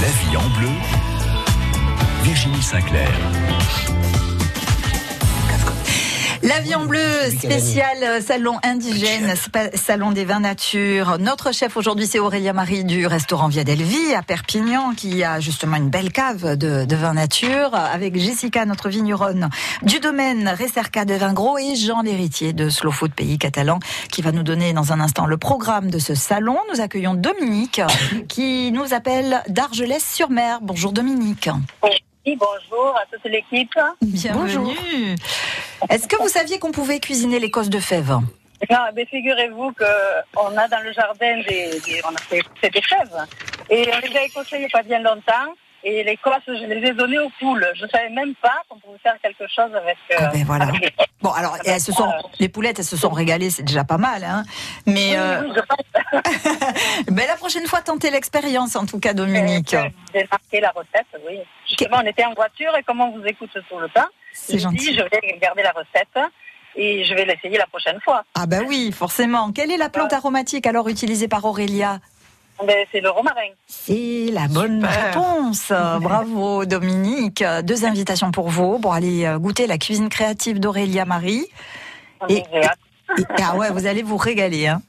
La 0.00 0.08
vie 0.08 0.36
en 0.36 0.58
bleu. 0.58 0.68
Virginie 2.22 2.62
Sinclair. 2.62 3.08
La 6.42 6.58
vie 6.58 6.74
en 6.74 6.86
bleu, 6.86 7.30
spécial 7.30 7.96
euh, 8.02 8.20
salon 8.20 8.58
indigène, 8.64 9.34
salon 9.74 10.10
des 10.10 10.24
vins 10.24 10.40
nature. 10.40 11.18
Notre 11.20 11.52
chef 11.52 11.76
aujourd'hui, 11.76 12.08
c'est 12.08 12.18
Aurélia 12.18 12.52
Marie 12.52 12.82
du 12.82 13.06
restaurant 13.06 13.46
Via 13.46 13.62
Delvi 13.62 14.12
à 14.12 14.22
Perpignan, 14.22 14.92
qui 14.96 15.22
a 15.22 15.38
justement 15.38 15.76
une 15.76 15.88
belle 15.88 16.10
cave 16.10 16.56
de, 16.56 16.84
de 16.84 16.96
vins 16.96 17.14
nature, 17.14 17.76
avec 17.76 18.18
Jessica, 18.18 18.66
notre 18.66 18.88
vigneronne 18.88 19.50
du 19.82 20.00
domaine 20.00 20.48
Recerca 20.48 21.04
de 21.04 21.14
vin 21.14 21.32
gros, 21.32 21.58
et 21.58 21.76
Jean 21.76 22.02
l'héritier 22.02 22.52
de 22.52 22.70
Slow 22.70 22.90
Food 22.90 23.14
Pays 23.14 23.38
Catalan, 23.38 23.78
qui 24.10 24.20
va 24.20 24.32
nous 24.32 24.42
donner 24.42 24.72
dans 24.72 24.92
un 24.92 24.98
instant 24.98 25.26
le 25.26 25.36
programme 25.36 25.92
de 25.92 26.00
ce 26.00 26.16
salon. 26.16 26.58
Nous 26.74 26.80
accueillons 26.80 27.14
Dominique, 27.14 27.80
qui 28.28 28.72
nous 28.72 28.94
appelle 28.94 29.44
d'Argelès-sur-Mer. 29.48 30.58
Bonjour 30.60 30.90
Dominique. 30.90 31.50
Oui, 31.84 31.90
bonjour 32.26 32.94
à 32.96 33.04
toute 33.10 33.24
l'équipe. 33.30 33.74
Bienvenue. 34.00 35.16
Est-ce 35.90 36.06
que 36.06 36.16
vous 36.16 36.28
saviez 36.28 36.58
qu'on 36.58 36.72
pouvait 36.72 37.00
cuisiner 37.00 37.38
l'écosse 37.38 37.68
de 37.68 37.80
fèves? 37.80 38.16
Non, 38.70 38.78
mais 38.94 39.04
figurez-vous 39.06 39.72
qu'on 39.72 40.56
a 40.56 40.68
dans 40.68 40.80
le 40.84 40.92
jardin 40.92 41.36
des, 41.48 41.80
des- 41.80 42.00
on 42.08 42.14
a 42.14 42.18
fait, 42.20 42.42
fait 42.60 42.70
des 42.70 42.82
fèves. 42.82 43.26
Et 43.68 43.88
on 43.92 43.98
les 44.06 44.16
a 44.16 44.22
écossées 44.24 44.56
il 44.56 44.60
n'y 44.60 44.64
a 44.66 44.68
pas 44.68 44.82
bien 44.82 45.00
longtemps. 45.00 45.52
Et 45.84 46.04
les 46.04 46.16
cosses, 46.16 46.34
je 46.46 46.52
les 46.66 46.88
ai 46.88 46.92
données 46.94 47.18
aux 47.18 47.30
poules. 47.40 47.66
Je 47.74 47.84
ne 47.84 47.88
savais 47.88 48.08
même 48.10 48.34
pas 48.36 48.62
qu'on 48.68 48.78
pouvait 48.78 48.98
faire 48.98 49.16
quelque 49.22 49.44
chose 49.52 49.74
avec. 49.74 49.96
euh, 50.12 50.26
ben 50.32 50.44
voilà. 50.44 50.64
avec 50.66 50.80
les 50.80 50.90
cosses. 50.92 51.06
Bon, 51.20 51.30
alors, 51.32 51.56
elles 51.64 51.80
se 51.80 51.92
sont, 51.92 52.08
les 52.38 52.48
poulettes, 52.48 52.78
elles 52.78 52.84
se 52.84 52.96
sont 52.96 53.10
régalées, 53.10 53.50
c'est 53.50 53.62
déjà 53.64 53.82
pas 53.84 53.98
mal, 53.98 54.22
hein. 54.24 54.44
Mais, 54.86 55.16
euh, 55.16 55.42
ben, 57.08 57.26
la 57.26 57.36
prochaine 57.36 57.66
fois, 57.66 57.80
tentez 57.80 58.10
l'expérience, 58.10 58.76
en 58.76 58.86
tout 58.86 58.98
cas, 58.98 59.12
Dominique. 59.14 59.74
J'ai 60.14 60.28
marqué 60.30 60.60
la 60.60 60.70
recette, 60.70 61.06
oui. 61.28 61.38
Justement, 61.68 61.98
on 62.02 62.06
était 62.06 62.24
en 62.24 62.34
voiture 62.34 62.74
et 62.76 62.82
comme 62.82 63.00
on 63.00 63.10
vous 63.18 63.24
écoute 63.24 63.50
tout 63.68 63.78
le 63.78 63.88
temps, 63.88 64.06
C'est 64.32 64.58
je 64.58 64.68
me 64.68 64.72
dis, 64.76 64.94
gentil. 64.94 64.98
je 64.98 65.02
vais 65.02 65.38
garder 65.40 65.62
la 65.62 65.72
recette 65.72 66.30
et 66.76 67.04
je 67.04 67.14
vais 67.14 67.24
l'essayer 67.24 67.58
la 67.58 67.66
prochaine 67.66 67.98
fois. 68.04 68.24
Ah, 68.34 68.46
ben 68.46 68.64
oui, 68.66 68.92
forcément. 68.92 69.52
Quelle 69.52 69.70
est 69.70 69.76
la 69.76 69.88
plante 69.90 70.12
aromatique, 70.12 70.66
alors, 70.66 70.88
utilisée 70.88 71.28
par 71.28 71.44
Aurélia? 71.44 71.98
Ben, 72.66 72.86
c'est 72.92 73.00
le 73.00 73.10
romarin. 73.10 73.50
C'est 73.66 74.28
la 74.32 74.46
bonne 74.48 74.84
réponse. 74.84 75.72
Bravo 76.00 76.64
Dominique. 76.64 77.42
Deux 77.64 77.84
invitations 77.84 78.30
pour 78.30 78.48
vous 78.48 78.78
pour 78.78 78.94
aller 78.94 79.24
euh, 79.26 79.38
goûter 79.38 79.66
la 79.66 79.78
cuisine 79.78 80.08
créative 80.08 80.60
d'Aurélia 80.60 81.04
Marie. 81.04 81.46
Et, 82.28 82.36
et- 82.36 82.42
et- 83.18 83.24
ah 83.42 83.56
ouais, 83.56 83.70
vous 83.70 83.86
allez 83.86 84.02
vous 84.02 84.16
régaler. 84.16 84.68
Hein. 84.68 84.80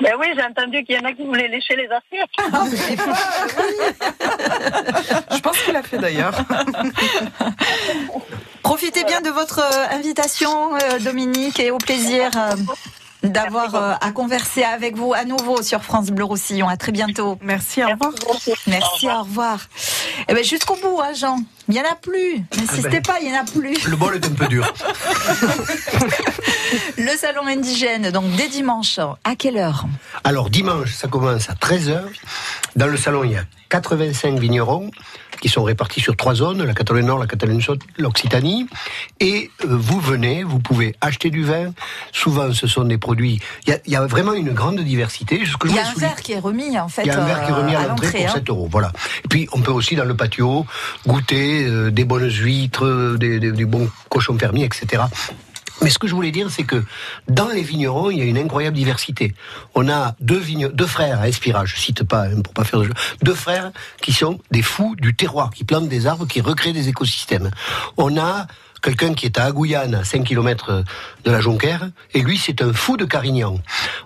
Ben 0.00 0.12
oui, 0.20 0.26
j'ai 0.36 0.44
entendu 0.44 0.84
qu'il 0.84 0.94
y 0.94 0.98
en 0.98 1.04
a 1.04 1.12
qui 1.12 1.24
voulaient 1.26 1.48
lécher 1.48 1.74
les 1.74 1.88
assiettes. 1.88 2.30
Je 5.32 5.40
pense 5.40 5.58
qu'il 5.62 5.74
a 5.74 5.82
fait 5.82 5.98
d'ailleurs. 5.98 6.34
Profitez 8.62 9.02
bien 9.04 9.20
de 9.20 9.30
votre 9.30 9.58
euh, 9.58 9.88
invitation, 9.96 10.76
euh, 10.76 10.98
Dominique, 11.00 11.58
et 11.58 11.72
au 11.72 11.78
plaisir. 11.78 12.30
D'avoir 13.22 13.74
euh, 13.74 13.92
à 14.00 14.12
converser 14.12 14.62
avec 14.62 14.96
vous 14.96 15.12
à 15.12 15.24
nouveau 15.24 15.62
sur 15.62 15.82
France 15.82 16.10
Bleu 16.10 16.24
Roussillon. 16.24 16.68
À 16.68 16.76
très 16.76 16.92
bientôt. 16.92 17.38
Merci, 17.42 17.82
au 17.84 17.88
revoir. 17.88 18.12
Merci, 18.66 19.08
au 19.08 19.22
revoir. 19.22 19.60
Eh 20.28 20.34
ben, 20.34 20.44
jusqu'au 20.44 20.76
bout, 20.76 21.00
hein, 21.00 21.12
Jean. 21.14 21.38
Il 21.68 21.74
n'y 21.74 21.80
en 21.80 21.84
a 21.84 21.94
plus. 21.94 22.44
N'insistez 22.56 22.88
ben, 22.88 23.02
pas, 23.02 23.20
il 23.20 23.30
n'y 23.30 23.36
en 23.36 23.42
a 23.42 23.44
plus. 23.44 23.86
Le 23.86 23.96
bol 23.96 24.16
est 24.16 24.26
un 24.26 24.30
peu 24.30 24.46
dur. 24.48 24.72
Le 26.98 27.16
salon 27.16 27.46
indigène, 27.46 28.10
donc 28.10 28.30
dès 28.36 28.48
dimanche, 28.48 28.98
à 29.24 29.36
quelle 29.36 29.56
heure? 29.56 29.86
Alors 30.24 30.50
dimanche, 30.50 30.94
ça 30.94 31.08
commence 31.08 31.48
à 31.50 31.54
13h. 31.54 32.02
Dans 32.76 32.86
le 32.86 32.96
salon, 32.96 33.24
il 33.24 33.32
y 33.32 33.36
a 33.36 33.44
85 33.68 34.38
vignerons 34.38 34.90
qui 35.40 35.48
sont 35.48 35.62
répartis 35.62 36.00
sur 36.00 36.16
trois 36.16 36.34
zones, 36.34 36.62
la 36.62 36.74
Catalogne 36.74 37.06
Nord, 37.06 37.18
la 37.18 37.26
Catalogne 37.26 37.60
Sud, 37.60 37.82
l'Occitanie. 37.98 38.66
Et 39.20 39.50
euh, 39.64 39.68
vous 39.70 39.98
venez, 40.00 40.44
vous 40.44 40.58
pouvez 40.58 40.94
acheter 41.00 41.30
du 41.30 41.44
vin. 41.44 41.72
Souvent, 42.12 42.52
ce 42.52 42.66
sont 42.66 42.84
des 42.84 42.98
produits... 42.98 43.40
Il 43.66 43.70
y 43.70 43.72
a, 43.72 43.78
il 43.86 43.92
y 43.92 43.96
a 43.96 44.06
vraiment 44.06 44.32
une 44.34 44.52
grande 44.52 44.80
diversité. 44.80 45.44
Ce 45.46 45.56
que 45.56 45.68
je 45.68 45.72
Il 45.72 45.76
y 45.76 45.78
a 45.80 45.88
un 45.88 45.94
verre 45.94 46.16
qui 46.16 46.32
est 46.32 46.38
remis, 46.38 46.78
en 46.78 46.88
fait. 46.88 47.02
il 47.02 47.08
y 47.08 47.10
a 47.10 47.20
un 47.22 47.24
verre 47.26 47.44
qui 47.44 47.50
est 47.50 47.54
remis 47.54 47.74
euh, 47.74 47.78
à 47.80 47.86
l'entrée 47.86 48.18
pour 48.18 48.28
hein. 48.30 48.34
7 48.34 48.48
euros. 48.50 48.68
Voilà. 48.70 48.92
Et 49.24 49.28
puis, 49.28 49.48
on 49.52 49.60
peut 49.60 49.72
aussi, 49.72 49.96
dans 49.96 50.04
le 50.04 50.14
patio, 50.16 50.66
goûter 51.06 51.64
euh, 51.66 51.90
des 51.90 52.04
bonnes 52.04 52.30
huîtres, 52.30 52.84
euh, 52.84 53.16
des, 53.18 53.40
des- 53.40 53.52
des 53.52 53.64
bons 53.64 53.88
cochons 54.08 54.38
fermiers, 54.38 54.64
etc. 54.64 55.02
Mais 55.82 55.90
ce 55.90 55.98
que 55.98 56.06
je 56.06 56.14
voulais 56.14 56.30
dire, 56.30 56.50
c'est 56.50 56.64
que 56.64 56.84
dans 57.28 57.48
les 57.48 57.62
vignerons, 57.62 58.10
il 58.10 58.18
y 58.18 58.22
a 58.22 58.24
une 58.24 58.38
incroyable 58.38 58.76
diversité. 58.76 59.34
On 59.74 59.88
a 59.88 60.14
deux, 60.20 60.42
deux 60.72 60.86
frères 60.86 61.20
à 61.20 61.28
Espira, 61.28 61.64
je 61.64 61.76
cite 61.76 62.04
pas 62.04 62.24
hein, 62.24 62.40
pour 62.42 62.52
pas 62.52 62.64
faire 62.64 62.80
de 62.80 62.84
jeu, 62.84 62.94
deux 63.22 63.34
frères 63.34 63.72
qui 64.02 64.12
sont 64.12 64.38
des 64.50 64.62
fous 64.62 64.94
du 64.98 65.14
terroir, 65.14 65.50
qui 65.50 65.64
plantent 65.64 65.88
des 65.88 66.06
arbres, 66.06 66.26
qui 66.26 66.40
recréent 66.40 66.74
des 66.74 66.88
écosystèmes. 66.88 67.50
On 67.96 68.18
a 68.18 68.46
quelqu'un 68.82 69.14
qui 69.14 69.26
est 69.26 69.38
à 69.38 69.44
Agouillane, 69.44 69.94
à 69.94 70.04
5 70.04 70.24
km 70.24 70.84
de 71.24 71.30
la 71.30 71.40
Jonquère, 71.40 71.90
et 72.14 72.22
lui, 72.22 72.38
c'est 72.38 72.62
un 72.62 72.72
fou 72.72 72.96
de 72.96 73.04
Carignan. 73.04 73.58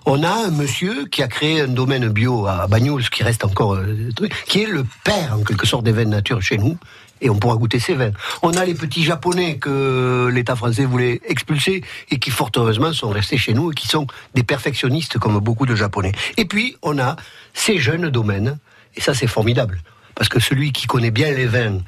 On 0.05 0.23
a 0.23 0.29
un 0.29 0.51
monsieur 0.51 1.05
qui 1.05 1.23
a 1.23 1.27
créé 1.27 1.61
un 1.61 1.67
domaine 1.67 2.09
bio 2.09 2.45
à 2.47 2.67
Bagnols, 2.67 3.09
qui 3.09 3.23
reste 3.23 3.45
encore, 3.45 3.75
euh, 3.75 4.09
qui 4.47 4.63
est 4.63 4.67
le 4.67 4.85
père, 5.03 5.37
en 5.39 5.43
quelque 5.43 5.65
sorte, 5.65 5.83
des 5.83 5.91
vins 5.91 6.05
nature 6.05 6.41
chez 6.41 6.57
nous, 6.57 6.77
et 7.21 7.29
on 7.29 7.35
pourra 7.37 7.55
goûter 7.55 7.79
ces 7.79 7.93
vins. 7.93 8.11
On 8.41 8.51
a 8.53 8.65
les 8.65 8.73
petits 8.73 9.03
japonais 9.03 9.57
que 9.57 10.29
l'État 10.31 10.55
français 10.55 10.85
voulait 10.85 11.21
expulser, 11.27 11.83
et 12.11 12.19
qui, 12.19 12.31
fort 12.31 12.51
heureusement, 12.55 12.93
sont 12.93 13.09
restés 13.09 13.37
chez 13.37 13.53
nous, 13.53 13.71
et 13.71 13.75
qui 13.75 13.87
sont 13.87 14.07
des 14.33 14.43
perfectionnistes, 14.43 15.17
comme 15.17 15.39
beaucoup 15.39 15.65
de 15.65 15.75
japonais. 15.75 16.11
Et 16.37 16.45
puis, 16.45 16.77
on 16.81 16.99
a 16.99 17.15
ces 17.53 17.77
jeunes 17.79 18.09
domaines, 18.09 18.57
et 18.95 19.01
ça, 19.01 19.13
c'est 19.13 19.27
formidable, 19.27 19.81
parce 20.15 20.29
que 20.29 20.39
celui 20.39 20.71
qui 20.71 20.87
connaît 20.87 21.11
bien 21.11 21.31
les 21.31 21.45
vins, 21.45 21.79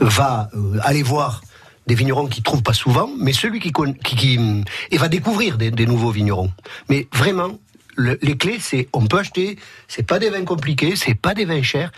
va 0.00 0.50
euh, 0.54 0.78
aller 0.82 1.02
voir 1.02 1.42
des 1.86 1.94
vignerons 1.94 2.26
qu'il 2.26 2.42
trouve 2.42 2.62
pas 2.62 2.72
souvent, 2.72 3.10
mais 3.18 3.32
celui 3.32 3.60
qui, 3.60 3.72
qui, 4.04 4.16
qui, 4.16 4.38
hum, 4.38 4.64
et 4.90 4.98
va 4.98 5.08
découvrir 5.08 5.56
des, 5.56 5.86
nouveaux 5.86 6.10
vignerons. 6.10 6.50
Mais 6.88 7.08
vraiment, 7.12 7.58
le- 7.94 8.18
les 8.22 8.36
clés, 8.36 8.58
c'est 8.60 8.88
on 8.92 9.06
peut 9.06 9.18
acheter, 9.18 9.58
c'est 9.88 10.02
pas 10.02 10.18
des 10.18 10.30
vins 10.30 10.44
compliqués, 10.44 10.96
c'est 10.96 11.14
pas 11.14 11.34
des 11.34 11.44
vins 11.44 11.62
chers, 11.62 11.92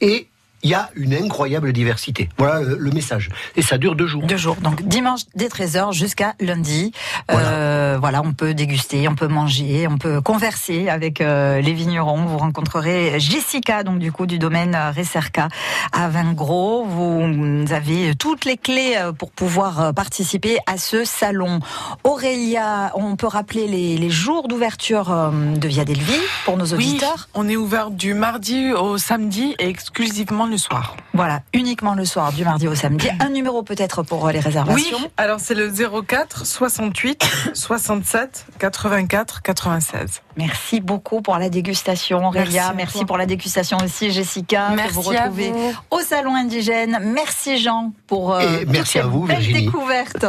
et 0.00 0.28
il 0.62 0.70
y 0.70 0.74
a 0.74 0.90
une 0.94 1.14
incroyable 1.14 1.72
diversité. 1.72 2.28
Voilà 2.38 2.60
le, 2.60 2.90
message. 2.92 3.30
Et 3.56 3.62
ça 3.62 3.78
dure 3.78 3.96
deux 3.96 4.06
jours. 4.06 4.22
Deux 4.24 4.36
jours. 4.36 4.56
Donc 4.56 4.82
dimanche 4.82 5.22
dès 5.34 5.48
13h 5.48 5.92
jusqu'à 5.92 6.34
lundi. 6.40 6.92
Euh, 7.30 7.96
voilà, 8.00 8.22
on 8.22 8.32
peut 8.32 8.54
déguster, 8.54 9.08
on 9.08 9.14
peut 9.14 9.28
manger, 9.28 9.88
on 9.88 9.98
peut 9.98 10.20
converser 10.20 10.88
avec 10.88 11.20
euh, 11.20 11.60
les 11.60 11.72
vignerons. 11.72 12.24
Vous 12.26 12.38
rencontrerez 12.38 13.18
Jessica, 13.18 13.82
donc 13.82 13.98
du 13.98 14.12
coup 14.12 14.26
du 14.26 14.38
domaine 14.38 14.74
euh, 14.74 14.90
Recerca 14.90 15.48
à 15.92 16.08
Vingros. 16.08 16.84
Vous 16.84 17.72
avez 17.72 18.14
toutes 18.14 18.44
les 18.44 18.56
clés 18.56 18.96
pour 19.18 19.30
pouvoir 19.30 19.92
participer 19.94 20.58
à 20.66 20.76
ce 20.78 21.04
salon. 21.04 21.60
Aurélia, 22.04 22.92
on 22.94 23.16
peut 23.16 23.26
rappeler 23.26 23.66
les, 23.66 23.96
les 23.96 24.10
jours 24.10 24.48
d'ouverture 24.48 25.32
de 25.32 25.68
Via 25.68 25.84
Delvi 25.84 26.14
pour 26.44 26.56
nos 26.56 26.66
Oui, 26.74 26.90
auditeurs? 26.90 27.28
on 27.34 27.48
est 27.48 27.56
ouvert 27.56 27.90
du 27.90 28.14
mardi 28.14 28.72
au 28.72 28.98
samedi 28.98 29.54
et 29.58 29.68
exclusivement 29.68 30.46
le 30.52 30.58
soir. 30.58 30.96
Voilà, 31.14 31.40
uniquement 31.54 31.94
le 31.94 32.04
soir, 32.04 32.32
du 32.32 32.44
mardi 32.44 32.68
au 32.68 32.74
samedi. 32.74 33.08
Un 33.20 33.30
numéro 33.30 33.62
peut-être 33.62 34.02
pour 34.02 34.26
euh, 34.28 34.32
les 34.32 34.38
Oui, 34.38 34.44
réservations. 34.44 34.98
alors 35.16 35.40
c'est 35.40 35.54
le 35.54 35.70
04 36.06 36.46
68 36.46 37.24
67 37.54 38.46
84 38.58 39.42
96. 39.42 40.20
Merci 40.36 40.80
beaucoup 40.80 41.20
pour 41.22 41.36
la 41.38 41.48
dégustation, 41.50 42.26
Aurélia. 42.26 42.72
Merci 42.76 43.04
pour 43.04 43.18
la 43.18 43.26
dégustation 43.26 43.76
aussi, 43.84 44.10
Jessica. 44.10 44.68
que 44.70 44.76
Merci 44.76 44.92
vous 44.94 45.10
à 45.12 45.20
retrouvez 45.22 45.50
vous. 45.50 45.72
au 45.90 46.00
Salon 46.00 46.34
Indigène. 46.36 46.98
Merci, 47.02 47.58
Jean, 47.58 47.92
pour 48.06 48.34
euh, 48.34 48.60
Et 48.60 48.64
merci 48.66 48.98
à 48.98 49.06
vous, 49.06 49.24
belles 49.26 49.38
Virginie. 49.38 49.66
découvertes. 49.66 50.24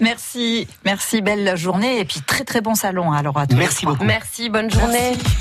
Merci, 0.00 0.68
merci, 0.84 1.22
belle 1.22 1.56
journée. 1.56 1.98
Et 2.00 2.04
puis, 2.04 2.20
très, 2.22 2.44
très 2.44 2.60
bon 2.60 2.74
salon. 2.74 3.12
Alors, 3.12 3.38
à 3.38 3.46
tous 3.46 3.56
Merci 3.56 3.86
beaucoup. 3.86 4.04
Merci, 4.04 4.50
bonne 4.50 4.70
journée. 4.70 5.12